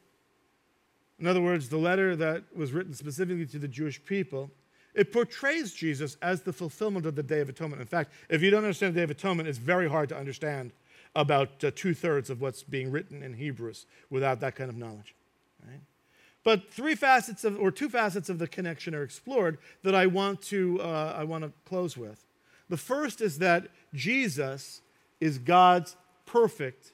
in 1.19 1.27
other 1.27 1.41
words, 1.41 1.69
the 1.69 1.79
letter 1.79 2.17
that 2.17 2.45
was 2.55 2.73
written 2.73 2.95
specifically 2.95 3.47
to 3.47 3.59
the 3.59 3.69
Jewish 3.69 4.05
people, 4.05 4.51
it 4.95 5.13
portrays 5.13 5.73
Jesus 5.73 6.17
as 6.21 6.43
the 6.43 6.53
fulfillment 6.53 7.07
of 7.07 7.15
the 7.15 7.23
Day 7.23 7.41
of 7.41 7.49
Atonement. 7.49 7.81
In 7.81 7.87
fact, 7.87 8.13
if 8.29 8.43
you 8.43 8.51
don't 8.51 8.65
understand 8.65 8.95
the 8.95 9.01
Day 9.01 9.05
of 9.05 9.11
Atonement, 9.11 9.49
it's 9.49 9.59
very 9.59 9.89
hard 9.89 10.09
to 10.11 10.17
understand 10.17 10.73
about 11.15 11.63
uh, 11.63 11.71
two 11.75 11.95
thirds 11.95 12.31
of 12.31 12.41
what's 12.41 12.63
being 12.63 12.91
written 12.91 13.23
in 13.23 13.35
Hebrews 13.35 13.87
without 14.11 14.41
that 14.41 14.55
kind 14.55 14.71
of 14.71 14.77
knowledge. 14.77 15.15
Right? 15.67 15.81
But 16.45 16.73
three 16.73 16.95
facets 16.95 17.45
of, 17.45 17.59
or 17.59 17.71
two 17.71 17.89
facets 17.89 18.29
of 18.29 18.39
the 18.39 18.49
connection 18.49 18.95
are 18.95 19.03
explored 19.03 19.59
that 19.83 19.95
I 19.95 20.07
want 20.07 20.43
to, 20.43 20.81
uh, 20.81 21.15
I 21.17 21.25
want 21.25 21.45
to 21.45 21.53
close 21.67 21.97
with. 21.97 22.25
The 22.69 22.77
first 22.77 23.21
is 23.21 23.39
that 23.39 23.69
Jesus 23.95 24.81
is 25.21 25.39
God's 25.39 25.97
perfect 26.27 26.93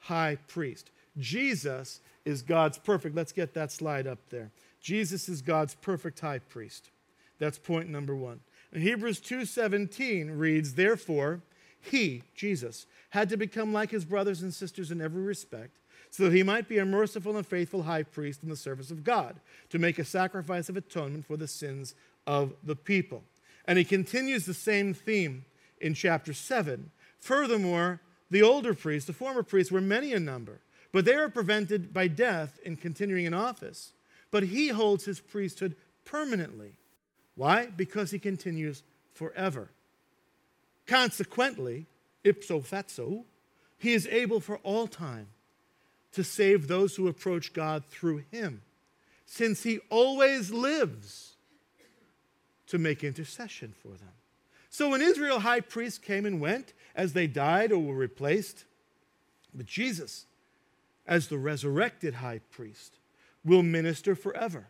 high 0.00 0.38
priest. 0.46 0.90
Jesus 1.18 2.00
is 2.24 2.42
God's 2.42 2.78
perfect. 2.78 3.16
Let's 3.16 3.32
get 3.32 3.54
that 3.54 3.72
slide 3.72 4.06
up 4.06 4.18
there. 4.30 4.50
Jesus 4.80 5.28
is 5.28 5.42
God's 5.42 5.74
perfect 5.74 6.20
high 6.20 6.38
priest. 6.38 6.90
That's 7.38 7.58
point 7.58 7.88
number 7.88 8.14
1. 8.14 8.40
And 8.72 8.82
Hebrews 8.82 9.20
2:17 9.20 10.30
reads, 10.30 10.74
"Therefore, 10.74 11.40
he, 11.86 12.22
Jesus, 12.34 12.86
had 13.10 13.28
to 13.28 13.36
become 13.36 13.72
like 13.72 13.90
his 13.90 14.04
brothers 14.04 14.42
and 14.42 14.52
sisters 14.52 14.90
in 14.90 15.00
every 15.00 15.22
respect, 15.22 15.78
so 16.10 16.24
that 16.24 16.36
he 16.36 16.42
might 16.42 16.68
be 16.68 16.78
a 16.78 16.84
merciful 16.84 17.36
and 17.36 17.46
faithful 17.46 17.82
high 17.82 18.02
priest 18.02 18.42
in 18.42 18.48
the 18.48 18.56
service 18.56 18.90
of 18.90 19.04
God, 19.04 19.40
to 19.70 19.78
make 19.78 19.98
a 19.98 20.04
sacrifice 20.04 20.68
of 20.68 20.76
atonement 20.76 21.26
for 21.26 21.36
the 21.36 21.48
sins 21.48 21.94
of 22.26 22.54
the 22.62 22.76
people." 22.76 23.24
And 23.66 23.78
he 23.78 23.84
continues 23.84 24.46
the 24.46 24.54
same 24.54 24.94
theme 24.94 25.44
in 25.80 25.94
chapter 25.94 26.32
7. 26.32 26.90
Furthermore, 27.18 28.00
the 28.30 28.42
older 28.42 28.74
priests, 28.74 29.06
the 29.06 29.12
former 29.12 29.42
priests, 29.42 29.72
were 29.72 29.80
many 29.80 30.12
in 30.12 30.24
number, 30.24 30.60
but 30.92 31.04
they 31.04 31.16
were 31.16 31.28
prevented 31.28 31.92
by 31.92 32.08
death 32.08 32.58
in 32.62 32.76
continuing 32.76 33.24
in 33.24 33.34
office. 33.34 33.92
But 34.30 34.44
he 34.44 34.68
holds 34.68 35.04
his 35.04 35.20
priesthood 35.20 35.76
permanently. 36.04 36.78
Why? 37.34 37.66
Because 37.66 38.10
he 38.10 38.18
continues 38.18 38.82
forever. 39.12 39.70
Consequently, 40.86 41.86
ipso 42.24 42.60
facto, 42.60 43.24
he 43.78 43.92
is 43.92 44.06
able 44.06 44.40
for 44.40 44.56
all 44.58 44.86
time 44.86 45.28
to 46.12 46.24
save 46.24 46.66
those 46.66 46.96
who 46.96 47.08
approach 47.08 47.52
God 47.52 47.84
through 47.84 48.24
him, 48.30 48.62
since 49.26 49.64
he 49.64 49.80
always 49.90 50.50
lives 50.50 51.34
to 52.68 52.78
make 52.78 53.04
intercession 53.04 53.74
for 53.82 53.88
them. 53.88 54.12
So 54.70 54.90
when 54.90 55.02
Israel 55.02 55.40
high 55.40 55.60
priests 55.60 55.98
came 55.98 56.26
and 56.26 56.40
went 56.40 56.72
as 56.94 57.12
they 57.12 57.26
died 57.26 57.72
or 57.72 57.78
were 57.78 57.94
replaced, 57.94 58.64
but 59.54 59.66
Jesus, 59.66 60.26
as 61.06 61.28
the 61.28 61.38
resurrected 61.38 62.14
high 62.14 62.40
priest, 62.50 62.98
will 63.44 63.62
minister 63.62 64.14
forever. 64.14 64.68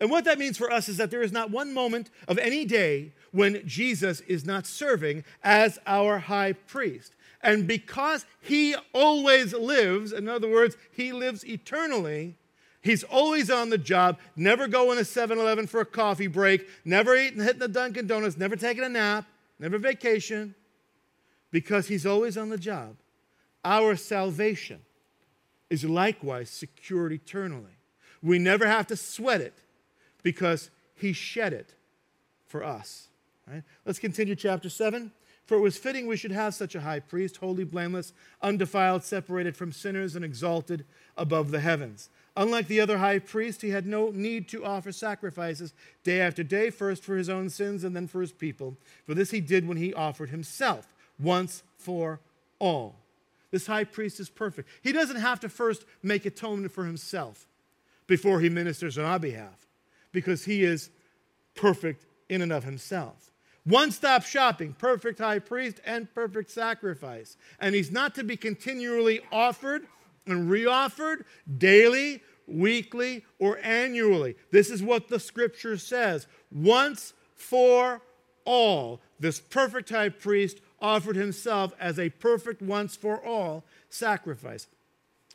And 0.00 0.10
what 0.10 0.24
that 0.24 0.38
means 0.38 0.58
for 0.58 0.70
us 0.70 0.88
is 0.88 0.98
that 0.98 1.10
there 1.10 1.22
is 1.22 1.32
not 1.32 1.50
one 1.50 1.72
moment 1.72 2.10
of 2.28 2.38
any 2.38 2.64
day 2.64 3.12
when 3.32 3.66
Jesus 3.66 4.20
is 4.20 4.44
not 4.44 4.66
serving 4.66 5.24
as 5.42 5.78
our 5.86 6.18
high 6.18 6.52
priest. 6.52 7.14
And 7.42 7.66
because 7.66 8.26
he 8.40 8.74
always 8.92 9.54
lives, 9.54 10.12
in 10.12 10.28
other 10.28 10.48
words, 10.48 10.76
he 10.90 11.12
lives 11.12 11.46
eternally, 11.46 12.36
he's 12.82 13.04
always 13.04 13.50
on 13.50 13.70
the 13.70 13.78
job, 13.78 14.18
never 14.34 14.68
going 14.68 14.98
to 14.98 15.04
7 15.04 15.38
Eleven 15.38 15.66
for 15.66 15.80
a 15.80 15.86
coffee 15.86 16.26
break, 16.26 16.68
never 16.84 17.16
eating, 17.16 17.40
hitting 17.42 17.60
the 17.60 17.68
Dunkin' 17.68 18.06
Donuts, 18.06 18.36
never 18.36 18.56
taking 18.56 18.84
a 18.84 18.88
nap, 18.88 19.26
never 19.58 19.78
vacation, 19.78 20.54
because 21.50 21.88
he's 21.88 22.04
always 22.04 22.36
on 22.36 22.50
the 22.50 22.58
job. 22.58 22.96
Our 23.64 23.96
salvation 23.96 24.80
is 25.70 25.84
likewise 25.84 26.50
secured 26.50 27.12
eternally. 27.12 27.78
We 28.22 28.38
never 28.38 28.66
have 28.66 28.86
to 28.88 28.96
sweat 28.96 29.40
it 29.40 29.54
because 30.26 30.70
he 30.96 31.12
shed 31.12 31.52
it 31.52 31.74
for 32.48 32.64
us. 32.64 33.06
Right? 33.46 33.62
Let's 33.84 34.00
continue 34.00 34.34
chapter 34.34 34.68
7. 34.68 35.12
For 35.44 35.56
it 35.56 35.60
was 35.60 35.78
fitting 35.78 36.08
we 36.08 36.16
should 36.16 36.32
have 36.32 36.52
such 36.52 36.74
a 36.74 36.80
high 36.80 36.98
priest, 36.98 37.36
holy, 37.36 37.62
blameless, 37.62 38.12
undefiled, 38.42 39.04
separated 39.04 39.56
from 39.56 39.70
sinners, 39.70 40.16
and 40.16 40.24
exalted 40.24 40.84
above 41.16 41.52
the 41.52 41.60
heavens. 41.60 42.08
Unlike 42.36 42.66
the 42.66 42.80
other 42.80 42.98
high 42.98 43.20
priest, 43.20 43.62
he 43.62 43.70
had 43.70 43.86
no 43.86 44.10
need 44.10 44.48
to 44.48 44.64
offer 44.64 44.90
sacrifices 44.90 45.72
day 46.02 46.20
after 46.20 46.42
day, 46.42 46.70
first 46.70 47.04
for 47.04 47.16
his 47.16 47.28
own 47.28 47.48
sins 47.48 47.84
and 47.84 47.94
then 47.94 48.08
for 48.08 48.20
his 48.20 48.32
people. 48.32 48.76
For 49.04 49.14
this 49.14 49.30
he 49.30 49.40
did 49.40 49.68
when 49.68 49.76
he 49.76 49.94
offered 49.94 50.30
himself 50.30 50.92
once 51.20 51.62
for 51.78 52.18
all. 52.58 52.96
This 53.52 53.68
high 53.68 53.84
priest 53.84 54.18
is 54.18 54.28
perfect. 54.28 54.68
He 54.82 54.90
doesn't 54.90 55.20
have 55.20 55.38
to 55.38 55.48
first 55.48 55.84
make 56.02 56.26
atonement 56.26 56.72
for 56.72 56.84
himself 56.84 57.46
before 58.08 58.40
he 58.40 58.48
ministers 58.48 58.98
on 58.98 59.04
our 59.04 59.20
behalf 59.20 59.65
because 60.16 60.46
he 60.46 60.64
is 60.64 60.88
perfect 61.54 62.06
in 62.30 62.40
and 62.40 62.50
of 62.50 62.64
himself. 62.64 63.30
One 63.64 63.90
stop 63.90 64.22
shopping, 64.22 64.72
perfect 64.72 65.18
high 65.18 65.40
priest 65.40 65.78
and 65.84 66.10
perfect 66.14 66.50
sacrifice. 66.50 67.36
And 67.60 67.74
he's 67.74 67.92
not 67.92 68.14
to 68.14 68.24
be 68.24 68.34
continually 68.34 69.20
offered 69.30 69.86
and 70.26 70.48
reoffered 70.50 71.24
daily, 71.58 72.22
weekly, 72.46 73.26
or 73.38 73.58
annually. 73.58 74.36
This 74.52 74.70
is 74.70 74.82
what 74.82 75.08
the 75.08 75.20
scripture 75.20 75.76
says. 75.76 76.26
Once 76.50 77.12
for 77.34 78.00
all, 78.46 79.02
this 79.20 79.38
perfect 79.38 79.90
high 79.90 80.08
priest 80.08 80.60
offered 80.80 81.16
himself 81.16 81.74
as 81.78 81.98
a 81.98 82.08
perfect 82.08 82.62
once 82.62 82.96
for 82.96 83.22
all 83.22 83.64
sacrifice. 83.90 84.66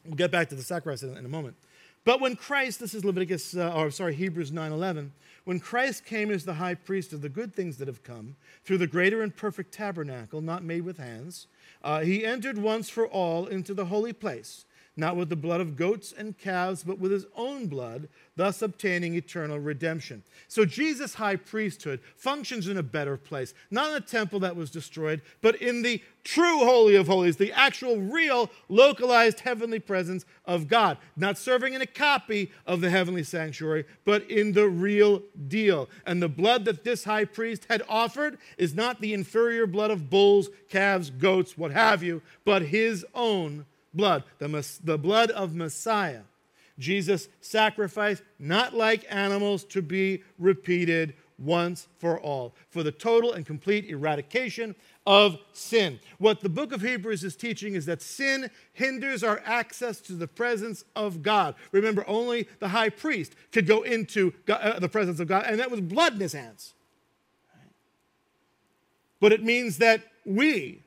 We'll 0.03 0.15
get 0.15 0.31
back 0.31 0.49
to 0.49 0.55
the 0.55 0.63
sacrifice 0.63 1.03
in, 1.03 1.23
a 1.23 1.29
moment. 1.29 1.55
But 2.03 2.19
when 2.19 2.35
Christ, 2.35 2.79
this 2.79 2.95
is 2.95 3.05
Leviticus, 3.05 3.55
uh, 3.55 3.73
or 3.75 3.91
sorry, 3.91 4.15
Hebrews 4.15 4.51
9:11, 4.51 5.11
when 5.43 5.59
Christ 5.59 6.05
came 6.05 6.31
as 6.31 6.45
the 6.45 6.55
high 6.55 6.73
priest 6.73 7.13
of 7.13 7.21
the 7.21 7.29
good 7.29 7.53
things 7.53 7.77
that 7.77 7.87
have 7.87 8.03
come 8.03 8.35
through 8.63 8.79
the 8.79 8.87
greater 8.87 9.21
and 9.21 9.35
perfect 9.35 9.71
tabernacle, 9.71 10.41
not 10.41 10.63
made 10.63 10.81
with 10.81 10.97
hands, 10.97 11.47
uh, 11.83 12.01
he 12.01 12.25
entered 12.25 12.57
once 12.57 12.89
for 12.89 13.07
all 13.07 13.45
into 13.45 13.73
the 13.73 13.85
holy 13.85 14.13
place 14.13 14.65
not 14.97 15.15
with 15.15 15.29
the 15.29 15.35
blood 15.35 15.61
of 15.61 15.75
goats 15.75 16.13
and 16.15 16.37
calves, 16.37 16.83
but 16.83 16.99
with 16.99 17.11
his 17.11 17.25
own 17.35 17.67
blood, 17.67 18.09
thus 18.35 18.61
obtaining 18.61 19.15
eternal 19.15 19.59
redemption. 19.59 20.23
So 20.47 20.65
Jesus' 20.65 21.13
high 21.13 21.37
priesthood 21.37 22.01
functions 22.15 22.67
in 22.67 22.77
a 22.77 22.83
better 22.83 23.15
place, 23.15 23.53
not 23.69 23.91
in 23.91 23.95
a 23.95 24.01
temple 24.01 24.39
that 24.41 24.55
was 24.55 24.69
destroyed, 24.69 25.21
but 25.41 25.55
in 25.61 25.81
the 25.81 26.01
true 26.23 26.59
Holy 26.59 26.95
of 26.95 27.07
Holies, 27.07 27.37
the 27.37 27.53
actual, 27.53 27.99
real, 27.99 28.49
localized 28.67 29.39
heavenly 29.39 29.79
presence 29.79 30.25
of 30.45 30.67
God. 30.67 30.97
Not 31.15 31.37
serving 31.37 31.73
in 31.73 31.81
a 31.81 31.87
copy 31.87 32.51
of 32.65 32.81
the 32.81 32.89
heavenly 32.89 33.23
sanctuary, 33.23 33.85
but 34.05 34.29
in 34.29 34.51
the 34.51 34.67
real 34.67 35.23
deal. 35.47 35.89
And 36.05 36.21
the 36.21 36.29
blood 36.29 36.65
that 36.65 36.83
this 36.83 37.05
high 37.05 37.25
priest 37.25 37.65
had 37.69 37.81
offered 37.87 38.37
is 38.57 38.75
not 38.75 39.01
the 39.01 39.13
inferior 39.13 39.65
blood 39.65 39.91
of 39.91 40.09
bulls, 40.09 40.49
calves, 40.69 41.09
goats, 41.09 41.57
what 41.57 41.71
have 41.71 42.03
you, 42.03 42.21
but 42.45 42.63
his 42.63 43.05
own 43.15 43.65
blood, 43.93 44.23
the, 44.39 44.79
the 44.83 44.97
blood 44.97 45.31
of 45.31 45.55
Messiah. 45.55 46.21
Jesus 46.79 47.27
sacrificed 47.41 48.23
not 48.39 48.73
like 48.73 49.05
animals 49.09 49.63
to 49.65 49.81
be 49.81 50.23
repeated 50.39 51.13
once 51.37 51.87
for 51.97 52.19
all, 52.19 52.53
for 52.69 52.83
the 52.83 52.91
total 52.91 53.33
and 53.33 53.45
complete 53.45 53.85
eradication 53.85 54.75
of 55.05 55.39
sin. 55.53 55.99
What 56.19 56.41
the 56.41 56.49
book 56.49 56.71
of 56.71 56.81
Hebrews 56.81 57.23
is 57.23 57.35
teaching 57.35 57.73
is 57.73 57.85
that 57.87 58.01
sin 58.01 58.49
hinders 58.73 59.23
our 59.23 59.41
access 59.45 59.99
to 60.01 60.13
the 60.13 60.27
presence 60.27 60.83
of 60.95 61.23
God. 61.23 61.55
Remember, 61.71 62.05
only 62.07 62.47
the 62.59 62.67
high 62.67 62.89
priest 62.89 63.33
could 63.51 63.65
go 63.65 63.81
into 63.81 64.33
God, 64.45 64.61
uh, 64.61 64.79
the 64.79 64.89
presence 64.89 65.19
of 65.19 65.27
God, 65.27 65.45
and 65.47 65.59
that 65.59 65.71
was 65.71 65.81
blood 65.81 66.13
in 66.13 66.19
his 66.19 66.33
hands. 66.33 66.73
But 69.19 69.31
it 69.31 69.43
means 69.43 69.77
that 69.77 70.01
we, 70.25 70.80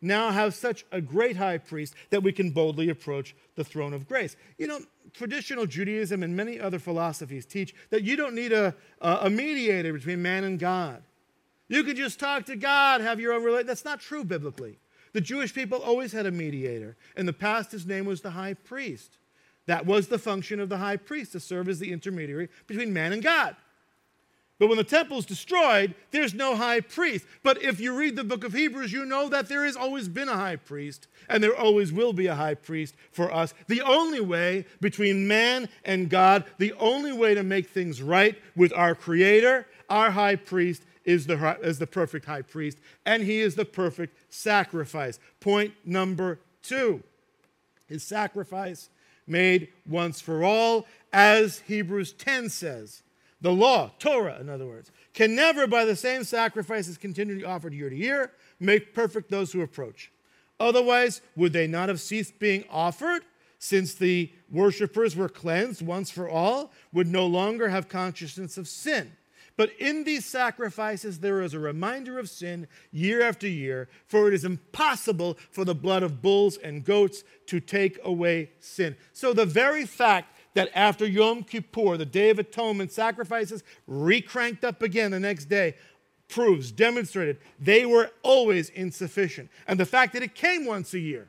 now 0.00 0.30
have 0.30 0.54
such 0.54 0.84
a 0.92 1.00
great 1.00 1.36
high 1.36 1.58
priest 1.58 1.94
that 2.10 2.22
we 2.22 2.32
can 2.32 2.50
boldly 2.50 2.88
approach 2.88 3.34
the 3.56 3.64
throne 3.64 3.92
of 3.92 4.06
grace. 4.06 4.36
You 4.56 4.66
know, 4.68 4.80
traditional 5.12 5.66
Judaism 5.66 6.22
and 6.22 6.36
many 6.36 6.60
other 6.60 6.78
philosophies 6.78 7.44
teach 7.44 7.74
that 7.90 8.04
you 8.04 8.16
don't 8.16 8.34
need 8.34 8.52
a, 8.52 8.74
a 9.00 9.28
mediator 9.28 9.92
between 9.92 10.22
man 10.22 10.44
and 10.44 10.58
God. 10.58 11.02
You 11.68 11.84
can 11.84 11.96
just 11.96 12.18
talk 12.18 12.46
to 12.46 12.56
God, 12.56 13.00
have 13.00 13.20
your 13.20 13.32
own 13.32 13.42
relationship. 13.42 13.66
That's 13.66 13.84
not 13.84 14.00
true 14.00 14.24
biblically. 14.24 14.78
The 15.12 15.20
Jewish 15.20 15.54
people 15.54 15.78
always 15.78 16.12
had 16.12 16.26
a 16.26 16.30
mediator. 16.30 16.96
In 17.16 17.26
the 17.26 17.32
past, 17.32 17.72
his 17.72 17.86
name 17.86 18.04
was 18.04 18.20
the 18.20 18.30
high 18.30 18.54
priest. 18.54 19.18
That 19.66 19.84
was 19.84 20.08
the 20.08 20.18
function 20.18 20.60
of 20.60 20.68
the 20.68 20.78
high 20.78 20.96
priest 20.96 21.32
to 21.32 21.40
serve 21.40 21.68
as 21.68 21.78
the 21.78 21.92
intermediary 21.92 22.48
between 22.66 22.92
man 22.92 23.12
and 23.12 23.22
God. 23.22 23.56
But 24.58 24.68
when 24.68 24.78
the 24.78 24.84
temple 24.84 25.18
is 25.18 25.26
destroyed, 25.26 25.94
there's 26.10 26.34
no 26.34 26.56
high 26.56 26.80
priest. 26.80 27.24
But 27.44 27.62
if 27.62 27.78
you 27.78 27.96
read 27.96 28.16
the 28.16 28.24
book 28.24 28.42
of 28.42 28.52
Hebrews, 28.52 28.92
you 28.92 29.04
know 29.04 29.28
that 29.28 29.48
there 29.48 29.64
has 29.64 29.76
always 29.76 30.08
been 30.08 30.28
a 30.28 30.34
high 30.34 30.56
priest, 30.56 31.06
and 31.28 31.42
there 31.42 31.56
always 31.56 31.92
will 31.92 32.12
be 32.12 32.26
a 32.26 32.34
high 32.34 32.54
priest 32.54 32.94
for 33.12 33.32
us. 33.32 33.54
The 33.68 33.82
only 33.82 34.20
way 34.20 34.66
between 34.80 35.28
man 35.28 35.68
and 35.84 36.10
God, 36.10 36.44
the 36.58 36.72
only 36.74 37.12
way 37.12 37.34
to 37.34 37.44
make 37.44 37.68
things 37.68 38.02
right 38.02 38.36
with 38.56 38.72
our 38.72 38.96
Creator, 38.96 39.66
our 39.88 40.10
high 40.10 40.36
priest, 40.36 40.82
is 41.04 41.26
the, 41.26 41.58
is 41.62 41.78
the 41.78 41.86
perfect 41.86 42.26
high 42.26 42.42
priest, 42.42 42.78
and 43.06 43.22
he 43.22 43.40
is 43.40 43.54
the 43.54 43.64
perfect 43.64 44.16
sacrifice. 44.28 45.18
Point 45.40 45.72
number 45.84 46.40
two 46.62 47.02
his 47.86 48.02
sacrifice 48.02 48.90
made 49.26 49.68
once 49.88 50.20
for 50.20 50.44
all, 50.44 50.86
as 51.12 51.60
Hebrews 51.60 52.12
10 52.12 52.50
says. 52.50 53.02
The 53.40 53.52
law, 53.52 53.92
Torah, 53.98 54.40
in 54.40 54.48
other 54.48 54.66
words, 54.66 54.90
can 55.14 55.34
never, 55.34 55.66
by 55.66 55.84
the 55.84 55.96
same 55.96 56.24
sacrifices 56.24 56.98
continually 56.98 57.44
offered 57.44 57.72
year 57.72 57.88
to 57.88 57.96
year, 57.96 58.32
make 58.58 58.94
perfect 58.94 59.30
those 59.30 59.52
who 59.52 59.62
approach. 59.62 60.10
Otherwise, 60.58 61.20
would 61.36 61.52
they 61.52 61.68
not 61.68 61.88
have 61.88 62.00
ceased 62.00 62.38
being 62.38 62.64
offered, 62.70 63.22
since 63.60 63.94
the 63.94 64.32
worshippers 64.50 65.16
were 65.16 65.28
cleansed 65.28 65.82
once 65.82 66.10
for 66.10 66.28
all, 66.28 66.72
would 66.92 67.06
no 67.06 67.26
longer 67.26 67.68
have 67.68 67.88
consciousness 67.88 68.56
of 68.58 68.66
sin? 68.66 69.12
But 69.56 69.72
in 69.80 70.04
these 70.04 70.24
sacrifices, 70.24 71.18
there 71.18 71.42
is 71.42 71.52
a 71.52 71.58
reminder 71.58 72.20
of 72.20 72.30
sin 72.30 72.68
year 72.92 73.20
after 73.20 73.48
year, 73.48 73.88
for 74.06 74.28
it 74.28 74.34
is 74.34 74.44
impossible 74.44 75.36
for 75.50 75.64
the 75.64 75.74
blood 75.74 76.04
of 76.04 76.22
bulls 76.22 76.56
and 76.58 76.84
goats 76.84 77.24
to 77.46 77.58
take 77.58 77.98
away 78.04 78.50
sin. 78.60 78.96
So 79.12 79.32
the 79.32 79.44
very 79.44 79.84
fact 79.84 80.37
that 80.54 80.70
after 80.74 81.06
Yom 81.06 81.44
Kippur, 81.44 81.96
the 81.96 82.06
Day 82.06 82.30
of 82.30 82.38
Atonement, 82.38 82.92
sacrifices 82.92 83.62
recranked 83.86 84.64
up 84.64 84.82
again 84.82 85.10
the 85.10 85.20
next 85.20 85.46
day, 85.46 85.74
proves, 86.28 86.70
demonstrated, 86.70 87.38
they 87.58 87.86
were 87.86 88.10
always 88.22 88.68
insufficient. 88.70 89.50
And 89.66 89.78
the 89.78 89.86
fact 89.86 90.12
that 90.12 90.22
it 90.22 90.34
came 90.34 90.66
once 90.66 90.94
a 90.94 90.98
year 90.98 91.28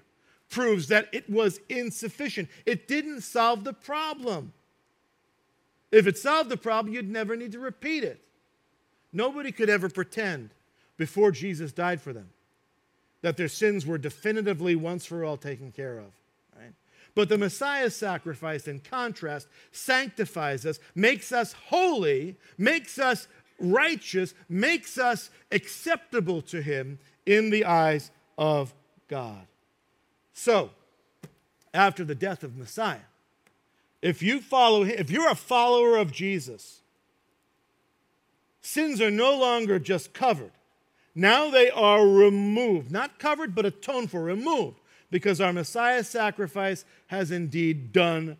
proves 0.50 0.88
that 0.88 1.08
it 1.12 1.30
was 1.30 1.60
insufficient. 1.70 2.50
It 2.66 2.88
didn't 2.88 3.22
solve 3.22 3.64
the 3.64 3.74
problem. 3.74 4.54
If 5.92 6.08
it 6.08 6.18
solved 6.18 6.50
the 6.50 6.58
problem, 6.58 6.94
you'd 6.94 7.10
never 7.10 7.36
need 7.36 7.52
to 7.54 7.60
repeat 7.60 8.04
it. 8.04 8.20
Nobody 9.12 9.52
could 9.52 9.70
ever 9.70 9.90
pretend 9.90 10.50
before 10.98 11.32
Jesus 11.32 11.72
died 11.72 12.02
for 12.02 12.14
them 12.14 12.30
that 13.22 13.38
their 13.38 13.48
sins 13.48 13.86
were 13.86 13.98
definitively 13.98 14.76
once 14.76 15.06
for 15.06 15.26
all 15.26 15.38
taken 15.38 15.72
care 15.72 15.98
of. 15.98 16.12
But 17.16 17.30
the 17.30 17.38
Messiah's 17.38 17.96
sacrifice, 17.96 18.68
in 18.68 18.80
contrast, 18.80 19.48
sanctifies 19.72 20.66
us, 20.66 20.80
makes 20.96 21.32
us 21.32 21.54
holy, 21.54 22.38
makes 22.58 23.00
us 23.00 23.28
righteous, 23.60 24.34
makes 24.48 24.98
us 24.98 25.30
acceptable 25.52 26.42
to 26.44 26.62
Him 26.62 27.00
in 27.26 27.50
the 27.50 27.66
eyes 27.66 28.12
of 28.38 28.74
God. 29.08 29.48
So, 30.34 30.70
after 31.74 32.04
the 32.04 32.16
death 32.16 32.44
of 32.44 32.56
Messiah, 32.56 33.00
if 34.02 34.24
you 34.24 34.40
follow 34.40 34.84
him, 34.84 34.96
if 34.98 35.12
you're 35.12 35.30
a 35.30 35.36
follower 35.36 35.98
of 35.98 36.12
Jesus, 36.12 36.82
sins 38.62 39.02
are 39.02 39.12
no 39.12 39.38
longer 39.38 39.78
just 39.80 40.14
covered. 40.14 40.52
Now 41.14 41.50
they 41.50 41.70
are 41.70 42.08
removed. 42.08 42.92
Not 42.92 43.20
covered, 43.20 43.54
but 43.54 43.66
atoned 43.66 44.12
for, 44.12 44.22
removed, 44.22 44.80
because 45.12 45.42
our 45.42 45.54
Messiah's 45.54 46.08
sacrifice 46.08 46.86
has 47.08 47.32
indeed 47.32 47.92
done 47.92 48.38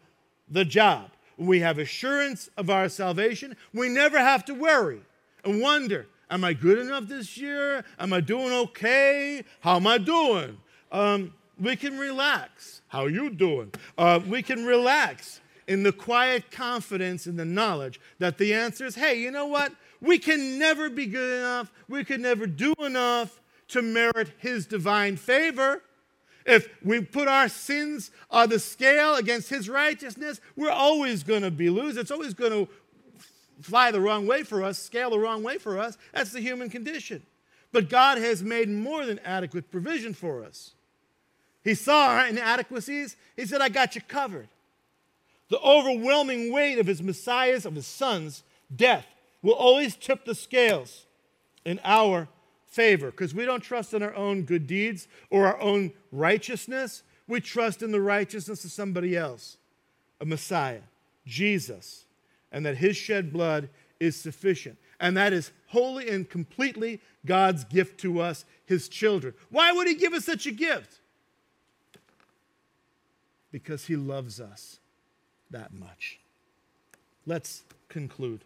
the 0.50 0.66
job. 0.66 1.12
We 1.38 1.62
have 1.62 1.78
assurance 1.78 2.50
of 2.58 2.70
our 2.70 2.90
salvation. 2.90 3.56
We 3.74 3.90
never 3.90 4.20
have 4.20 4.44
to 4.46 4.54
worry 4.54 5.02
and 5.44 5.62
wonder 5.62 6.08
Am 6.32 6.44
I 6.44 6.54
good 6.54 6.78
enough 6.78 7.08
this 7.08 7.38
year? 7.38 7.84
Am 7.98 8.14
I 8.14 8.22
doing 8.22 8.54
okay? 8.54 9.44
How 9.62 9.78
am 9.78 9.88
I 9.88 9.98
doing? 9.98 10.58
Um, 10.92 11.34
we 11.60 11.76
can 11.76 11.98
relax. 11.98 12.82
How 12.88 13.06
are 13.06 13.10
you 13.10 13.32
doing? 13.32 13.72
Uh, 13.98 14.20
we 14.28 14.44
can 14.44 14.66
relax 14.66 15.42
in 15.68 15.84
the 15.84 15.92
quiet 15.92 16.52
confidence 16.52 17.26
and 17.26 17.38
the 17.38 17.46
knowledge 17.46 18.00
that 18.20 18.38
the 18.38 18.54
answer 18.54 18.86
is 18.86 18.96
hey, 18.96 19.20
you 19.20 19.32
know 19.32 19.48
what? 19.48 19.74
We 20.02 20.20
can 20.20 20.60
never 20.60 20.90
be 20.90 21.08
good 21.08 21.40
enough. 21.40 21.72
We 21.88 22.04
can 22.04 22.22
never 22.22 22.46
do 22.46 22.74
enough 22.80 23.42
to 23.70 23.82
merit 23.82 24.32
His 24.38 24.66
divine 24.68 25.18
favor. 25.18 25.82
If 26.46 26.70
we 26.84 27.02
put 27.02 27.28
our 27.28 27.50
sins 27.50 28.12
on 28.32 28.50
the 28.50 28.60
scale 28.60 29.16
against 29.16 29.50
His 29.50 29.70
righteousness, 29.70 30.40
we're 30.56 30.72
always 30.72 31.24
going 31.24 31.42
to 31.42 31.52
be 31.52 31.70
losers. 31.70 31.98
It's 31.98 32.12
always 32.12 32.34
going 32.34 32.52
to 32.52 32.70
fly 33.62 33.92
the 33.92 34.02
wrong 34.02 34.26
way 34.26 34.44
for 34.44 34.64
us, 34.64 34.78
scale 34.78 35.10
the 35.10 35.20
wrong 35.20 35.44
way 35.44 35.58
for 35.58 35.78
us. 35.80 35.98
That's 36.14 36.32
the 36.32 36.40
human 36.40 36.70
condition. 36.70 37.24
But 37.72 37.90
God 37.90 38.18
has 38.18 38.42
made 38.42 38.70
more 38.70 39.06
than 39.06 39.20
adequate 39.20 39.70
provision 39.70 40.14
for 40.14 40.44
us. 40.44 40.72
He 41.64 41.76
saw 41.76 42.08
our 42.08 42.28
inadequacies. 42.28 43.16
He 43.36 43.46
said, 43.46 43.62
I 43.62 43.70
got 43.70 43.96
you 43.96 44.02
covered. 44.02 44.48
The 45.50 45.60
overwhelming 45.60 46.54
weight 46.54 46.80
of 46.80 46.88
his 46.88 47.02
Messiah's, 47.02 47.66
of 47.66 47.76
his 47.76 47.88
son's 47.88 48.44
death 48.74 49.06
will 49.42 49.54
always 49.54 49.96
tip 49.96 50.26
the 50.26 50.36
scales 50.36 51.06
in 51.66 51.80
our 51.84 52.28
favor 52.70 53.12
because 53.12 53.34
we 53.34 53.46
don't 53.46 53.62
trust 53.62 53.94
in 53.94 54.04
our 54.04 54.16
own 54.16 54.44
good 54.44 54.68
deeds 54.68 55.08
or 55.30 55.48
our 55.48 55.60
own 55.60 55.92
righteousness. 56.12 57.04
We 57.28 57.42
trust 57.42 57.82
in 57.82 57.92
the 57.92 58.02
righteousness 58.02 58.64
of 58.66 58.72
somebody 58.72 59.16
else, 59.16 59.58
a 60.20 60.26
Messiah, 60.26 60.82
Jesus, 61.26 62.06
and 62.52 62.66
that 62.66 62.78
his 62.78 62.98
shed 62.98 63.32
blood 63.32 63.70
is 64.00 64.16
sufficient. 64.16 64.78
And 65.00 65.16
that 65.18 65.34
is 65.34 65.52
wholly 65.68 66.10
and 66.10 66.30
completely 66.30 67.00
God's 67.26 67.64
gift 67.64 68.00
to 68.02 68.20
us, 68.20 68.46
his 68.66 68.90
children. 68.90 69.34
Why 69.50 69.72
would 69.72 69.88
he 69.88 69.96
give 69.96 70.14
us 70.14 70.26
such 70.26 70.46
a 70.46 70.52
gift? 70.52 71.00
because 73.52 73.86
he 73.86 73.96
loves 73.96 74.40
us 74.40 74.80
that 75.52 75.74
much. 75.74 76.20
Let's 77.26 77.64
conclude 77.88 78.44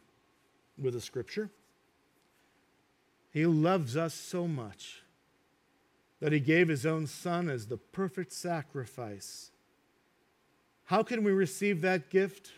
with 0.77 0.95
a 0.95 1.01
scripture. 1.01 1.49
He 3.33 3.47
loves 3.47 3.97
us 3.97 4.13
so 4.13 4.47
much 4.47 5.01
that 6.19 6.31
he 6.31 6.39
gave 6.39 6.67
his 6.67 6.85
own 6.85 7.07
son 7.07 7.49
as 7.49 7.67
the 7.67 7.77
perfect 7.77 8.31
sacrifice. 8.31 9.49
How 10.85 11.01
can 11.01 11.23
we 11.23 11.31
receive 11.31 11.81
that 11.81 12.09
gift? 12.09 12.51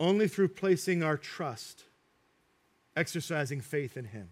Only 0.00 0.26
through 0.26 0.48
placing 0.48 1.02
our 1.02 1.16
trust, 1.16 1.84
exercising 2.96 3.60
faith 3.60 3.96
in 3.96 4.06
him. 4.06 4.30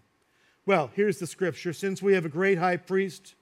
Well, 0.65 0.89
here's 0.95 1.19
the 1.19 1.27
scripture. 1.27 1.71
Since 1.71 2.01
we 2.01 2.13
have 2.13 2.25
a 2.25 2.29
great 2.29 2.57
high 2.57 2.77
priest 2.77 3.35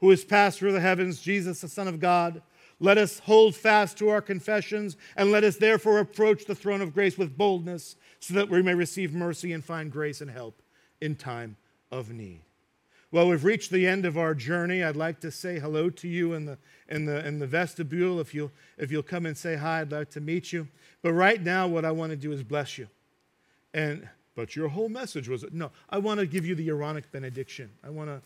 who 0.00 0.10
has 0.10 0.24
passed 0.24 0.58
through 0.58 0.72
the 0.72 0.80
heavens, 0.80 1.20
Jesus, 1.20 1.60
the 1.60 1.68
Son 1.68 1.86
of 1.86 2.00
God. 2.00 2.42
Let 2.80 2.98
us 2.98 3.20
hold 3.20 3.54
fast 3.54 3.98
to 3.98 4.08
our 4.08 4.20
confessions, 4.20 4.96
and 5.16 5.30
let 5.30 5.44
us 5.44 5.56
therefore 5.56 5.98
approach 5.98 6.44
the 6.44 6.54
throne 6.54 6.80
of 6.80 6.94
grace 6.94 7.16
with 7.16 7.36
boldness, 7.36 7.96
so 8.20 8.34
that 8.34 8.48
we 8.48 8.62
may 8.62 8.74
receive 8.74 9.12
mercy 9.12 9.52
and 9.52 9.64
find 9.64 9.90
grace 9.90 10.20
and 10.20 10.30
help 10.30 10.62
in 11.00 11.14
time 11.14 11.56
of 11.90 12.10
need. 12.10 12.42
Well, 13.12 13.28
we've 13.28 13.44
reached 13.44 13.70
the 13.70 13.86
end 13.86 14.06
of 14.06 14.16
our 14.16 14.34
journey. 14.34 14.82
I'd 14.82 14.96
like 14.96 15.20
to 15.20 15.30
say 15.30 15.58
hello 15.58 15.90
to 15.90 16.08
you 16.08 16.32
in 16.32 16.46
the, 16.46 16.56
in 16.88 17.04
the, 17.04 17.26
in 17.26 17.38
the 17.38 17.46
vestibule. 17.46 18.18
If 18.20 18.34
you'll, 18.34 18.50
if 18.78 18.90
you'll 18.90 19.02
come 19.02 19.26
and 19.26 19.36
say 19.36 19.56
hi, 19.56 19.82
I'd 19.82 19.92
like 19.92 20.08
to 20.12 20.20
meet 20.20 20.50
you. 20.50 20.66
But 21.02 21.12
right 21.12 21.42
now, 21.42 21.68
what 21.68 21.84
I 21.84 21.90
want 21.90 22.10
to 22.10 22.16
do 22.16 22.32
is 22.32 22.42
bless 22.42 22.78
you. 22.78 22.88
And, 23.74 24.08
but 24.34 24.56
your 24.56 24.68
whole 24.68 24.88
message 24.88 25.28
was 25.28 25.44
no, 25.52 25.70
I 25.90 25.98
want 25.98 26.20
to 26.20 26.26
give 26.26 26.46
you 26.46 26.54
the 26.54 26.68
Aaronic 26.70 27.12
benediction. 27.12 27.70
I 27.84 27.90
want 27.90 28.08
to 28.08 28.22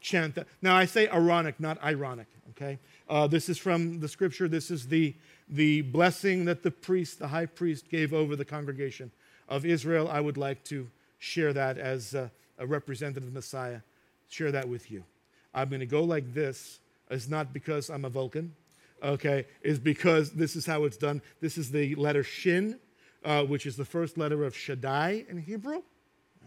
chant 0.00 0.34
that. 0.34 0.46
Now, 0.62 0.76
I 0.76 0.86
say 0.86 1.08
Aaronic, 1.08 1.60
not 1.60 1.82
ironic, 1.82 2.26
okay? 2.50 2.78
Uh, 3.08 3.26
this 3.26 3.48
is 3.48 3.58
from 3.58 4.00
the 4.00 4.08
scripture. 4.08 4.48
This 4.48 4.70
is 4.70 4.88
the, 4.88 5.14
the 5.48 5.82
blessing 5.82 6.44
that 6.46 6.62
the 6.62 6.70
priest, 6.70 7.18
the 7.18 7.28
high 7.28 7.46
priest, 7.46 7.88
gave 7.90 8.12
over 8.12 8.36
the 8.36 8.44
congregation 8.44 9.10
of 9.48 9.64
Israel. 9.64 10.08
I 10.08 10.20
would 10.20 10.36
like 10.36 10.64
to 10.64 10.88
share 11.18 11.52
that 11.52 11.78
as 11.78 12.14
a, 12.14 12.30
a 12.58 12.66
representative 12.66 13.24
of 13.24 13.32
Messiah, 13.32 13.80
share 14.28 14.52
that 14.52 14.68
with 14.68 14.90
you. 14.90 15.04
I'm 15.52 15.68
going 15.68 15.80
to 15.80 15.86
go 15.86 16.02
like 16.04 16.32
this. 16.32 16.80
It's 17.10 17.28
not 17.28 17.52
because 17.52 17.90
I'm 17.90 18.04
a 18.04 18.08
Vulcan, 18.08 18.54
okay? 19.02 19.46
It's 19.62 19.78
because 19.80 20.32
this 20.32 20.54
is 20.56 20.64
how 20.64 20.84
it's 20.84 20.96
done. 20.96 21.20
This 21.40 21.58
is 21.58 21.70
the 21.70 21.94
letter 21.96 22.22
Shin, 22.22 22.78
uh, 23.24 23.44
which 23.44 23.66
is 23.66 23.76
the 23.76 23.84
first 23.84 24.16
letter 24.16 24.44
of 24.44 24.56
Shaddai 24.56 25.26
in 25.28 25.38
Hebrew, 25.38 25.82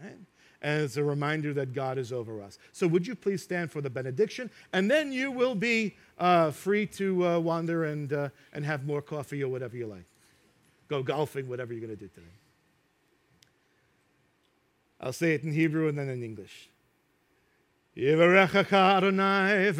right? 0.02 0.16
As 0.64 0.96
a 0.96 1.04
reminder 1.04 1.52
that 1.52 1.74
God 1.74 1.98
is 1.98 2.10
over 2.10 2.42
us. 2.42 2.58
So, 2.72 2.88
would 2.88 3.06
you 3.06 3.14
please 3.14 3.42
stand 3.42 3.70
for 3.70 3.82
the 3.82 3.90
benediction? 3.90 4.50
And 4.72 4.90
then 4.90 5.12
you 5.12 5.30
will 5.30 5.54
be 5.54 5.94
uh, 6.18 6.50
free 6.50 6.86
to 6.86 7.26
uh, 7.26 7.38
wander 7.38 7.84
and, 7.84 8.12
uh, 8.12 8.30
and 8.52 8.64
have 8.64 8.86
more 8.86 9.02
coffee 9.02 9.44
or 9.44 9.48
whatever 9.48 9.76
you 9.76 9.86
like. 9.86 10.06
Go 10.88 11.02
golfing, 11.02 11.48
whatever 11.48 11.72
you're 11.74 11.86
going 11.86 11.96
to 11.96 12.02
do 12.02 12.08
today. 12.08 12.26
I'll 15.00 15.12
say 15.12 15.34
it 15.34 15.44
in 15.44 15.52
Hebrew 15.52 15.88
and 15.88 15.98
then 15.98 16.08
in 16.08 16.22
English. 16.22 16.70
Yivarechacha 17.96 18.96
Adonai. 18.96 19.70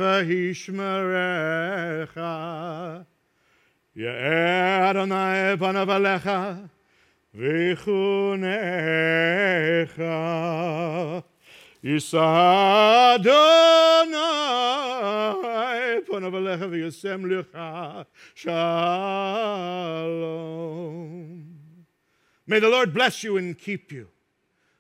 Ye'er 3.97 4.83
Adonai 4.85 6.69
ויחונך 7.36 8.82
יישא 11.84 13.16
אדוני 13.16 14.16
פניו 16.06 16.38
אליך 16.38 16.62
וישם 16.70 17.26
לך 17.26 17.58
shalom. 18.36 18.50
May 22.48 22.60
the 22.60 22.70
Lord 22.70 22.94
bless 22.94 23.24
you 23.24 23.38
and 23.38 23.58
keep 23.58 23.92
you. 23.92 24.08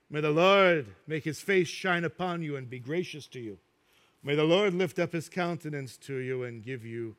May 0.10 0.22
the 0.22 0.32
Lord 0.32 0.88
make 1.06 1.24
his 1.24 1.40
face 1.40 1.68
shine 1.68 2.04
upon 2.04 2.42
you 2.42 2.56
and 2.56 2.68
be 2.68 2.80
gracious 2.80 3.28
to 3.28 3.40
you. 3.40 3.60
May 4.24 4.36
the 4.36 4.44
Lord 4.44 4.74
lift 4.74 4.98
up 4.98 5.14
his 5.14 5.30
countenance 5.30 5.96
to 5.98 6.16
you 6.16 6.44
and 6.44 6.64
give 6.64 6.84
you 6.84 7.16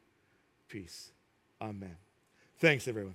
peace. 0.68 1.12
Amen. 1.62 1.96
Thanks, 2.58 2.88
everyone. 2.88 3.14